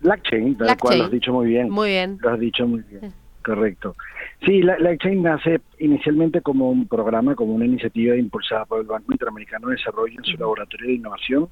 Blockchain, 0.00 0.59
tal 0.59 0.76
cual 0.76 0.98
lo 0.98 1.05
has 1.05 1.11
dicho 1.11 1.33
muy 1.33 1.46
bien. 1.46 1.70
Muy 1.70 1.88
bien. 1.88 2.18
Lo 2.20 2.28
has 2.28 2.38
dicho 2.38 2.66
muy 2.66 2.83
bien. 2.83 3.11
Correcto. 3.42 3.96
Sí, 4.44 4.61
la, 4.61 4.76
Blockchain 4.76 5.22
nace 5.22 5.62
inicialmente 5.78 6.42
como 6.42 6.68
un 6.68 6.87
programa, 6.87 7.35
como 7.37 7.55
una 7.55 7.64
iniciativa 7.64 8.14
impulsada 8.14 8.66
por 8.66 8.81
el 8.81 8.87
Banco 8.87 9.12
Interamericano 9.12 9.68
de 9.68 9.76
Desarrollo 9.76 10.18
en 10.18 10.24
su 10.24 10.37
laboratorio 10.37 10.88
de 10.88 10.92
innovación 10.92 11.48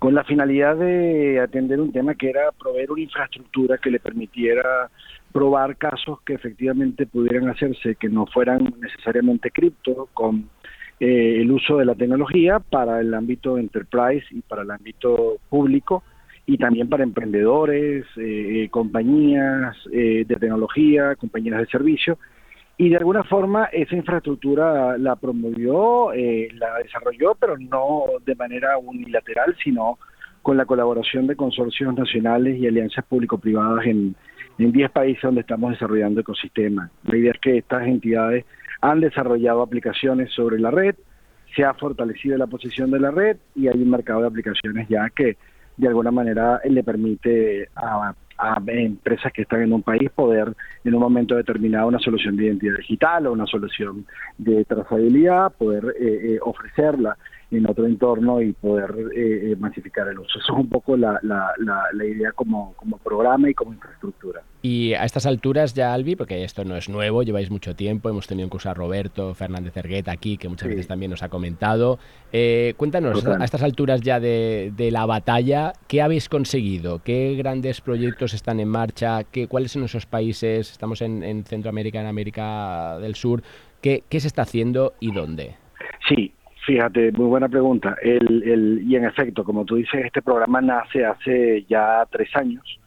con 0.00 0.14
la 0.14 0.24
finalidad 0.24 0.76
de 0.76 1.38
atender 1.40 1.78
un 1.78 1.92
tema 1.92 2.14
que 2.14 2.30
era 2.30 2.50
proveer 2.52 2.90
una 2.90 3.02
infraestructura 3.02 3.76
que 3.76 3.90
le 3.90 4.00
permitiera 4.00 4.90
probar 5.32 5.76
casos 5.76 6.20
que 6.22 6.34
efectivamente 6.34 7.06
pudieran 7.06 7.48
hacerse, 7.48 7.96
que 7.96 8.08
no 8.08 8.26
fueran 8.26 8.74
necesariamente 8.80 9.50
cripto, 9.50 10.08
con 10.12 10.48
eh, 10.98 11.38
el 11.40 11.50
uso 11.50 11.78
de 11.78 11.84
la 11.84 11.94
tecnología 11.94 12.58
para 12.58 13.00
el 13.00 13.14
ámbito 13.14 13.58
enterprise 13.58 14.26
y 14.30 14.42
para 14.42 14.62
el 14.62 14.70
ámbito 14.70 15.38
público 15.48 16.02
y 16.46 16.58
también 16.58 16.88
para 16.88 17.04
emprendedores, 17.04 18.04
eh, 18.16 18.68
compañías 18.72 19.76
eh, 19.92 20.24
de 20.26 20.36
tecnología, 20.36 21.14
compañías 21.14 21.60
de 21.60 21.66
servicio. 21.66 22.18
Y 22.76 22.88
de 22.88 22.96
alguna 22.96 23.22
forma 23.22 23.66
esa 23.66 23.94
infraestructura 23.94 24.98
la 24.98 25.14
promovió, 25.14 26.12
eh, 26.12 26.48
la 26.54 26.78
desarrolló, 26.78 27.36
pero 27.38 27.56
no 27.56 28.04
de 28.24 28.34
manera 28.34 28.78
unilateral, 28.78 29.54
sino 29.62 29.98
con 30.42 30.56
la 30.56 30.64
colaboración 30.64 31.26
de 31.28 31.36
consorcios 31.36 31.94
nacionales 31.94 32.58
y 32.58 32.66
alianzas 32.66 33.04
público-privadas 33.04 33.86
en, 33.86 34.16
en 34.64 34.72
10 34.72 34.90
países 34.90 35.22
donde 35.22 35.40
estamos 35.40 35.72
desarrollando 35.72 36.20
ecosistemas. 36.20 36.90
La 37.04 37.16
idea 37.16 37.32
es 37.32 37.40
que 37.40 37.58
estas 37.58 37.86
entidades 37.86 38.44
han 38.80 39.00
desarrollado 39.00 39.62
aplicaciones 39.62 40.32
sobre 40.32 40.58
la 40.58 40.70
red, 40.70 40.94
se 41.54 41.64
ha 41.64 41.74
fortalecido 41.74 42.36
la 42.38 42.46
posición 42.46 42.90
de 42.90 43.00
la 43.00 43.10
red 43.10 43.36
y 43.54 43.68
hay 43.68 43.80
un 43.80 43.90
mercado 43.90 44.20
de 44.20 44.28
aplicaciones 44.28 44.88
ya 44.88 45.10
que 45.10 45.36
de 45.76 45.88
alguna 45.88 46.10
manera 46.10 46.60
le 46.64 46.82
permite 46.82 47.68
a 47.74 48.14
a 48.40 48.60
empresas 48.66 49.32
que 49.32 49.42
están 49.42 49.62
en 49.62 49.72
un 49.72 49.82
país 49.82 50.10
poder 50.10 50.54
en 50.84 50.94
un 50.94 51.00
momento 51.00 51.36
determinado 51.36 51.88
una 51.88 51.98
solución 51.98 52.36
de 52.36 52.46
identidad 52.46 52.76
digital 52.78 53.26
o 53.26 53.32
una 53.32 53.46
solución 53.46 54.06
de 54.38 54.64
trazabilidad, 54.64 55.52
poder 55.52 55.94
eh, 56.00 56.34
eh, 56.34 56.38
ofrecerla 56.42 57.16
en 57.50 57.68
otro 57.68 57.86
entorno 57.86 58.40
y 58.40 58.52
poder 58.52 58.94
eh, 59.14 59.56
masificar 59.58 60.06
el 60.08 60.18
uso. 60.18 60.38
Eso 60.38 60.52
es 60.52 60.58
un 60.58 60.68
poco 60.68 60.96
la, 60.96 61.18
la, 61.22 61.52
la, 61.58 61.82
la, 61.92 62.04
idea 62.04 62.32
como, 62.32 62.74
como 62.74 62.98
programa 62.98 63.50
y 63.50 63.54
como 63.54 63.72
infraestructura. 63.72 64.42
Y 64.62 64.94
a 64.94 65.04
estas 65.04 65.26
alturas 65.26 65.74
ya, 65.74 65.92
Albi, 65.92 66.14
porque 66.14 66.44
esto 66.44 66.64
no 66.64 66.76
es 66.76 66.88
nuevo, 66.88 67.22
lleváis 67.22 67.50
mucho 67.50 67.74
tiempo, 67.74 68.08
hemos 68.08 68.26
tenido 68.26 68.46
incluso 68.46 68.70
a 68.70 68.74
Roberto 68.74 69.34
Fernández 69.34 69.76
Ergueta 69.76 70.12
aquí, 70.12 70.36
que 70.36 70.48
muchas 70.48 70.68
sí. 70.68 70.74
veces 70.74 70.86
también 70.86 71.10
nos 71.10 71.22
ha 71.22 71.28
comentado. 71.28 71.98
Eh, 72.32 72.74
cuéntanos, 72.76 73.24
Total. 73.24 73.42
a 73.42 73.44
estas 73.44 73.62
alturas 73.62 74.00
ya 74.00 74.20
de, 74.20 74.72
de, 74.76 74.90
la 74.90 75.06
batalla, 75.06 75.72
¿qué 75.88 76.02
habéis 76.02 76.28
conseguido? 76.28 77.02
¿Qué 77.02 77.34
grandes 77.36 77.80
proyectos 77.80 78.32
están 78.32 78.60
en 78.60 78.68
marcha? 78.68 79.24
¿Qué, 79.24 79.48
¿Cuáles 79.48 79.72
son 79.72 79.84
esos 79.84 80.06
países? 80.06 80.70
Estamos 80.70 81.02
en, 81.02 81.24
en 81.24 81.44
Centroamérica, 81.44 82.00
en 82.00 82.06
América 82.06 82.98
del 83.00 83.16
Sur. 83.16 83.42
¿Qué, 83.80 84.04
¿Qué 84.08 84.20
se 84.20 84.28
está 84.28 84.42
haciendo 84.42 84.92
y 85.00 85.12
dónde? 85.12 85.56
Sí, 86.08 86.34
Fíjate, 86.66 87.12
muy 87.12 87.26
buena 87.26 87.48
pregunta. 87.48 87.96
El, 88.02 88.42
el, 88.42 88.82
y 88.86 88.96
en 88.96 89.04
efecto, 89.04 89.44
como 89.44 89.64
tú 89.64 89.76
dices, 89.76 90.04
este 90.04 90.22
programa 90.22 90.60
nace 90.60 91.04
hace 91.04 91.64
ya 91.68 92.06
tres 92.10 92.28
años. 92.36 92.78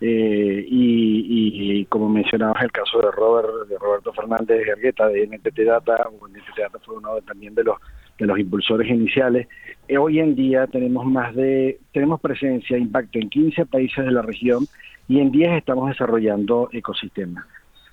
Eh, 0.00 0.64
y, 0.68 1.80
y, 1.80 1.84
como 1.86 2.08
mencionabas 2.08 2.62
el 2.62 2.70
caso 2.70 3.00
de 3.00 3.10
Robert, 3.10 3.68
de 3.68 3.76
Roberto 3.78 4.12
Fernández 4.12 4.66
Ergueta 4.66 5.08
de 5.08 5.26
NTT 5.26 5.58
Data, 5.66 6.08
o 6.20 6.28
NTT 6.28 6.56
Data 6.56 6.78
fue 6.84 6.96
uno 6.96 7.16
de, 7.16 7.22
también 7.22 7.54
de 7.54 7.64
los 7.64 7.78
de 8.18 8.26
los 8.26 8.38
impulsores 8.38 8.88
iniciales. 8.88 9.48
Eh, 9.86 9.96
hoy 9.96 10.18
en 10.18 10.34
día 10.34 10.66
tenemos 10.66 11.06
más 11.06 11.34
de, 11.34 11.78
tenemos 11.92 12.20
presencia, 12.20 12.76
impacto 12.76 13.18
en 13.18 13.30
15 13.30 13.66
países 13.66 14.04
de 14.04 14.10
la 14.10 14.22
región 14.22 14.66
y 15.06 15.20
en 15.20 15.30
10 15.30 15.52
estamos 15.52 15.88
desarrollando 15.88 16.68
ecosistemas. 16.72 17.44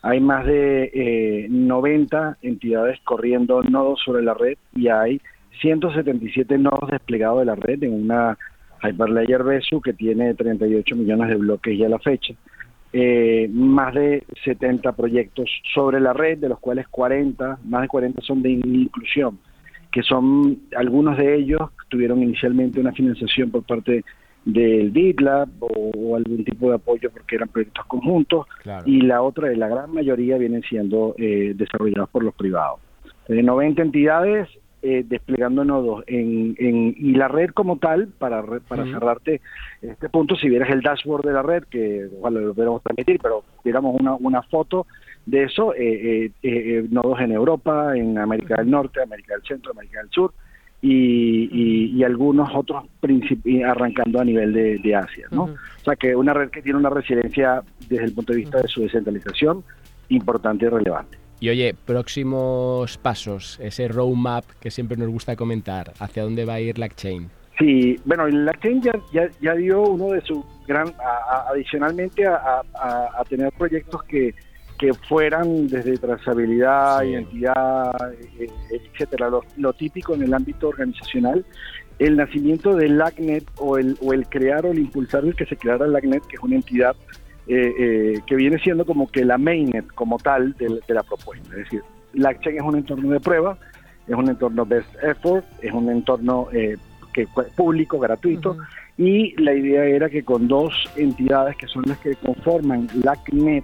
Hay 0.06 0.20
más 0.20 0.46
de 0.46 1.48
90 1.50 2.38
entidades 2.44 3.00
corriendo 3.04 3.64
nodos 3.64 4.00
sobre 4.06 4.22
la 4.22 4.36
red 4.36 4.56
y 4.76 4.88
hay 4.88 5.20
177 5.62 6.60
nodos 6.60 6.92
desplegados 6.92 7.40
de 7.40 7.46
la 7.46 7.56
red 7.56 7.82
en 7.82 8.04
una 8.04 8.38
Hyperledger 8.84 9.42
Besu 9.42 9.82
que 9.82 9.94
tiene 9.94 10.36
38 10.36 10.96
millones 10.96 11.30
de 11.30 11.38
bloques 11.38 11.76
ya 11.76 11.88
a 11.88 11.90
la 11.90 11.98
fecha. 11.98 12.36
Eh, 12.94 13.50
más 13.52 13.96
de 13.96 14.24
70 14.44 14.92
proyectos 14.92 15.50
sobre 15.74 16.00
la 16.00 16.14
red, 16.14 16.38
de 16.38 16.50
los 16.50 16.60
cuales 16.60 16.88
40, 16.90 17.58
más 17.66 17.82
de 17.82 17.88
40 17.88 18.22
son 18.22 18.44
de 18.44 18.52
inclusión, 18.52 19.40
que 19.92 20.04
son 20.04 20.60
algunos 20.78 21.18
de 21.18 21.34
ellos 21.34 21.62
tuvieron 21.90 22.22
inicialmente 22.22 22.80
una 22.80 22.92
financiación 22.92 23.50
por 23.50 23.64
parte 23.64 24.04
del 24.46 24.92
BitLab 24.92 25.50
o, 25.60 26.16
algún 26.16 26.46
tipo 26.46 26.70
de 26.70 26.76
apoyo 26.76 27.10
porque 27.12 27.36
eran 27.36 27.50
proyectos 27.50 27.86
conjuntos 27.88 28.46
y 28.86 29.02
la 29.02 29.22
otra, 29.22 29.54
la 29.56 29.68
gran 29.68 29.92
mayoría 29.92 30.38
vienen 30.38 30.62
siendo 30.62 31.16
eh, 31.18 31.54
desarrollados 31.56 32.10
por 32.10 32.24
los 32.24 32.34
privados. 32.36 32.80
De 33.28 33.42
90 33.42 33.82
entidades, 33.82 34.48
eh, 34.84 35.04
desplegando 35.04 35.66
nodos 35.66 36.04
en, 36.06 36.56
en, 36.60 36.96
y 36.96 37.16
la 37.16 37.28
red 37.28 37.50
como 37.50 37.80
tal, 37.80 38.08
para, 38.20 38.44
para 38.68 38.86
cerrarte 38.86 39.42
este 39.82 40.10
punto, 40.10 40.36
si 40.36 40.48
vieras 40.48 40.70
el 40.70 40.82
dashboard 40.82 41.26
de 41.26 41.34
la 41.34 41.42
red, 41.42 41.64
que 41.64 42.08
igual 42.14 42.36
lo 42.36 42.54
veremos 42.54 42.84
transmitir, 42.84 43.20
pero 43.20 43.44
viéramos 43.64 44.00
una, 44.00 44.14
una 44.14 44.44
foto 44.44 44.86
de 45.26 45.46
eso, 45.46 45.74
eh, 45.74 46.32
eh, 46.44 46.86
nodos 46.92 47.20
en 47.20 47.32
Europa, 47.32 47.98
en 47.98 48.16
América 48.20 48.58
del 48.58 48.70
Norte, 48.70 49.02
América 49.02 49.34
del 49.34 49.44
Centro, 49.44 49.72
América 49.72 50.02
del 50.02 50.12
Sur, 50.12 50.34
y, 50.88 51.90
y, 51.98 52.04
algunos 52.04 52.50
otros 52.54 52.84
arrancando 53.66 54.20
a 54.20 54.24
nivel 54.24 54.54
de, 54.54 54.96
Asia, 54.96 55.28
¿no? 55.32 55.44
O 55.44 55.84
sea 55.84 55.96
que 55.96 56.16
una 56.16 56.34
red 56.34 56.50
que 56.50 56.62
tiene 56.62 56.78
una 56.78 56.90
resiliencia 56.90 57.64
desde 57.90 58.06
el 58.06 58.14
punto 58.14 58.34
de 58.34 58.40
vista 58.40 58.62
de 58.62 58.68
su 58.68 58.82
descentralización 58.82 59.64
importante 60.10 60.66
y 60.66 60.70
relevante. 60.70 61.18
Y 61.40 61.50
oye, 61.50 61.74
próximos 61.74 62.98
pasos, 63.00 63.60
ese 63.62 63.88
roadmap 63.88 64.46
que 64.60 64.70
siempre 64.70 64.96
nos 64.98 65.10
gusta 65.10 65.36
comentar, 65.36 65.92
¿hacia 66.00 66.24
dónde 66.24 66.46
va 66.46 66.56
a 66.56 66.60
ir 66.60 66.78
LackChain? 66.78 67.30
Sí, 67.58 68.00
bueno, 68.06 68.28
LackChain 68.28 68.82
ya, 68.82 68.94
ya, 69.12 69.30
ya 69.42 69.56
dio 69.56 69.82
uno 69.82 70.10
de 70.10 70.22
sus 70.22 70.46
gran, 70.68 70.94
adicionalmente 71.50 72.26
a, 72.28 72.62
tener 73.28 73.52
proyectos 73.54 74.04
que, 74.04 74.36
que 74.78 74.94
fueran 74.94 75.68
desde 75.68 75.98
trazabilidad, 75.98 77.04
identidad, 77.04 78.14
eh, 78.14 78.50
eh, 78.72 78.82
etcétera, 78.92 79.30
lo, 79.58 79.74
típico 79.74 80.14
en 80.16 80.24
el 80.24 80.34
ámbito 80.34 80.70
organizacional, 80.70 81.46
el 82.00 82.18
nacimiento 82.18 82.76
del 82.76 82.98
LACNET 82.98 83.46
o 83.58 83.78
el, 83.78 83.98
o 84.02 84.14
el 84.14 84.28
crear 84.28 84.66
o 84.66 84.72
el 84.72 84.80
impulsar 84.80 85.24
el 85.24 85.36
que 85.36 85.46
se 85.46 85.56
creara 85.56 85.88
LACNET, 85.88 86.26
que 86.26 86.36
es 86.36 86.44
una 86.44 86.56
entidad 86.56 86.96
eh, 87.48 87.74
eh, 87.78 88.22
que 88.26 88.36
viene 88.36 88.58
siendo 88.58 88.88
como 88.88 89.08
que 89.08 89.24
la 89.24 89.38
mainnet 89.38 89.86
como 89.94 90.18
tal 90.18 90.54
de, 90.54 90.82
la 90.88 91.04
propuesta. 91.04 91.48
Es 91.52 91.66
decir, 91.66 91.84
LACCHAIN 92.14 92.58
es 92.58 92.64
un 92.64 92.76
entorno 92.78 93.10
de 93.12 93.20
prueba, 93.20 93.58
es 94.08 94.16
un 94.16 94.30
entorno 94.30 94.66
best 94.66 94.90
effort, 95.04 95.46
es 95.62 95.72
un 95.72 95.92
entorno 95.92 96.48
eh, 96.52 96.76
que 97.14 97.28
público, 97.56 98.00
gratuito, 98.00 98.58
y 98.98 99.40
la 99.40 99.54
idea 99.54 99.84
era 99.86 100.10
que 100.10 100.24
con 100.24 100.48
dos 100.48 100.74
entidades 100.96 101.56
que 101.58 101.68
son 101.68 101.84
las 101.86 102.00
que 102.00 102.16
conforman 102.16 102.88
LACNet, 103.04 103.64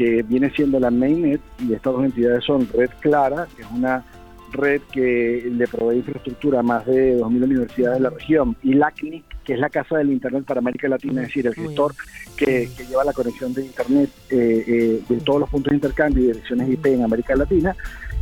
que 0.00 0.22
viene 0.22 0.48
siendo 0.48 0.80
la 0.80 0.90
mainnet, 0.90 1.42
y 1.58 1.74
estas 1.74 1.92
dos 1.92 2.02
entidades 2.02 2.42
son 2.42 2.66
Red 2.72 2.88
Clara, 3.00 3.46
que 3.54 3.60
es 3.60 3.68
una 3.70 4.02
red 4.50 4.80
que 4.90 5.46
le 5.52 5.68
provee 5.68 5.98
infraestructura 5.98 6.60
a 6.60 6.62
más 6.62 6.86
de 6.86 7.18
2.000 7.18 7.44
universidades 7.44 7.98
de 7.98 8.04
la 8.04 8.08
región, 8.08 8.56
y 8.62 8.72
LACNIC, 8.72 9.24
que 9.44 9.52
es 9.52 9.58
la 9.58 9.68
casa 9.68 9.98
del 9.98 10.10
Internet 10.10 10.44
para 10.46 10.60
América 10.60 10.88
Latina, 10.88 11.20
es 11.20 11.28
decir, 11.28 11.46
el 11.46 11.54
gestor 11.54 11.92
que, 12.34 12.66
lleva 12.88 13.04
la 13.04 13.12
conexión 13.12 13.52
de 13.52 13.66
Internet 13.66 14.08
eh, 14.30 14.64
eh, 14.66 15.02
de 15.06 15.20
todos 15.20 15.40
los 15.40 15.50
puntos 15.50 15.70
de 15.70 15.76
intercambio 15.76 16.24
y 16.24 16.28
direcciones 16.28 16.70
IP 16.70 16.86
en 16.86 17.04
América 17.04 17.36
Latina 17.36 17.76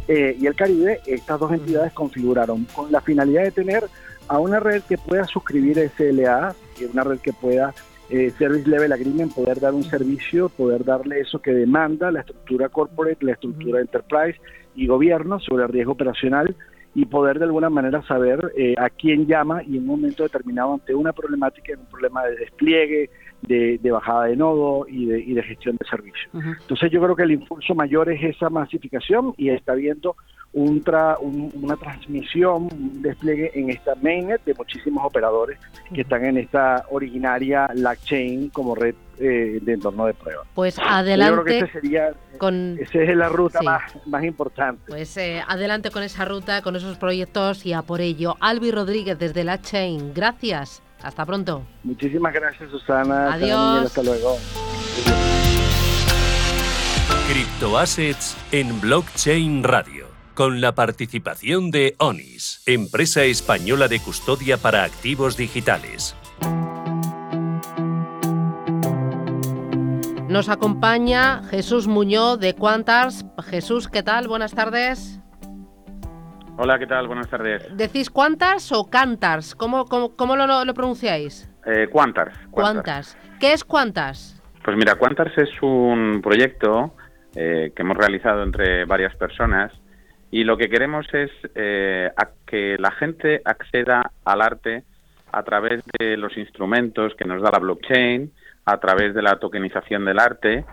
eh, 0.09 0.37
y 0.37 0.47
el 0.47 0.57
Caribe, 0.57 1.01
estas 1.07 1.39
dos 1.39 1.53
entidades 1.53 1.93
configuraron 1.93 2.65
con 2.75 2.91
la 2.91 3.01
finalidad 3.01 3.45
de 3.45 3.53
tener 3.53 3.85
a 4.27 4.41
una 4.41 4.59
red 4.59 4.83
que 4.83 4.99
pueda 4.99 5.25
suscribir 5.27 5.79
SLA, 5.97 6.57
una 6.93 7.05
red 7.05 7.21
que 7.21 7.33
pueda 7.33 7.73
Service 8.09 8.69
Level 8.69 8.93
Agreement, 8.93 9.35
poder 9.35 9.61
dar 9.61 9.75
un 9.75 9.85
servicio, 9.85 10.49
poder 10.49 10.85
darle 10.85 11.21
eso 11.21 11.41
que 11.41 11.53
demanda 11.53 12.11
la 12.11 12.21
estructura 12.21 12.69
corporate, 12.69 13.25
la 13.25 13.33
estructura 13.33 13.81
enterprise 13.81 14.41
y 14.75 14.87
gobierno 14.87 15.39
sobre 15.41 15.65
el 15.65 15.69
riesgo 15.71 15.93
operacional 15.93 16.57
y 16.95 17.05
poder 17.05 17.39
de 17.39 17.45
alguna 17.45 17.71
manera 17.71 18.03
saber 18.03 18.53
eh, 18.57 18.75
a 18.79 18.89
quién 18.91 19.27
llama 19.27 19.63
y 19.63 19.77
en 19.77 19.83
un 19.83 20.01
momento 20.01 20.23
determinado 20.23 20.75
ante 20.75 20.95
una 20.95 21.13
problemática, 21.13 21.73
un 21.79 21.87
problema 21.87 22.25
de 22.25 22.37
despliegue, 22.37 23.11
de, 23.43 23.91
bajada 23.91 24.25
de 24.25 24.37
nodo 24.37 24.87
y 24.89 25.07
de, 25.07 25.21
y 25.21 25.35
de 25.35 25.43
gestión 25.43 25.77
de 25.77 25.87
servicios. 25.89 26.29
Entonces 26.33 26.91
yo 26.91 27.01
creo 27.03 27.17
que 27.17 27.23
el 27.23 27.33
impulso 27.33 27.75
mayor 27.75 28.11
es 28.11 28.23
esa 28.23 28.51
masificación 28.51 29.35
y 29.37 29.51
está 29.51 29.75
viendo 29.75 30.17
un 30.53 30.83
una 31.55 31.77
transmisión, 31.77 32.69
un 32.73 33.03
despliegue 33.03 33.51
en 33.55 33.71
esta 33.71 33.95
mainnet 33.97 34.43
de 34.45 34.55
muchísimos 34.55 35.05
operadores 35.05 35.59
que 35.93 36.01
están 36.01 36.25
en 36.25 36.39
esta 36.39 36.87
originaria 36.91 37.69
LACChain 37.75 38.49
como 38.49 38.75
red 38.75 38.95
eh, 39.19 39.59
de 39.61 39.73
entorno 39.73 40.07
de 40.07 40.15
prueba. 40.15 40.45
Pues 40.55 40.79
adelante. 40.79 41.37
Yo 41.37 41.43
creo 41.43 41.67
que 41.67 41.73
sería, 41.73 42.11
con... 42.39 42.79
esa 42.81 43.03
es 43.03 43.17
la 43.17 43.29
ruta 43.29 43.61
más, 43.63 43.83
más 44.07 44.25
importante. 44.25 44.83
Pues 44.89 45.17
eh, 45.19 45.43
adelante 45.47 45.91
con 45.91 46.03
esa 46.03 46.25
ruta, 46.25 46.63
con 46.63 46.77
esos 46.77 46.97
proyectos 46.97 47.67
y 47.67 47.75
a 47.75 47.83
por 47.83 48.01
ello. 48.01 48.37
Albi 48.41 48.71
Rodríguez 48.71 49.19
desde 49.19 49.45
LACChain, 49.45 50.15
gracias. 50.15 50.83
Hasta 51.03 51.25
pronto. 51.25 51.63
Muchísimas 51.85 52.33
gracias, 52.33 52.71
Susana. 52.71 53.33
Adiós. 53.33 53.87
Hasta 53.87 54.03
luego. 54.03 54.39
Criptoassets 57.29 58.37
en 58.53 58.81
Blockchain 58.81 59.63
Radio 59.63 60.07
con 60.35 60.61
la 60.61 60.73
participación 60.75 61.73
de 61.73 61.97
ONIS, 61.99 62.63
empresa 62.65 63.25
española 63.25 63.89
de 63.89 63.99
custodia 63.99 64.57
para 64.57 64.85
activos 64.85 65.37
digitales. 65.37 66.15
Nos 70.29 70.49
acompaña 70.49 71.43
Jesús 71.51 71.89
Muñoz 71.89 72.39
de 72.39 72.55
Quantars. 72.55 73.25
Jesús, 73.47 73.89
¿qué 73.89 74.03
tal? 74.03 74.29
Buenas 74.29 74.53
tardes. 74.53 75.21
Hola, 76.61 76.77
¿qué 76.77 76.89
tal? 76.89 77.07
Buenas 77.07 77.29
tardes. 77.29 77.65
¿Decís 77.77 78.11
Quantars 78.11 78.73
o 78.73 78.91
Cantars? 78.91 79.55
¿Cómo, 79.55 79.85
cómo, 79.85 80.35
lo, 80.35 80.75
pronunciáis? 80.75 81.49
Eh, 81.65 81.87
Quantars, 81.89 82.37
Quantars. 82.51 83.17
¿Qué 83.39 83.53
es 83.53 83.63
Quantars? 83.63 84.43
Pues 84.65 84.77
mira, 84.77 84.97
Quantars 84.97 85.39
es 85.39 85.51
un 85.63 86.21
proyecto 86.21 86.95
eh, 87.37 87.71
que 87.77 87.83
hemos 87.83 87.97
realizado 87.97 88.43
entre 88.43 88.87
varias 88.87 89.15
personas 89.15 89.73
y 90.33 90.43
lo 90.43 90.57
que 90.57 90.69
queremos 90.69 91.07
es 91.15 91.31
eh, 91.55 92.11
que 92.45 92.77
la 92.77 92.91
gente 92.91 93.41
acceda 93.45 94.11
al 94.25 94.43
arte 94.43 94.83
a 95.31 95.45
través 95.45 95.85
de 95.97 96.17
los 96.17 96.37
instrumentos 96.37 97.15
que 97.15 97.25
nos 97.25 97.41
da 97.41 97.53
la 97.53 97.61
blockchain, 97.61 98.33
a 98.65 98.81
través 98.81 99.15
de 99.15 99.23
la 99.23 99.39
tokenización 99.39 100.05
del 100.05 100.19
arte 100.19 100.65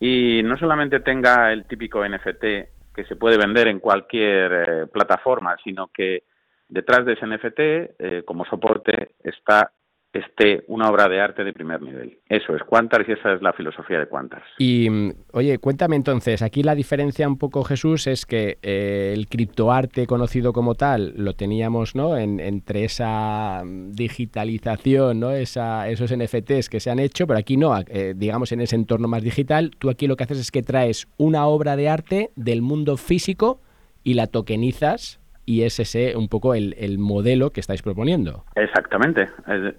y 0.00 0.40
no 0.44 0.56
solamente 0.56 1.00
tenga 1.00 1.52
el 1.52 1.66
típico 1.66 2.08
NFT 2.08 2.75
que 2.96 3.04
se 3.04 3.14
puede 3.14 3.36
vender 3.36 3.68
en 3.68 3.78
cualquier 3.78 4.52
eh, 4.52 4.86
plataforma, 4.86 5.54
sino 5.62 5.88
que 5.88 6.24
detrás 6.66 7.04
de 7.04 7.12
ese 7.12 7.26
NFT, 7.26 7.60
eh, 7.60 8.22
como 8.24 8.46
soporte, 8.46 9.10
está 9.22 9.70
esté 10.18 10.64
una 10.68 10.90
obra 10.90 11.08
de 11.08 11.20
arte 11.20 11.44
de 11.44 11.52
primer 11.52 11.82
nivel. 11.82 12.18
Eso 12.28 12.54
es 12.54 12.62
Quantars 12.62 13.08
y 13.08 13.12
esa 13.12 13.32
es 13.32 13.42
la 13.42 13.52
filosofía 13.52 13.98
de 13.98 14.08
Quantars. 14.08 14.44
Y 14.58 14.88
oye, 15.32 15.58
cuéntame 15.58 15.96
entonces, 15.96 16.42
aquí 16.42 16.62
la 16.62 16.74
diferencia 16.74 17.28
un 17.28 17.38
poco, 17.38 17.64
Jesús, 17.64 18.06
es 18.06 18.26
que 18.26 18.58
eh, 18.62 19.12
el 19.14 19.28
criptoarte 19.28 20.06
conocido 20.06 20.52
como 20.52 20.74
tal 20.74 21.14
lo 21.16 21.34
teníamos 21.34 21.94
¿no? 21.94 22.16
entre 22.16 22.84
esa 22.84 23.62
digitalización, 23.64 25.20
¿no? 25.20 25.30
Esa, 25.30 25.88
esos 25.88 26.14
NFTs 26.16 26.68
que 26.68 26.80
se 26.80 26.90
han 26.90 26.98
hecho, 26.98 27.26
pero 27.26 27.38
aquí 27.38 27.56
no, 27.56 27.76
eh, 27.88 28.14
digamos 28.16 28.52
en 28.52 28.60
ese 28.60 28.76
entorno 28.76 29.08
más 29.08 29.22
digital, 29.22 29.70
tú 29.78 29.90
aquí 29.90 30.06
lo 30.06 30.16
que 30.16 30.24
haces 30.24 30.38
es 30.38 30.50
que 30.50 30.62
traes 30.62 31.08
una 31.16 31.46
obra 31.46 31.76
de 31.76 31.88
arte 31.88 32.30
del 32.36 32.62
mundo 32.62 32.96
físico 32.96 33.60
y 34.02 34.14
la 34.14 34.26
tokenizas 34.26 35.20
y 35.46 35.62
es 35.62 35.78
ese 35.78 36.16
un 36.16 36.28
poco 36.28 36.54
el, 36.54 36.98
modelo 36.98 37.50
que 37.50 37.60
estáis 37.60 37.80
proponiendo. 37.80 38.44
Exactamente, 38.56 39.28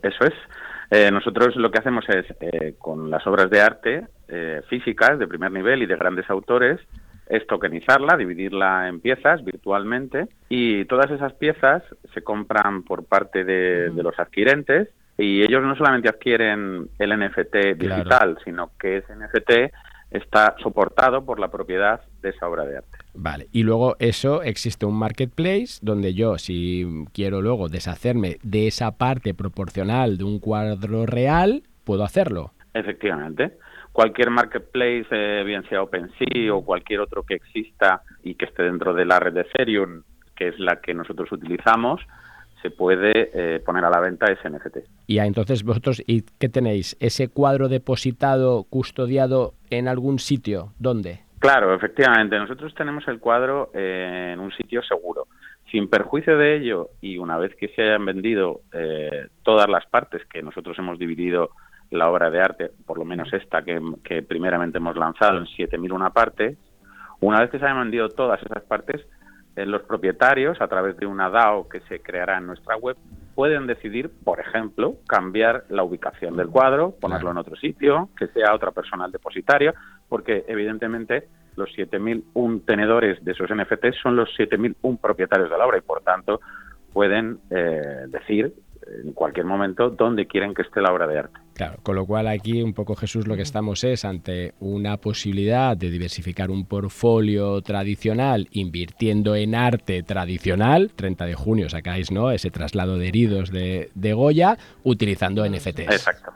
eso 0.01 0.26
es. 0.26 0.34
Eh, 0.89 1.11
nosotros 1.11 1.55
lo 1.57 1.70
que 1.70 1.80
hacemos 1.80 2.05
es, 2.07 2.26
eh, 2.39 2.76
con 2.80 3.11
las 3.11 3.28
obras 3.28 3.49
de 3.49 3.61
arte 3.61 4.07
eh, 4.30 4.61
físicas 4.70 5.20
de 5.20 5.28
primer 5.28 5.51
nivel 5.51 5.84
y 5.84 5.86
de 5.86 5.97
grandes 5.97 6.30
autores, 6.30 6.80
es 7.28 7.45
tokenizarla, 7.45 8.15
dividirla 8.15 8.88
en 8.88 9.01
piezas 9.01 9.43
virtualmente 9.43 10.28
y 10.47 10.86
todas 10.86 11.11
esas 11.11 11.34
piezas 11.34 11.84
se 12.13 12.22
compran 12.22 12.84
por 12.84 13.05
parte 13.05 13.43
de, 13.43 13.91
los 13.91 14.18
adquirentes 14.18 14.88
y 15.18 15.41
ellos 15.41 15.61
no 15.61 15.76
solamente 15.76 16.07
adquieren 16.07 16.88
el 16.97 17.20
NFT 17.20 17.76
digital, 17.76 18.38
sino 18.45 18.72
que 18.80 18.97
ese 18.97 19.13
NFT 19.13 19.74
está 20.11 20.55
soportado 20.61 21.25
por 21.25 21.39
la 21.39 21.49
propiedad 21.49 22.01
de 22.21 22.29
esa 22.29 22.47
obra 22.47 22.65
de 22.65 22.77
arte. 22.77 22.97
Vale, 23.13 23.47
y 23.51 23.63
luego 23.63 23.95
eso 23.99 24.41
existe 24.41 24.85
un 24.85 24.97
marketplace 24.97 25.79
donde 25.81 26.13
yo, 26.13 26.37
si 26.37 27.05
quiero 27.13 27.41
luego 27.41 27.69
deshacerme 27.69 28.37
de 28.43 28.67
esa 28.67 28.97
parte 28.97 29.33
proporcional 29.33 30.17
de 30.17 30.23
un 30.23 30.39
cuadro 30.39 31.05
real, 31.05 31.63
puedo 31.83 32.03
hacerlo. 32.03 32.51
Efectivamente. 32.73 33.57
Cualquier 33.91 34.29
marketplace, 34.29 35.07
eh, 35.09 35.43
bien 35.43 35.67
sea 35.69 35.81
OpenSea 35.81 36.53
o 36.53 36.63
cualquier 36.63 36.99
otro 36.99 37.23
que 37.23 37.33
exista 37.33 38.03
y 38.23 38.35
que 38.35 38.45
esté 38.45 38.63
dentro 38.63 38.93
de 38.93 39.05
la 39.05 39.19
red 39.19 39.33
de 39.33 39.41
Ethereum, 39.41 40.03
que 40.35 40.49
es 40.49 40.59
la 40.59 40.79
que 40.81 40.93
nosotros 40.93 41.31
utilizamos, 41.31 41.99
se 42.61 42.71
puede 42.71 43.29
eh, 43.33 43.59
poner 43.59 43.85
a 43.85 43.89
la 43.89 43.99
venta 43.99 44.31
ese 44.31 44.49
NFT. 44.49 44.77
Y 45.07 45.19
entonces 45.19 45.63
vosotros, 45.63 46.01
¿y 46.05 46.23
qué 46.39 46.49
tenéis? 46.49 46.97
¿Ese 46.99 47.29
cuadro 47.29 47.69
depositado, 47.69 48.63
custodiado 48.63 49.53
en 49.69 49.87
algún 49.87 50.19
sitio? 50.19 50.73
¿Dónde? 50.79 51.21
Claro, 51.39 51.73
efectivamente. 51.73 52.37
Nosotros 52.37 52.73
tenemos 52.73 53.07
el 53.07 53.19
cuadro 53.19 53.69
eh, 53.73 54.31
en 54.33 54.39
un 54.39 54.51
sitio 54.51 54.81
seguro. 54.83 55.27
Sin 55.71 55.89
perjuicio 55.89 56.37
de 56.37 56.55
ello, 56.55 56.89
y 57.01 57.17
una 57.17 57.37
vez 57.37 57.53
que 57.55 57.67
se 57.69 57.83
hayan 57.83 58.05
vendido 58.05 58.61
eh, 58.71 59.27
todas 59.43 59.67
las 59.69 59.85
partes 59.85 60.25
que 60.25 60.41
nosotros 60.41 60.77
hemos 60.79 60.97
dividido 60.97 61.49
la 61.91 62.09
obra 62.09 62.29
de 62.29 62.41
arte, 62.41 62.71
por 62.85 62.97
lo 62.97 63.05
menos 63.05 63.31
esta 63.33 63.61
que, 63.63 63.79
que 64.03 64.23
primeramente 64.23 64.77
hemos 64.77 64.95
lanzado 64.95 65.37
en 65.37 65.45
7.001 65.45 66.13
partes, 66.13 66.57
una 67.19 67.41
vez 67.41 67.49
que 67.49 67.59
se 67.59 67.65
hayan 67.65 67.79
vendido 67.79 68.09
todas 68.09 68.41
esas 68.43 68.63
partes, 68.63 69.05
los 69.65 69.83
propietarios, 69.83 70.61
a 70.61 70.67
través 70.67 70.97
de 70.97 71.05
una 71.05 71.29
DAO 71.29 71.67
que 71.67 71.79
se 71.81 71.99
creará 72.01 72.37
en 72.37 72.47
nuestra 72.47 72.77
web, 72.77 72.95
pueden 73.33 73.67
decidir, 73.67 74.11
por 74.23 74.39
ejemplo, 74.39 74.95
cambiar 75.07 75.65
la 75.69 75.83
ubicación 75.83 76.35
del 76.37 76.47
cuadro, 76.47 76.91
ponerlo 76.99 77.31
en 77.31 77.37
otro 77.37 77.55
sitio, 77.55 78.09
que 78.17 78.27
sea 78.27 78.53
otra 78.53 78.71
persona 78.71 79.05
el 79.05 79.11
depositario, 79.11 79.73
porque 80.09 80.45
evidentemente 80.47 81.27
los 81.55 81.69
7.001 81.75 82.65
tenedores 82.65 83.23
de 83.23 83.31
esos 83.31 83.49
NFTs 83.49 83.97
son 84.01 84.15
los 84.15 84.29
7.001 84.37 84.99
propietarios 84.99 85.49
de 85.49 85.57
la 85.57 85.65
obra 85.65 85.77
y 85.77 85.81
por 85.81 86.01
tanto 86.01 86.39
pueden 86.93 87.39
eh, 87.49 88.05
decir 88.07 88.53
en 89.03 89.13
cualquier 89.13 89.45
momento 89.45 89.89
dónde 89.89 90.27
quieren 90.27 90.53
que 90.53 90.61
esté 90.61 90.81
la 90.81 90.91
obra 90.91 91.07
de 91.07 91.19
arte. 91.19 91.39
Claro, 91.53 91.77
con 91.81 91.95
lo 91.95 92.05
cual 92.05 92.27
aquí 92.27 92.61
un 92.61 92.73
poco 92.73 92.95
Jesús 92.95 93.27
lo 93.27 93.35
que 93.35 93.41
estamos 93.41 93.83
es 93.83 94.05
ante 94.05 94.53
una 94.59 94.97
posibilidad 94.97 95.75
de 95.75 95.89
diversificar 95.89 96.51
un 96.51 96.65
portfolio 96.65 97.61
tradicional 97.61 98.47
invirtiendo 98.51 99.35
en 99.35 99.55
arte 99.55 100.03
tradicional. 100.03 100.91
30 100.95 101.25
de 101.25 101.33
junio 101.33 101.69
sacáis 101.69 102.11
¿no? 102.11 102.29
ese 102.29 102.51
traslado 102.51 102.99
de 102.99 103.07
heridos 103.07 103.51
de, 103.51 104.13
Goya 104.13 104.57
utilizando 104.83 105.47
NFTs. 105.47 105.79
Exacto. 105.79 106.31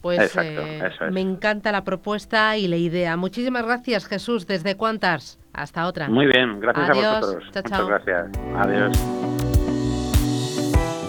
Pues 0.00 0.36
eh, 0.40 0.80
me 1.10 1.20
encanta 1.20 1.72
la 1.72 1.82
propuesta 1.82 2.56
y 2.56 2.68
la 2.68 2.76
idea. 2.76 3.16
Muchísimas 3.16 3.64
gracias 3.64 4.06
Jesús. 4.06 4.46
¿Desde 4.46 4.76
cuántas? 4.76 5.40
Hasta 5.52 5.86
otra. 5.86 6.08
Muy 6.08 6.26
bien, 6.26 6.60
gracias 6.60 6.88
a 6.88 6.92
vosotros. 6.94 7.44
Muchas 7.54 7.86
gracias. 7.86 8.30
Adiós. 8.56 9.51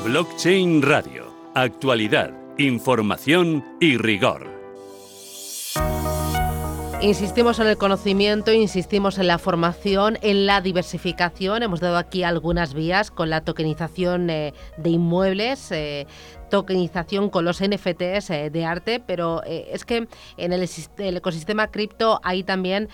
Blockchain 0.04 0.82
Radio. 0.82 1.34
Actualidad 1.56 2.34
información 2.58 3.64
y 3.80 3.96
rigor. 3.96 4.53
Insistimos 7.04 7.60
en 7.60 7.68
el 7.68 7.76
conocimiento, 7.76 8.54
insistimos 8.54 9.18
en 9.18 9.28
la 9.28 9.38
formación, 9.38 10.18
en 10.22 10.46
la 10.46 10.62
diversificación. 10.62 11.62
Hemos 11.62 11.82
dado 11.82 11.98
aquí 11.98 12.24
algunas 12.24 12.74
vías 12.74 13.12
con 13.12 13.30
la 13.30 13.42
tokenización 13.42 14.30
eh, 14.30 14.54
de 14.78 14.90
inmuebles, 14.90 15.70
eh, 15.74 16.08
tokenización 16.50 17.30
con 17.30 17.44
los 17.44 17.62
NFTs 17.62 18.30
eh, 18.30 18.50
de 18.50 18.64
arte, 18.64 19.04
pero 19.06 19.42
es 19.44 19.84
que 19.84 20.08
en 20.38 20.54
el, 20.54 20.70
ecosistema 20.98 21.72
cripto 21.72 22.22
hay 22.24 22.44
también 22.44 22.90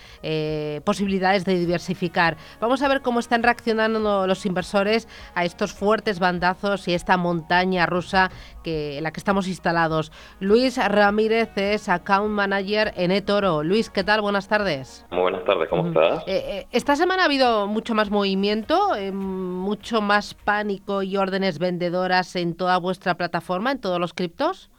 posibilidades 0.82 1.44
de 1.44 1.58
diversificar. 1.58 2.38
Vamos 2.58 2.80
a 2.80 2.88
ver 2.88 3.02
cómo 3.02 3.20
están 3.20 3.42
reaccionando 3.42 4.26
los 4.26 4.46
inversores 4.46 5.06
a 5.34 5.44
estos 5.44 5.72
fuertes 5.72 6.18
bandazos 6.18 6.88
y 6.88 6.94
esta 6.94 7.18
montaña 7.18 7.84
rusa 7.84 8.30
que, 8.64 8.96
en 8.96 9.04
la 9.04 9.12
que 9.12 9.20
estamos 9.20 9.46
instalados. 9.46 10.10
Luis 10.40 10.78
Ramírez 10.78 11.50
es 11.56 11.90
Account 11.90 12.30
Manager 12.30 12.94
en 12.96 13.10
eToro. 13.10 13.62
Luis, 13.62 13.90
¿qué 13.90 13.99
tal? 14.04 14.20
Buenas 14.20 14.48
tardes. 14.48 15.06
Muy 15.10 15.22
buenas 15.22 15.44
tardes, 15.44 15.68
¿cómo 15.68 15.88
estás? 15.88 16.24
esta 16.72 16.96
semana 16.96 17.22
ha 17.22 17.26
habido 17.26 17.66
mucho 17.66 17.94
más 17.94 18.10
movimiento, 18.10 18.92
mucho 19.12 20.00
más 20.00 20.34
pánico 20.34 21.02
y 21.02 21.16
órdenes 21.16 21.58
vendedoras 21.58 22.36
en 22.36 22.56
toda 22.56 22.78
vuestra 22.78 23.14
plataforma 23.14 23.72
en 23.72 23.80
todos 23.80 24.00
los 24.00 24.14
criptos? 24.14 24.70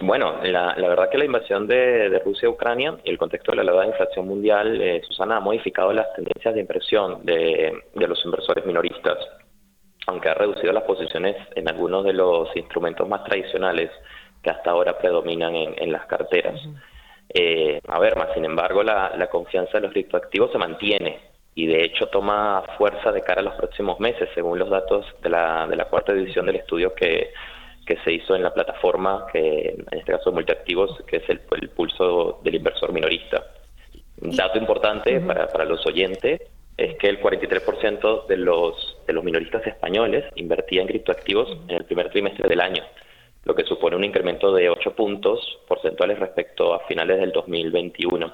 Bueno, 0.00 0.42
la, 0.42 0.74
verdad 0.76 1.10
que 1.10 1.18
la 1.18 1.26
invasión 1.26 1.68
de, 1.68 2.20
Rusia 2.24 2.48
a 2.48 2.50
Ucrania 2.50 2.96
y 3.04 3.10
el 3.10 3.18
contexto 3.18 3.52
de 3.52 3.56
la 3.56 3.62
elevada 3.62 3.86
inflación 3.86 4.26
mundial, 4.26 4.80
eh, 4.80 5.00
Susana, 5.06 5.36
ha 5.36 5.40
modificado 5.40 5.92
las 5.92 6.12
tendencias 6.14 6.54
de 6.54 6.60
inversión 6.60 7.24
de, 7.24 7.72
los 7.94 8.24
inversores 8.24 8.66
minoristas, 8.66 9.18
aunque 10.08 10.28
ha 10.28 10.34
reducido 10.34 10.72
las 10.72 10.82
posiciones 10.84 11.36
en 11.54 11.68
algunos 11.68 12.04
de 12.04 12.14
los 12.14 12.48
instrumentos 12.56 13.08
más 13.08 13.22
tradicionales 13.24 13.90
que 14.42 14.50
hasta 14.50 14.72
ahora 14.72 14.98
predominan 14.98 15.54
en, 15.54 15.92
las 15.92 16.06
carteras. 16.06 16.60
Eh, 17.34 17.80
a 17.88 17.98
ver, 17.98 18.16
más 18.16 18.28
sin 18.34 18.44
embargo, 18.44 18.82
la, 18.82 19.12
la 19.16 19.28
confianza 19.28 19.72
de 19.74 19.80
los 19.80 19.92
criptoactivos 19.92 20.52
se 20.52 20.58
mantiene 20.58 21.18
y 21.54 21.66
de 21.66 21.84
hecho 21.84 22.06
toma 22.08 22.62
fuerza 22.78 23.12
de 23.12 23.22
cara 23.22 23.40
a 23.40 23.44
los 23.44 23.54
próximos 23.54 24.00
meses, 24.00 24.28
según 24.34 24.58
los 24.58 24.70
datos 24.70 25.06
de 25.22 25.30
la, 25.30 25.66
de 25.66 25.76
la 25.76 25.86
cuarta 25.86 26.12
edición 26.12 26.46
del 26.46 26.56
estudio 26.56 26.94
que 26.94 27.32
que 27.86 27.96
se 28.04 28.12
hizo 28.12 28.34
en 28.34 28.42
la 28.42 28.54
plataforma, 28.54 29.26
que 29.32 29.74
en 29.90 29.98
este 29.98 30.12
caso 30.12 30.32
multiactivos, 30.32 31.02
que 31.06 31.16
es 31.16 31.28
el, 31.28 31.40
pulso 31.40 32.40
del 32.44 32.54
inversor 32.54 32.92
minorista. 32.92 33.44
Un 34.20 34.36
dato 34.36 34.58
importante 34.58 35.20
para, 35.20 35.48
para 35.48 35.64
los 35.64 35.84
oyentes 35.86 36.40
es 36.76 36.96
que 36.96 37.08
el 37.08 37.20
43% 37.20 38.26
de 38.26 38.36
los, 38.36 38.96
de 39.06 39.12
los 39.12 39.24
minoristas 39.24 39.66
españoles 39.66 40.24
invertía 40.36 40.82
en 40.82 40.88
criptoactivos 40.88 41.58
en 41.68 41.76
el 41.76 41.84
primer 41.84 42.10
trimestre 42.10 42.48
del 42.48 42.60
año, 42.60 42.82
lo 43.44 43.54
que 43.54 43.64
supone 43.64 43.96
un 43.96 44.04
incremento 44.04 44.52
de 44.52 44.68
8 44.68 44.94
puntos 44.94 45.58
porcentuales 45.66 46.18
respecto 46.18 46.74
a 46.74 46.80
finales 46.86 47.18
del 47.18 47.32
2021. 47.32 48.32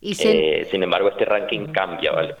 Y 0.00 0.16
eh, 0.24 0.66
sin 0.70 0.82
embargo, 0.82 1.08
este 1.08 1.24
ranking 1.24 1.66
cambia, 1.66 2.12
¿vale? 2.12 2.34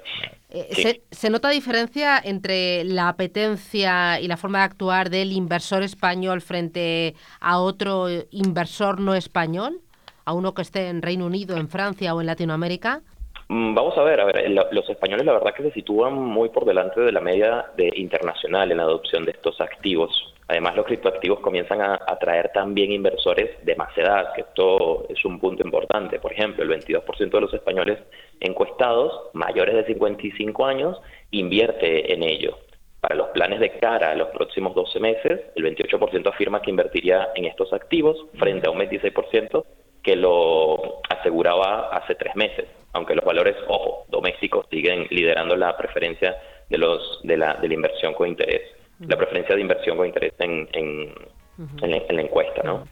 Eh, 0.50 1.00
se, 1.10 1.30
nota 1.30 1.50
diferencia 1.50 2.20
entre 2.22 2.84
la 2.84 3.08
apetencia 3.08 4.20
y 4.20 4.26
la 4.26 4.36
forma 4.36 4.58
de 4.58 4.64
actuar 4.64 5.08
del 5.08 5.32
inversor 5.32 5.82
español 5.82 6.40
frente 6.40 7.14
a 7.40 7.60
otro 7.60 8.08
inversor 8.30 9.00
no 9.00 9.14
español? 9.14 9.80
¿A 10.24 10.34
uno 10.34 10.54
que 10.54 10.62
esté 10.62 10.88
en 10.88 11.02
Reino 11.02 11.26
Unido, 11.26 11.56
en 11.56 11.68
Francia 11.68 12.14
o 12.14 12.20
en 12.20 12.26
Latinoamérica? 12.26 13.02
Mm, 13.48 13.74
vamos 13.74 13.96
a 13.98 14.02
ver, 14.02 14.20
a 14.20 14.24
ver, 14.24 14.50
los 14.50 14.88
españoles 14.88 15.26
la 15.26 15.32
verdad 15.32 15.54
que 15.54 15.64
se 15.64 15.72
sitúan 15.72 16.14
muy 16.14 16.48
por 16.48 16.64
delante 16.64 17.00
de 17.00 17.12
la 17.12 17.20
media 17.20 17.66
de 17.76 17.90
internacional 17.96 18.70
en 18.70 18.78
la 18.78 18.84
adopción 18.84 19.24
de 19.24 19.32
estos 19.32 19.60
activos. 19.60 20.31
Además, 20.52 20.76
los 20.76 20.84
criptoactivos 20.84 21.40
comienzan 21.40 21.80
a 21.80 21.98
atraer 22.06 22.50
también 22.52 22.92
inversores 22.92 23.64
de 23.64 23.74
más 23.74 23.96
edad, 23.96 24.34
que 24.34 24.42
esto 24.42 25.06
es 25.08 25.24
un 25.24 25.40
punto 25.40 25.62
importante. 25.64 26.20
Por 26.20 26.30
ejemplo, 26.30 26.62
el 26.62 26.68
22% 26.68 27.30
de 27.30 27.40
los 27.40 27.54
españoles 27.54 27.98
encuestados 28.38 29.30
mayores 29.32 29.74
de 29.76 29.86
55 29.86 30.66
años 30.66 31.00
invierte 31.30 32.12
en 32.12 32.22
ello. 32.22 32.58
Para 33.00 33.14
los 33.14 33.28
planes 33.28 33.60
de 33.60 33.78
cara 33.78 34.10
a 34.10 34.14
los 34.14 34.28
próximos 34.28 34.74
12 34.74 35.00
meses, 35.00 35.40
el 35.56 35.64
28% 35.64 36.28
afirma 36.28 36.60
que 36.60 36.68
invertiría 36.68 37.30
en 37.34 37.46
estos 37.46 37.72
activos 37.72 38.26
frente 38.34 38.68
a 38.68 38.72
un 38.72 38.78
26% 38.78 39.64
que 40.02 40.16
lo 40.16 41.00
aseguraba 41.08 41.88
hace 41.96 42.14
tres 42.14 42.36
meses, 42.36 42.66
aunque 42.92 43.14
los 43.14 43.24
valores, 43.24 43.56
ojo, 43.68 44.04
domésticos 44.10 44.66
siguen 44.70 45.06
liderando 45.08 45.56
la 45.56 45.74
preferencia 45.78 46.36
de, 46.68 46.76
los, 46.76 47.20
de, 47.22 47.38
la, 47.38 47.54
de 47.54 47.68
la 47.68 47.74
inversión 47.74 48.12
con 48.12 48.28
interés 48.28 48.81
la 49.06 49.16
preferencia 49.16 49.54
de 49.54 49.60
inversión 49.60 49.96
con 49.96 50.06
interés 50.06 50.34
en, 50.38 50.68
en, 50.72 51.90
la, 51.90 52.22
encuesta, 52.22 52.62
¿no? 52.62 52.84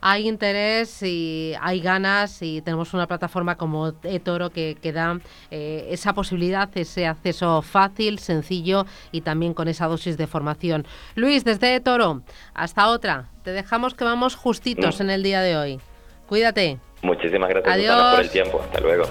hay 0.00 0.28
interés 0.28 1.02
y 1.02 1.54
hay 1.60 1.80
ganas 1.80 2.40
y 2.42 2.62
tenemos 2.62 2.94
una 2.94 3.06
plataforma 3.06 3.56
como 3.56 3.94
eToro 4.04 4.50
que, 4.50 4.76
que 4.80 4.92
da 4.92 5.18
eh, 5.50 5.88
esa 5.90 6.12
posibilidad, 6.12 6.68
ese 6.76 7.06
acceso 7.06 7.62
fácil, 7.62 8.18
sencillo 8.18 8.86
y 9.12 9.22
también 9.22 9.54
con 9.54 9.68
esa 9.68 9.86
dosis 9.86 10.16
de 10.16 10.26
formación. 10.26 10.86
Luis, 11.14 11.44
desde 11.44 11.74
eToro, 11.74 12.22
hasta 12.54 12.88
otra. 12.88 13.28
Te 13.42 13.52
dejamos 13.52 13.94
que 13.94 14.04
vamos 14.04 14.36
justitos 14.36 14.98
mm. 14.98 15.02
en 15.02 15.10
el 15.10 15.22
día 15.22 15.40
de 15.40 15.56
hoy. 15.56 15.80
Cuídate. 16.28 16.78
Muchísimas 17.02 17.48
gracias 17.48 18.14
por 18.14 18.20
el 18.20 18.30
tiempo. 18.30 18.60
Hasta 18.62 18.80
luego. 18.80 19.04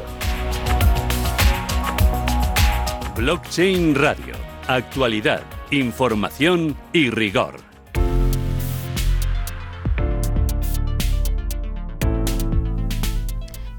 Blockchain 3.16 3.96
Radio. 3.96 4.36
Actualidad 4.68 5.57
información 5.72 6.76
y 6.93 7.09
rigor. 7.09 7.55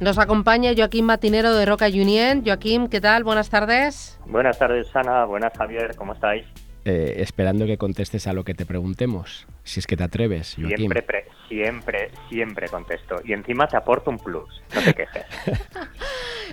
Nos 0.00 0.16
acompaña 0.18 0.72
Joaquín 0.76 1.06
Matinero 1.06 1.54
de 1.54 1.66
Roca 1.66 1.86
Union. 1.86 2.42
Joaquín, 2.44 2.88
¿qué 2.88 3.00
tal? 3.00 3.24
Buenas 3.24 3.50
tardes. 3.50 4.20
Buenas 4.26 4.56
tardes, 4.58 4.94
Ana. 4.94 5.24
Buenas, 5.24 5.52
Javier. 5.58 5.96
¿Cómo 5.96 6.12
estáis? 6.12 6.46
Eh, 6.84 7.16
esperando 7.18 7.66
que 7.66 7.78
contestes 7.78 8.28
a 8.28 8.32
lo 8.32 8.44
que 8.44 8.54
te 8.54 8.64
preguntemos, 8.64 9.48
si 9.64 9.80
es 9.80 9.86
que 9.86 9.96
te 9.96 10.04
atreves, 10.04 10.54
Joaquín. 10.54 10.76
Siempre, 10.76 11.02
Siempre, 11.48 12.10
siempre 12.28 12.68
contesto. 12.68 13.16
Y 13.24 13.32
encima 13.32 13.66
te 13.66 13.76
aporto 13.76 14.10
un 14.10 14.18
plus, 14.18 14.62
no 14.74 14.82
te 14.82 14.94
quejes. 14.94 15.24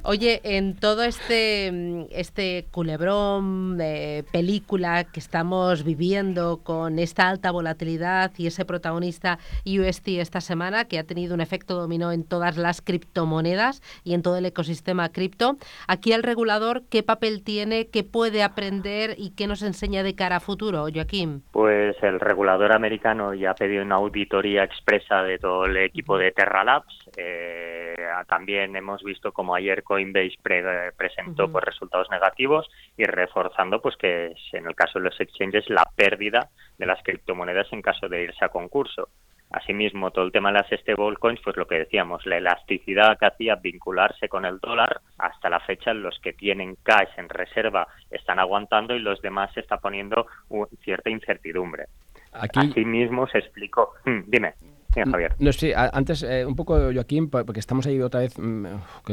Oye, 0.03 0.39
en 0.43 0.75
todo 0.75 1.03
este, 1.03 2.05
este 2.11 2.65
culebrón 2.71 3.77
de 3.77 4.23
película 4.31 5.03
que 5.03 5.19
estamos 5.19 5.83
viviendo 5.83 6.59
con 6.63 6.99
esta 6.99 7.27
alta 7.27 7.49
volatilidad 7.51 8.31
y 8.37 8.47
ese 8.47 8.65
protagonista 8.65 9.39
UST 9.65 10.07
esta 10.19 10.41
semana 10.41 10.85
que 10.85 10.99
ha 10.99 11.03
tenido 11.05 11.33
un 11.33 11.41
efecto 11.41 11.75
dominó 11.75 12.11
en 12.11 12.23
todas 12.23 12.55
las 12.55 12.81
criptomonedas 12.81 13.81
y 14.03 14.13
en 14.13 14.21
todo 14.21 14.37
el 14.37 14.45
ecosistema 14.45 15.09
cripto, 15.09 15.57
aquí 15.87 16.13
el 16.13 16.23
regulador, 16.23 16.83
¿qué 16.89 17.01
papel 17.01 17.43
tiene, 17.43 17.87
qué 17.87 18.03
puede 18.03 18.43
aprender 18.43 19.15
y 19.17 19.31
qué 19.31 19.47
nos 19.47 19.63
enseña 19.63 20.03
de 20.03 20.13
cara 20.13 20.37
a 20.37 20.39
futuro, 20.39 20.85
Joaquín? 20.93 21.41
Pues 21.51 21.95
el 22.03 22.19
regulador 22.19 22.73
americano 22.73 23.33
ya 23.33 23.51
ha 23.51 23.55
pedido 23.55 23.83
una 23.83 23.95
auditoría 23.95 24.63
expresa 24.63 24.84
de 24.85 25.39
todo 25.39 25.65
el 25.65 25.77
equipo 25.77 26.17
de 26.17 26.31
Terra 26.31 26.63
Labs. 26.63 27.09
Eh, 27.17 27.95
también 28.27 28.75
hemos 28.75 29.03
visto 29.03 29.31
como 29.31 29.55
ayer 29.55 29.83
Coinbase 29.83 30.37
presentó 30.95 31.51
pues, 31.51 31.63
resultados 31.63 32.09
negativos 32.09 32.69
y 32.95 33.03
reforzando 33.03 33.81
pues 33.81 33.97
que 33.97 34.33
en 34.53 34.67
el 34.67 34.75
caso 34.75 34.99
de 34.99 35.05
los 35.05 35.19
exchanges 35.19 35.69
la 35.69 35.83
pérdida 35.95 36.49
de 36.77 36.85
las 36.85 37.01
criptomonedas 37.03 37.67
en 37.73 37.81
caso 37.81 38.07
de 38.07 38.23
irse 38.23 38.45
a 38.45 38.49
concurso. 38.49 39.09
Asimismo, 39.51 40.11
todo 40.11 40.25
el 40.25 40.31
tema 40.31 40.51
de 40.51 40.59
las 40.59 40.81
stablecoins, 40.81 41.39
pues 41.41 41.55
lo 41.55 41.67
que 41.67 41.79
decíamos, 41.79 42.25
la 42.25 42.37
elasticidad 42.37 43.17
que 43.17 43.27
hacía 43.27 43.55
vincularse 43.55 44.27
con 44.27 44.43
el 44.43 44.59
dólar, 44.59 45.01
hasta 45.17 45.49
la 45.49 45.59
fecha 45.59 45.93
los 45.93 46.19
que 46.19 46.33
tienen 46.33 46.75
cash 46.83 47.09
en 47.17 47.29
reserva 47.29 47.87
están 48.09 48.39
aguantando 48.39 48.95
y 48.95 48.99
los 48.99 49.21
demás 49.21 49.53
se 49.53 49.59
está 49.61 49.77
poniendo 49.77 50.25
cierta 50.83 51.09
incertidumbre. 51.09 51.85
Aquí... 52.33 52.59
Asimismo 52.59 53.27
se 53.27 53.37
explicó. 53.37 53.93
Hmm, 54.03 54.23
dime. 54.27 54.55
Javier. 55.03 55.35
No 55.39 55.51
sé, 55.51 55.73
antes 55.75 56.23
eh, 56.23 56.45
un 56.45 56.55
poco, 56.55 56.77
Joaquín, 56.93 57.29
porque 57.29 57.59
estamos 57.59 57.85
ahí 57.87 57.99
otra 58.01 58.21
vez, 58.21 58.37
mm, 58.37 58.65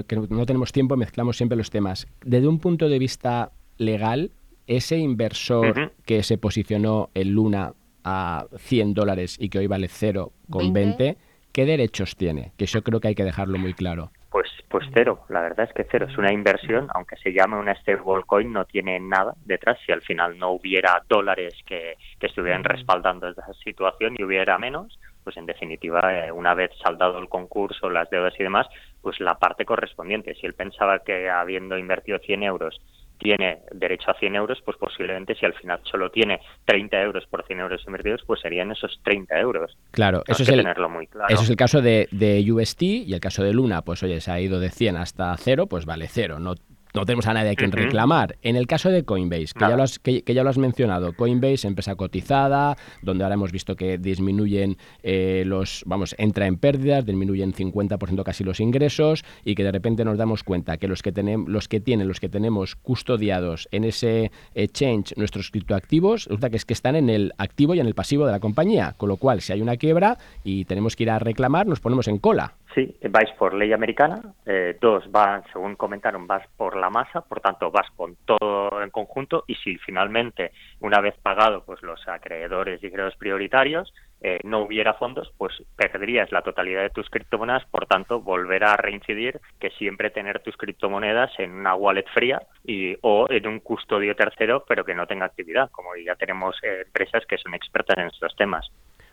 que, 0.07 0.16
no 0.16 0.47
tenemos 0.47 0.72
tiempo, 0.72 0.97
mezclamos 0.97 1.37
siempre 1.37 1.57
los 1.57 1.70
temas. 1.70 2.07
Desde 2.24 2.47
un 2.47 2.59
punto 2.59 2.89
de 2.89 2.99
vista 2.99 3.51
legal, 3.78 4.30
ese 4.66 4.97
inversor 4.97 5.93
que 6.05 6.22
se 6.22 6.39
posicionó 6.39 7.11
en 7.14 7.33
Luna 7.33 7.72
a 8.05 8.47
100 8.57 8.95
dólares 8.95 9.37
y 9.39 9.49
que 9.49 9.59
hoy 9.59 9.66
vale 9.66 9.89
0,20, 9.89 11.16
¿qué 11.53 11.66
derechos 11.66 12.16
tiene? 12.16 12.53
Que 12.57 12.66
yo 12.66 12.83
creo 12.83 13.01
que 13.01 13.09
hay 13.09 13.14
que 13.14 13.24
dejarlo 13.24 13.59
muy 13.59 13.74
claro. 13.74 14.11
Pues, 14.30 14.49
pues 14.70 14.87
cero, 14.95 15.26
la 15.28 15.43
verdad 15.43 15.68
es 15.68 15.74
que 15.74 15.87
cero. 15.91 16.07
Es 16.09 16.16
una 16.16 16.33
inversión, 16.33 16.89
aunque 16.95 17.16
se 17.16 17.35
llame 17.35 17.59
una 17.59 17.74
stablecoin, 17.74 18.51
no 18.51 18.64
tiene 18.64 18.99
nada 18.99 19.35
detrás. 19.45 19.78
Si 19.85 19.93
al 19.93 20.01
final 20.01 20.39
no 20.39 20.53
hubiera 20.53 21.03
dólares 21.07 21.55
que, 21.66 21.99
que 22.18 22.26
estuvieran 22.28 22.64
respaldando 22.64 23.28
esa 23.28 23.53
situación 23.62 24.14
y 24.18 24.24
hubiera 24.24 24.59
menos, 24.59 24.99
pues 25.22 25.36
en 25.36 25.46
definitiva, 25.46 26.26
eh, 26.26 26.32
una 26.32 26.54
vez 26.54 26.70
saldado 26.82 27.18
el 27.18 27.28
concurso, 27.28 27.90
las 27.90 28.10
deudas 28.10 28.34
y 28.38 28.42
demás, 28.42 28.66
pues 29.00 29.20
la 29.20 29.38
parte 29.38 29.64
correspondiente. 29.64 30.34
Si 30.34 30.46
él 30.46 30.54
pensaba 30.54 31.00
que 31.00 31.28
habiendo 31.30 31.78
invertido 31.78 32.18
100 32.18 32.42
euros 32.42 32.80
tiene 33.18 33.60
derecho 33.72 34.10
a 34.10 34.14
100 34.14 34.34
euros, 34.34 34.60
pues 34.64 34.76
posiblemente 34.76 35.34
si 35.36 35.46
al 35.46 35.54
final 35.54 35.80
solo 35.84 36.10
tiene 36.10 36.40
30 36.64 37.00
euros 37.02 37.24
por 37.26 37.46
100 37.46 37.60
euros 37.60 37.82
invertidos, 37.86 38.22
pues 38.26 38.40
serían 38.40 38.72
esos 38.72 39.00
30 39.04 39.38
euros. 39.38 39.76
Claro, 39.92 40.22
eso, 40.26 40.42
es 40.42 40.48
el, 40.48 40.60
eso 40.60 41.42
es 41.42 41.50
el 41.50 41.56
caso 41.56 41.80
de, 41.80 42.08
de 42.10 42.44
UST 42.50 42.82
y 42.82 43.14
el 43.14 43.20
caso 43.20 43.44
de 43.44 43.52
Luna, 43.52 43.82
pues 43.82 44.02
oye, 44.02 44.20
se 44.20 44.32
ha 44.32 44.40
ido 44.40 44.58
de 44.58 44.70
100 44.70 44.96
hasta 44.96 45.36
0, 45.36 45.66
pues 45.68 45.86
vale 45.86 46.08
0, 46.08 46.40
no 46.40 46.54
no 46.95 47.07
tenemos 47.07 47.26
a 47.26 47.34
nadie 47.34 47.51
a 47.51 47.55
quien 47.55 47.72
reclamar. 47.72 48.36
En 48.43 48.57
el 48.57 48.66
caso 48.66 48.90
de 48.90 49.05
Coinbase, 49.05 49.53
que 49.55 49.61
ya, 49.61 49.76
lo 49.76 49.82
has, 49.82 49.99
que, 49.99 50.22
ya, 50.26 50.43
lo 50.43 50.51
has, 50.51 50.59
mencionado, 50.59 51.14
Coinbase, 51.14 51.66
empresa 51.66 51.95
cotizada, 51.97 52.76
donde 53.03 53.24
ahora 53.24 53.34
hemos 53.34 53.53
visto 53.53 53.76
que 53.76 53.99
disminuyen 53.99 54.76
eh, 55.03 55.45
los, 55.47 55.82
vamos, 55.86 56.14
entra 56.18 56.47
en 56.47 56.57
pérdidas, 56.57 57.07
disminuyen 57.07 57.53
50% 57.53 58.22
casi 58.22 58.45
los 58.45 58.61
ingresos 58.61 59.24
y 59.45 59.55
que 59.55 59.64
de 59.64 59.72
repente 59.72 60.05
nos 60.05 60.18
damos 60.18 60.45
cuenta 60.45 60.76
que 60.76 60.88
los 60.88 61.03
que, 61.03 61.12
tenemos, 61.12 61.49
los 61.49 61.68
que 61.68 61.80
tienen, 61.80 62.09
los 62.09 62.20
que 62.20 62.28
tenemos 62.28 62.76
custodiados 62.76 63.68
en 63.72 63.84
ese 63.84 64.30
exchange 64.55 65.16
nuestros 65.16 65.51
criptoactivos, 65.51 66.26
resulta 66.26 66.51
que 66.51 66.57
es 66.57 66.64
que 66.64 66.74
están 66.74 66.97
en 66.97 67.09
el 67.09 67.32
activo 67.38 67.74
y 67.74 67.80
en 67.80 67.86
el 67.86 67.95
pasivo 67.95 68.26
de 68.26 68.32
la 68.32 68.40
compañía, 68.40 68.95
con 68.97 69.09
lo 69.09 69.16
cual 69.16 69.40
si 69.40 69.53
hay 69.53 69.62
una 69.62 69.76
quiebra 69.76 70.18
y 70.45 70.64
tenemos 70.64 70.97
que 70.97 71.05
ir 71.05 71.11
a 71.11 71.18
reclamar, 71.18 71.66
nos 71.66 71.80
ponemos 71.80 72.09
en 72.09 72.18
cola. 72.18 72.55
Sí, 72.74 72.96
vais 73.10 73.30
por 73.32 73.52
ley 73.52 73.72
americana. 73.72 74.22
Eh, 74.46 74.78
dos, 74.80 75.10
van, 75.10 75.42
según 75.52 75.76
comentaron, 75.76 76.26
vas 76.26 76.46
por 76.56 76.76
la 76.76 76.88
masa, 76.88 77.20
por 77.20 77.40
tanto 77.40 77.70
vas 77.70 77.90
con 77.96 78.16
todo 78.24 78.82
en 78.82 78.90
conjunto 78.90 79.44
y 79.46 79.56
si 79.56 79.76
finalmente, 79.78 80.52
una 80.80 81.00
vez 81.00 81.14
pagado 81.22 81.64
pues 81.64 81.82
los 81.82 82.00
acreedores 82.08 82.82
y 82.82 82.90
créditos 82.90 83.16
prioritarios, 83.16 83.92
eh, 84.24 84.38
no 84.44 84.60
hubiera 84.60 84.94
fondos, 84.94 85.32
pues 85.36 85.52
perderías 85.76 86.30
la 86.30 86.42
totalidad 86.42 86.82
de 86.82 86.90
tus 86.90 87.10
criptomonedas, 87.10 87.64
por 87.66 87.86
tanto 87.86 88.20
volverá 88.20 88.72
a 88.72 88.76
reincidir 88.76 89.40
que 89.58 89.70
siempre 89.70 90.10
tener 90.10 90.40
tus 90.40 90.56
criptomonedas 90.56 91.32
en 91.38 91.50
una 91.50 91.74
wallet 91.74 92.06
fría 92.14 92.40
y, 92.64 92.96
o 93.02 93.26
en 93.28 93.48
un 93.48 93.58
custodio 93.58 94.14
tercero, 94.14 94.64
pero 94.66 94.84
que 94.84 94.94
no 94.94 95.08
tenga 95.08 95.26
actividad, 95.26 95.70
como 95.72 95.96
ya 95.96 96.14
tenemos 96.14 96.56
eh, 96.62 96.84
empresas 96.86 97.26
que 97.26 97.36
son 97.36 97.52
expertas 97.54 97.98
en 97.98 98.06
estos 98.06 98.34
temas. 98.36 98.70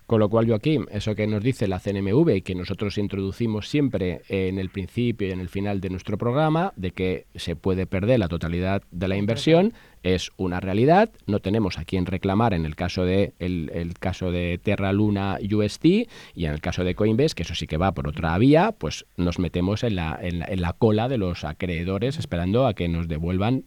Con 0.09 0.21
lo 0.21 0.27
cual, 0.27 0.47
Joaquín, 0.47 0.87
eso 0.91 1.13
que 1.13 1.27
nos 1.27 1.43
dice 1.43 1.67
la 1.67 1.79
CNMV 1.79 2.37
y 2.37 2.41
que 2.41 2.55
nosotros 2.55 2.97
introducimos 2.97 3.69
siempre 3.69 4.23
en 4.27 4.57
el 4.57 4.71
principio 4.71 5.27
y 5.27 5.31
en 5.31 5.39
el 5.39 5.49
final 5.49 5.81
de 5.81 5.91
nuestro 5.91 6.17
programa, 6.17 6.73
de 6.77 6.89
que 6.89 7.27
se 7.35 7.55
puede 7.55 7.85
perder 7.85 8.17
la 8.17 8.27
totalidad 8.27 8.81
de 8.89 9.07
la 9.07 9.17
inversión, 9.17 9.71
es 10.01 10.31
una 10.35 10.59
realidad. 10.61 11.11
No 11.27 11.41
tenemos 11.41 11.77
a 11.77 11.85
quién 11.85 12.07
reclamar 12.07 12.55
en 12.55 12.65
el 12.65 12.75
caso 12.75 13.05
de 13.05 13.33
el, 13.37 13.93
caso 13.99 14.31
de 14.31 14.57
Terra 14.57 14.93
Luna 14.93 15.37
UST 15.43 15.85
y 15.85 16.07
en 16.45 16.53
el 16.53 16.59
caso 16.59 16.83
de 16.83 16.95
Coinbase, 16.95 17.35
que 17.35 17.43
eso 17.43 17.53
sí 17.53 17.67
que 17.67 17.77
va 17.77 17.91
por 17.91 18.07
otra 18.07 18.35
vía, 18.39 18.71
pues 18.71 19.05
nos 19.15 19.37
metemos 19.37 19.83
en 19.83 19.95
la, 19.95 20.17
en 20.19 20.39
la, 20.39 20.45
en 20.45 20.61
la 20.61 20.73
cola 20.73 21.07
de 21.07 21.19
los 21.19 21.43
acreedores 21.43 22.17
esperando 22.17 22.65
a 22.65 22.73
que 22.73 22.87
nos 22.87 23.07
devuelvan, 23.07 23.65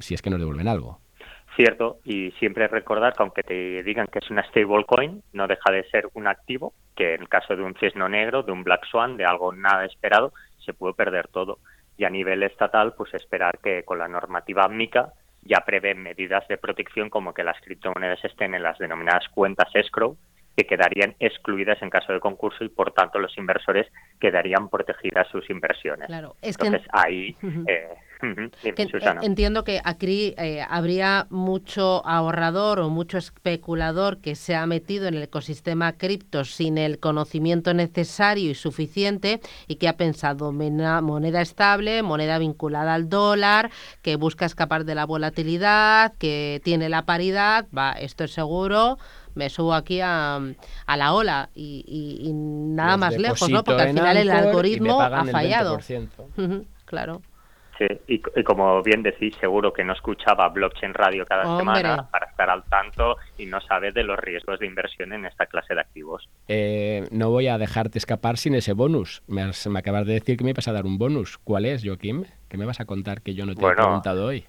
si 0.00 0.14
es 0.14 0.22
que 0.22 0.30
nos 0.30 0.40
devuelven 0.40 0.66
algo. 0.66 1.03
Cierto, 1.56 1.98
y 2.04 2.32
siempre 2.32 2.66
recordar 2.66 3.12
que 3.12 3.22
aunque 3.22 3.42
te 3.44 3.82
digan 3.84 4.08
que 4.08 4.18
es 4.18 4.30
una 4.30 4.42
stablecoin, 4.48 5.22
no 5.32 5.46
deja 5.46 5.70
de 5.70 5.84
ser 5.84 6.08
un 6.14 6.26
activo 6.26 6.72
que 6.96 7.14
en 7.14 7.22
el 7.22 7.28
caso 7.28 7.54
de 7.54 7.62
un 7.62 7.74
cisno 7.74 8.08
negro, 8.08 8.42
de 8.42 8.52
un 8.52 8.64
black 8.64 8.86
swan, 8.86 9.16
de 9.16 9.24
algo 9.24 9.52
nada 9.52 9.84
esperado, 9.84 10.32
se 10.64 10.72
puede 10.72 10.94
perder 10.94 11.28
todo. 11.28 11.58
Y 11.96 12.04
a 12.04 12.10
nivel 12.10 12.42
estatal, 12.42 12.94
pues 12.96 13.14
esperar 13.14 13.58
que 13.62 13.84
con 13.84 13.98
la 13.98 14.08
normativa 14.08 14.66
MICA 14.68 15.12
ya 15.42 15.60
prevé 15.60 15.94
medidas 15.94 16.46
de 16.48 16.56
protección 16.56 17.10
como 17.10 17.34
que 17.34 17.44
las 17.44 17.60
criptomonedas 17.60 18.24
estén 18.24 18.54
en 18.54 18.62
las 18.62 18.78
denominadas 18.78 19.28
cuentas 19.28 19.68
escrow, 19.74 20.16
que 20.56 20.64
quedarían 20.64 21.14
excluidas 21.18 21.80
en 21.82 21.90
caso 21.90 22.12
de 22.12 22.20
concurso 22.20 22.64
y 22.64 22.68
por 22.68 22.92
tanto 22.92 23.18
los 23.18 23.36
inversores 23.36 23.86
quedarían 24.20 24.68
protegidas 24.68 25.28
sus 25.28 25.48
inversiones. 25.50 26.06
Claro, 26.06 26.36
es 26.42 26.56
Entonces 26.58 26.82
que... 26.82 26.88
ahí 26.92 27.36
entiendo 29.22 29.64
que 29.64 29.80
aquí 29.84 30.34
eh, 30.38 30.64
habría 30.68 31.26
mucho 31.30 32.06
ahorrador 32.06 32.80
o 32.80 32.90
mucho 32.90 33.18
especulador 33.18 34.18
que 34.18 34.34
se 34.34 34.54
ha 34.54 34.66
metido 34.66 35.08
en 35.08 35.14
el 35.14 35.22
ecosistema 35.24 35.92
cripto 35.92 36.44
sin 36.44 36.78
el 36.78 36.98
conocimiento 36.98 37.74
necesario 37.74 38.50
y 38.50 38.54
suficiente 38.54 39.40
y 39.68 39.76
que 39.76 39.88
ha 39.88 39.96
pensado 39.96 40.52
moneda 40.52 41.40
estable, 41.40 42.02
moneda 42.02 42.38
vinculada 42.38 42.94
al 42.94 43.08
dólar, 43.08 43.70
que 44.02 44.16
busca 44.16 44.46
escapar 44.46 44.84
de 44.84 44.94
la 44.94 45.06
volatilidad, 45.06 46.14
que 46.18 46.60
tiene 46.64 46.88
la 46.88 47.04
paridad, 47.04 47.66
va, 47.76 47.92
esto 47.92 48.24
es 48.24 48.32
seguro 48.32 48.98
me 49.34 49.50
subo 49.50 49.74
aquí 49.74 50.00
a, 50.00 50.40
a 50.86 50.96
la 50.96 51.12
ola 51.12 51.50
y, 51.54 52.30
nada 52.34 52.96
más 52.96 53.16
lejos, 53.16 53.50
¿no? 53.50 53.64
Porque 53.64 53.82
al 53.82 53.88
final 53.88 54.16
el 54.16 54.30
algoritmo 54.30 55.00
ha 55.00 55.24
fallado. 55.24 55.78
claro. 56.84 57.22
Sí, 57.78 57.86
y, 58.06 58.20
como 58.44 58.82
bien 58.82 59.02
decís, 59.02 59.34
seguro 59.40 59.72
que 59.72 59.82
no 59.82 59.94
escuchaba 59.94 60.48
Blockchain 60.48 60.94
Radio 60.94 61.26
cada 61.26 61.58
semana 61.58 62.08
para 62.10 62.26
estar 62.26 62.48
al 62.48 62.62
tanto 62.64 63.16
y 63.36 63.46
no 63.46 63.60
sabe 63.60 63.90
de 63.90 64.04
los 64.04 64.18
riesgos 64.18 64.60
de 64.60 64.66
inversión 64.66 65.12
en 65.12 65.24
esta 65.24 65.46
clase 65.46 65.74
de 65.74 65.80
activos. 65.80 66.28
Eh, 66.46 67.08
no 67.10 67.30
voy 67.30 67.48
a 67.48 67.58
dejarte 67.58 67.98
escapar 67.98 68.36
sin 68.36 68.54
ese 68.54 68.74
bonus. 68.74 69.22
Me, 69.26 69.44
me, 69.68 69.78
acabas 69.78 70.06
de 70.06 70.14
decir 70.14 70.36
que 70.36 70.44
me 70.44 70.50
ibas 70.50 70.68
a 70.68 70.72
dar 70.72 70.84
un 70.84 70.98
bonus. 70.98 71.38
¿Cuál 71.38 71.64
es, 71.66 71.84
Joaquín? 71.84 72.26
¿Qué 72.48 72.56
me 72.56 72.64
vas 72.64 72.80
a 72.80 72.84
contar 72.84 73.22
que 73.22 73.34
yo 73.34 73.44
no 73.44 73.54
te 73.54 73.66
he 73.66 73.74
preguntado 73.74 74.26
hoy? 74.26 74.46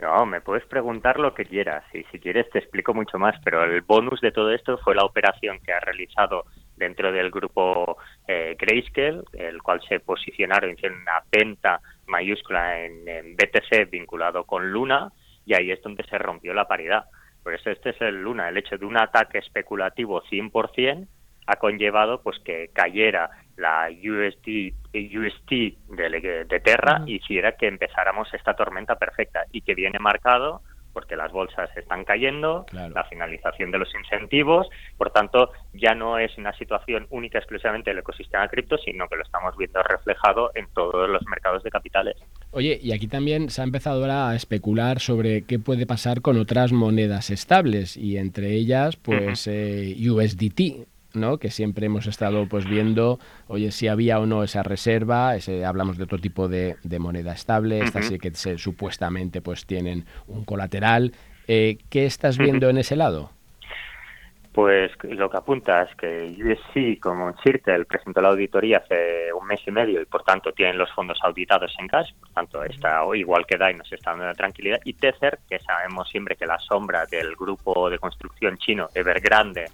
No, 0.00 0.26
me 0.26 0.40
puedes 0.40 0.64
preguntar 0.66 1.18
lo 1.18 1.34
que 1.34 1.44
quieras 1.44 1.84
y 1.92 2.04
si 2.04 2.20
quieres 2.20 2.48
te 2.50 2.60
explico 2.60 2.94
mucho 2.94 3.18
más, 3.18 3.34
pero 3.44 3.64
el 3.64 3.82
bonus 3.82 4.20
de 4.20 4.30
todo 4.30 4.52
esto 4.52 4.78
fue 4.78 4.94
la 4.94 5.04
operación 5.04 5.58
que 5.58 5.72
ha 5.72 5.80
realizado 5.80 6.44
dentro 6.76 7.10
del 7.10 7.32
grupo 7.32 7.98
eh, 8.28 8.56
Grayscale, 8.56 9.22
el 9.32 9.60
cual 9.60 9.80
se 9.88 9.98
posicionaron, 9.98 10.70
hicieron 10.70 11.00
una 11.00 11.20
venta 11.32 11.80
mayúscula 12.08 12.84
en, 12.84 13.36
BTC 13.36 13.90
vinculado 13.90 14.44
con 14.44 14.72
Luna 14.72 15.12
y 15.46 15.54
ahí 15.54 15.70
es 15.70 15.80
donde 15.82 16.04
se 16.04 16.18
rompió 16.18 16.52
la 16.52 16.66
paridad. 16.66 17.04
Por 17.42 17.54
eso 17.54 17.70
este 17.70 17.90
es 17.90 18.00
el 18.00 18.22
Luna, 18.22 18.48
el 18.48 18.56
hecho 18.56 18.76
de 18.76 18.84
un 18.84 18.96
ataque 18.96 19.38
especulativo 19.38 20.22
100% 20.22 21.06
ha 21.46 21.56
conllevado 21.56 22.20
pues 22.22 22.38
que 22.40 22.68
cayera 22.72 23.30
la 23.56 23.88
USD, 23.90 24.74
UST 24.92 25.50
de, 25.50 26.44
de 26.46 26.60
Terra 26.60 27.02
y 27.06 27.16
hiciera 27.16 27.52
que 27.52 27.66
empezáramos 27.66 28.32
esta 28.34 28.54
tormenta 28.54 28.96
perfecta 28.96 29.44
y 29.50 29.62
que 29.62 29.74
viene 29.74 29.98
marcado 29.98 30.62
porque 30.98 31.14
las 31.14 31.30
bolsas 31.30 31.70
están 31.76 32.04
cayendo, 32.04 32.66
la 32.72 33.04
finalización 33.04 33.70
de 33.70 33.78
los 33.78 33.88
incentivos, 33.94 34.66
por 34.96 35.12
tanto, 35.12 35.52
ya 35.72 35.94
no 35.94 36.18
es 36.18 36.36
una 36.38 36.52
situación 36.54 37.06
única 37.10 37.38
exclusivamente 37.38 37.90
del 37.90 38.00
ecosistema 38.00 38.48
cripto, 38.48 38.76
sino 38.78 39.06
que 39.06 39.14
lo 39.14 39.22
estamos 39.22 39.56
viendo 39.56 39.80
reflejado 39.84 40.50
en 40.56 40.66
todos 40.74 41.08
los 41.08 41.24
mercados 41.26 41.62
de 41.62 41.70
capitales. 41.70 42.16
Oye, 42.50 42.80
y 42.82 42.90
aquí 42.90 43.06
también 43.06 43.48
se 43.48 43.60
ha 43.60 43.64
empezado 43.64 44.00
ahora 44.00 44.30
a 44.30 44.34
especular 44.34 44.98
sobre 44.98 45.42
qué 45.42 45.60
puede 45.60 45.86
pasar 45.86 46.20
con 46.20 46.36
otras 46.36 46.72
monedas 46.72 47.30
estables 47.30 47.96
y 47.96 48.16
entre 48.16 48.54
ellas, 48.54 48.96
pues 48.96 49.46
eh, 49.46 49.94
USDT. 50.00 50.88
¿No? 51.18 51.38
que 51.38 51.50
siempre 51.50 51.86
hemos 51.86 52.06
estado 52.06 52.46
pues 52.48 52.64
viendo, 52.64 53.18
oye, 53.46 53.70
si 53.70 53.88
había 53.88 54.18
o 54.18 54.26
no 54.26 54.42
esa 54.42 54.62
reserva, 54.62 55.36
ese, 55.36 55.64
hablamos 55.64 55.98
de 55.98 56.04
otro 56.04 56.18
tipo 56.18 56.48
de, 56.48 56.76
moneda 56.98 57.32
estable, 57.32 57.80
estas 57.80 58.06
sí 58.06 58.18
que 58.18 58.30
se, 58.32 58.58
supuestamente 58.58 59.40
pues 59.40 59.66
tienen 59.66 60.04
un 60.26 60.44
colateral. 60.44 61.12
Eh, 61.46 61.78
¿Qué 61.90 62.06
estás 62.06 62.38
viendo 62.38 62.68
en 62.68 62.78
ese 62.78 62.96
lado? 62.96 63.30
Pues 64.58 64.90
lo 65.04 65.30
que 65.30 65.36
apunta 65.36 65.82
es 65.82 65.94
que 65.94 66.34
USC, 66.36 66.98
como 67.00 67.32
Circle, 67.44 67.84
presentó 67.84 68.20
la 68.20 68.30
auditoría 68.30 68.78
hace 68.78 69.32
un 69.32 69.46
mes 69.46 69.60
y 69.64 69.70
medio 69.70 70.02
y 70.02 70.04
por 70.04 70.24
tanto 70.24 70.50
tienen 70.50 70.76
los 70.76 70.90
fondos 70.92 71.16
auditados 71.22 71.72
en 71.78 71.86
cash, 71.86 72.12
por 72.18 72.30
tanto 72.30 72.64
está 72.64 73.04
igual 73.14 73.46
que 73.46 73.56
DAI 73.56 73.74
nos 73.74 73.92
está 73.92 74.10
dando 74.10 74.24
la 74.26 74.34
tranquilidad. 74.34 74.80
Y 74.82 74.94
Tether, 74.94 75.38
que 75.48 75.60
sabemos 75.60 76.08
siempre 76.08 76.34
que 76.34 76.44
la 76.44 76.58
sombra 76.58 77.06
del 77.06 77.36
grupo 77.36 77.88
de 77.88 78.00
construcción 78.00 78.58
chino 78.58 78.88
Evergrande 78.94 79.66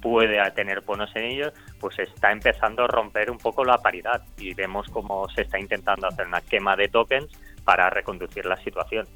puede 0.00 0.38
tener 0.52 0.80
bonos 0.82 1.10
en 1.14 1.24
ellos, 1.24 1.52
pues 1.80 1.98
está 1.98 2.32
empezando 2.32 2.84
a 2.84 2.86
romper 2.86 3.30
un 3.30 3.38
poco 3.38 3.64
la 3.64 3.78
paridad 3.78 4.22
y 4.38 4.54
vemos 4.54 4.88
cómo 4.88 5.28
se 5.30 5.42
está 5.42 5.58
intentando 5.58 6.06
hacer 6.06 6.26
una 6.26 6.40
quema 6.40 6.76
de 6.76 6.88
tokens 6.88 7.28
para 7.64 7.90
reconducir 7.90 8.46
la 8.46 8.56
situación. 8.56 9.06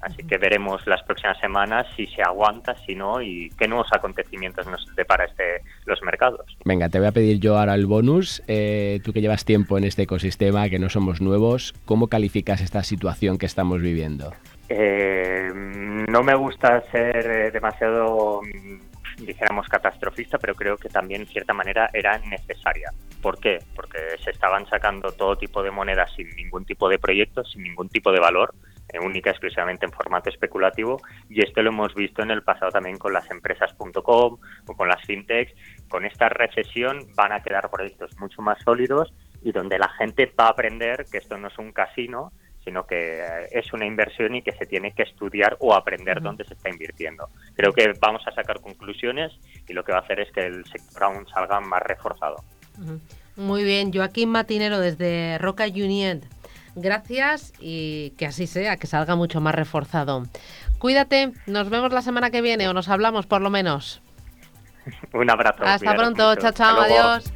Así 0.00 0.22
que 0.22 0.38
veremos 0.38 0.86
las 0.86 1.02
próximas 1.02 1.38
semanas 1.40 1.86
si 1.96 2.06
se 2.06 2.22
aguanta, 2.22 2.76
si 2.86 2.94
no, 2.94 3.20
y 3.20 3.50
qué 3.58 3.66
nuevos 3.66 3.88
acontecimientos 3.92 4.66
nos 4.66 4.86
depara 4.94 5.24
este, 5.24 5.62
los 5.86 6.00
mercados. 6.02 6.56
Venga, 6.64 6.88
te 6.88 6.98
voy 6.98 7.08
a 7.08 7.12
pedir 7.12 7.40
yo 7.40 7.58
ahora 7.58 7.74
el 7.74 7.86
bonus. 7.86 8.42
Eh, 8.46 9.00
tú 9.02 9.12
que 9.12 9.20
llevas 9.20 9.44
tiempo 9.44 9.76
en 9.76 9.84
este 9.84 10.02
ecosistema, 10.02 10.68
que 10.68 10.78
no 10.78 10.88
somos 10.88 11.20
nuevos, 11.20 11.74
¿cómo 11.84 12.06
calificas 12.06 12.60
esta 12.60 12.84
situación 12.84 13.38
que 13.38 13.46
estamos 13.46 13.82
viviendo? 13.82 14.32
Eh, 14.68 15.50
no 16.08 16.22
me 16.22 16.34
gusta 16.34 16.82
ser 16.92 17.26
eh, 17.26 17.50
demasiado 17.50 18.40
dijéramos 19.18 19.68
catastrofista, 19.68 20.38
pero 20.38 20.54
creo 20.54 20.76
que 20.76 20.88
también 20.88 21.22
en 21.22 21.26
cierta 21.26 21.54
manera 21.54 21.90
era 21.92 22.18
necesaria. 22.18 22.92
¿Por 23.20 23.38
qué? 23.38 23.58
Porque 23.74 23.98
se 24.22 24.30
estaban 24.30 24.66
sacando 24.66 25.12
todo 25.12 25.36
tipo 25.36 25.62
de 25.62 25.70
monedas 25.70 26.12
sin 26.14 26.28
ningún 26.36 26.64
tipo 26.64 26.88
de 26.88 26.98
proyecto, 26.98 27.44
sin 27.44 27.62
ningún 27.62 27.88
tipo 27.88 28.12
de 28.12 28.20
valor, 28.20 28.54
eh, 28.90 28.98
única 29.00 29.30
exclusivamente 29.30 29.84
en 29.84 29.92
formato 29.92 30.30
especulativo 30.30 31.02
y 31.28 31.42
esto 31.42 31.62
lo 31.62 31.70
hemos 31.70 31.94
visto 31.94 32.22
en 32.22 32.30
el 32.30 32.42
pasado 32.42 32.70
también 32.70 32.96
con 32.96 33.12
las 33.12 33.30
empresas.com 33.30 34.38
o 34.66 34.74
con 34.74 34.88
las 34.88 35.04
fintechs. 35.04 35.52
Con 35.88 36.04
esta 36.04 36.28
recesión 36.28 37.06
van 37.14 37.32
a 37.32 37.42
quedar 37.42 37.70
proyectos 37.70 38.18
mucho 38.18 38.40
más 38.40 38.58
sólidos 38.62 39.12
y 39.42 39.52
donde 39.52 39.78
la 39.78 39.88
gente 39.90 40.32
va 40.38 40.46
a 40.46 40.50
aprender 40.50 41.04
que 41.10 41.18
esto 41.18 41.36
no 41.36 41.48
es 41.48 41.58
un 41.58 41.72
casino, 41.72 42.32
sino 42.68 42.86
que 42.86 43.20
eh, 43.20 43.48
es 43.50 43.72
una 43.72 43.86
inversión 43.86 44.34
y 44.34 44.42
que 44.42 44.52
se 44.52 44.66
tiene 44.66 44.92
que 44.92 45.04
estudiar 45.04 45.56
o 45.60 45.74
aprender 45.74 46.20
dónde 46.20 46.44
se 46.44 46.52
está 46.52 46.68
invirtiendo. 46.68 47.30
Creo 47.56 47.72
que 47.72 47.94
vamos 47.98 48.20
a 48.26 48.32
sacar 48.32 48.60
conclusiones 48.60 49.32
y 49.66 49.72
lo 49.72 49.82
que 49.84 49.92
va 49.92 49.98
a 49.98 50.00
hacer 50.02 50.20
es 50.20 50.30
que 50.32 50.44
el 50.44 50.66
sector 50.66 51.04
aún 51.04 51.26
salga 51.28 51.60
más 51.60 51.82
reforzado. 51.82 52.44
Muy 53.36 53.64
bien, 53.64 53.90
Joaquín 53.90 54.28
Matinero 54.28 54.80
desde 54.80 55.38
Roca 55.38 55.64
Union. 55.64 56.20
Gracias 56.74 57.54
y 57.58 58.10
que 58.18 58.26
así 58.26 58.46
sea, 58.46 58.76
que 58.76 58.86
salga 58.86 59.16
mucho 59.16 59.40
más 59.40 59.54
reforzado. 59.54 60.24
Cuídate, 60.78 61.32
nos 61.46 61.70
vemos 61.70 61.90
la 61.94 62.02
semana 62.02 62.30
que 62.30 62.42
viene 62.42 62.68
o 62.68 62.74
nos 62.74 62.90
hablamos 62.90 63.24
por 63.24 63.40
lo 63.40 63.48
menos. 63.48 64.02
Un 65.14 65.30
abrazo. 65.30 65.64
Hasta 65.64 65.94
pronto, 65.94 66.36
chao, 66.36 66.52
chao, 66.52 66.80
adiós. 66.82 67.32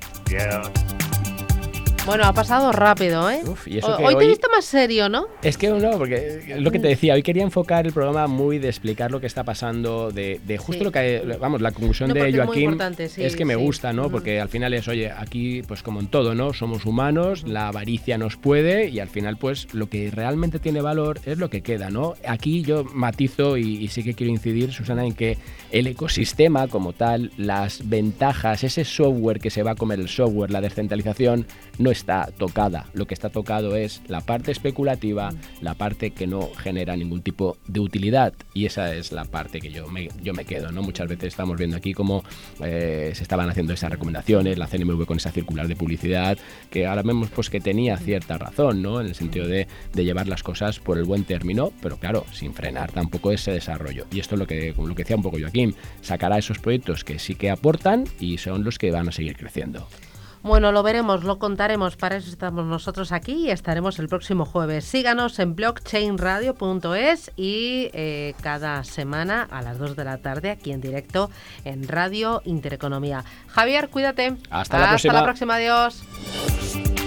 Bueno, 2.04 2.24
ha 2.24 2.32
pasado 2.32 2.72
rápido, 2.72 3.30
¿eh? 3.30 3.42
hoy, 3.44 4.16
te 4.16 4.24
he 4.24 4.28
visto 4.28 4.48
más 4.50 4.64
serio, 4.64 5.08
¿no? 5.08 5.26
Es 5.40 5.56
que 5.56 5.68
no, 5.70 5.98
porque 5.98 6.56
lo 6.58 6.72
que 6.72 6.80
te 6.80 6.88
decía, 6.88 7.14
hoy 7.14 7.22
quería 7.22 7.44
enfocar 7.44 7.86
el 7.86 7.92
programa 7.92 8.26
muy 8.26 8.58
de 8.58 8.68
explicar 8.68 9.12
lo 9.12 9.20
que 9.20 9.28
está 9.28 9.44
pasando, 9.44 10.10
de, 10.10 10.58
justo 10.58 10.82
lo 10.82 10.90
que, 10.90 11.22
vamos, 11.40 11.60
la 11.60 11.70
conclusión 11.70 12.12
de 12.12 12.32
Joaquín 12.32 12.76
es, 12.98 13.36
que 13.36 13.44
me 13.44 13.54
gusta, 13.54 13.92
¿no? 13.92 14.10
Porque 14.10 14.40
al 14.40 14.48
final 14.48 14.74
es, 14.74 14.88
oye, 14.88 15.12
aquí, 15.12 15.62
pues 15.62 15.84
como 15.84 16.00
en 16.00 16.08
todo, 16.08 16.34
¿no? 16.34 16.52
Somos 16.52 16.86
humanos, 16.86 17.44
la 17.46 17.68
avaricia 17.68 18.18
nos 18.18 18.36
puede 18.36 18.88
y 18.88 18.98
al 18.98 19.08
final, 19.08 19.36
pues 19.36 19.72
lo 19.72 19.88
que 19.88 20.10
realmente 20.10 20.58
tiene 20.58 20.80
valor 20.80 21.20
es 21.24 21.38
lo 21.38 21.50
que 21.50 21.62
queda, 21.62 21.90
¿no? 21.90 22.14
Aquí 22.26 22.62
yo 22.62 22.84
matizo 22.84 23.56
y, 23.56 23.76
y 23.76 23.88
sí 23.88 24.02
que 24.02 24.14
quiero 24.14 24.32
incidir, 24.32 24.72
Susana, 24.72 25.06
en 25.06 25.14
que 25.14 25.38
el 25.72 25.86
ecosistema 25.86 26.68
como 26.68 26.92
tal, 26.92 27.32
las 27.38 27.88
ventajas, 27.88 28.62
ese 28.62 28.84
software 28.84 29.40
que 29.40 29.50
se 29.50 29.62
va 29.62 29.72
a 29.72 29.74
comer 29.74 29.98
el 29.98 30.08
software, 30.08 30.50
la 30.50 30.60
descentralización, 30.60 31.46
no 31.78 31.90
está 31.90 32.30
tocada. 32.36 32.86
Lo 32.92 33.06
que 33.06 33.14
está 33.14 33.30
tocado 33.30 33.74
es 33.74 34.02
la 34.06 34.20
parte 34.20 34.52
especulativa, 34.52 35.30
la 35.62 35.74
parte 35.74 36.10
que 36.10 36.26
no 36.26 36.50
genera 36.58 36.94
ningún 36.94 37.22
tipo 37.22 37.56
de 37.66 37.80
utilidad. 37.80 38.34
Y 38.52 38.66
esa 38.66 38.94
es 38.94 39.12
la 39.12 39.24
parte 39.24 39.60
que 39.60 39.70
yo 39.70 39.88
me, 39.88 40.10
yo 40.22 40.34
me 40.34 40.44
quedo. 40.44 40.70
¿no? 40.70 40.82
Muchas 40.82 41.08
veces 41.08 41.28
estamos 41.28 41.56
viendo 41.56 41.78
aquí 41.78 41.94
cómo 41.94 42.22
eh, 42.62 43.12
se 43.14 43.22
estaban 43.22 43.48
haciendo 43.48 43.72
esas 43.72 43.90
recomendaciones, 43.90 44.58
la 44.58 44.66
CNMV 44.66 45.06
con 45.06 45.16
esa 45.16 45.32
circular 45.32 45.68
de 45.68 45.76
publicidad, 45.76 46.36
que 46.70 46.86
ahora 46.86 47.02
vemos 47.02 47.30
pues, 47.30 47.48
que 47.48 47.60
tenía 47.60 47.96
cierta 47.96 48.36
razón, 48.36 48.82
¿no? 48.82 49.00
en 49.00 49.06
el 49.06 49.14
sentido 49.14 49.48
de, 49.48 49.66
de 49.94 50.04
llevar 50.04 50.28
las 50.28 50.42
cosas 50.42 50.80
por 50.80 50.98
el 50.98 51.04
buen 51.04 51.24
término, 51.24 51.72
pero 51.80 51.96
claro, 51.96 52.26
sin 52.30 52.52
frenar 52.52 52.92
tampoco 52.92 53.32
ese 53.32 53.52
desarrollo. 53.52 54.06
Y 54.12 54.20
esto 54.20 54.34
es 54.34 54.38
lo 54.38 54.46
que, 54.46 54.74
lo 54.76 54.94
que 54.94 55.02
decía 55.02 55.16
un 55.16 55.22
poco 55.22 55.38
Sacará 56.00 56.38
esos 56.38 56.58
proyectos 56.58 57.04
que 57.04 57.18
sí 57.18 57.34
que 57.34 57.50
aportan 57.50 58.04
y 58.18 58.38
son 58.38 58.64
los 58.64 58.78
que 58.78 58.90
van 58.90 59.08
a 59.08 59.12
seguir 59.12 59.36
creciendo. 59.36 59.86
Bueno, 60.42 60.72
lo 60.72 60.82
veremos, 60.82 61.22
lo 61.22 61.38
contaremos. 61.38 61.96
Para 61.96 62.16
eso 62.16 62.28
estamos 62.28 62.64
nosotros 62.66 63.12
aquí 63.12 63.46
y 63.46 63.50
estaremos 63.50 64.00
el 64.00 64.08
próximo 64.08 64.44
jueves. 64.44 64.84
Síganos 64.84 65.38
en 65.38 65.54
blockchainradio.es 65.54 67.30
y 67.36 67.90
eh, 67.92 68.34
cada 68.42 68.82
semana 68.82 69.46
a 69.50 69.62
las 69.62 69.78
2 69.78 69.94
de 69.94 70.04
la 70.04 70.18
tarde 70.18 70.50
aquí 70.50 70.72
en 70.72 70.80
directo 70.80 71.30
en 71.64 71.86
Radio 71.86 72.42
Intereconomía. 72.44 73.24
Javier, 73.46 73.88
cuídate. 73.88 74.36
Hasta 74.50 74.78
la 74.80 74.88
próxima. 74.88 75.12
Hasta 75.12 75.20
la 75.20 75.24
próxima. 75.24 75.54
Adiós. 75.54 77.01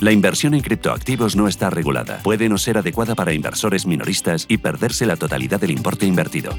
La 0.00 0.12
inversión 0.12 0.54
en 0.54 0.62
criptoactivos 0.62 1.36
no 1.36 1.46
está 1.46 1.68
regulada. 1.68 2.20
Puede 2.22 2.48
no 2.48 2.56
ser 2.56 2.78
adecuada 2.78 3.14
para 3.14 3.34
inversores 3.34 3.84
minoristas 3.84 4.46
y 4.48 4.56
perderse 4.56 5.04
la 5.04 5.16
totalidad 5.16 5.60
del 5.60 5.72
importe 5.72 6.06
invertido. 6.06 6.52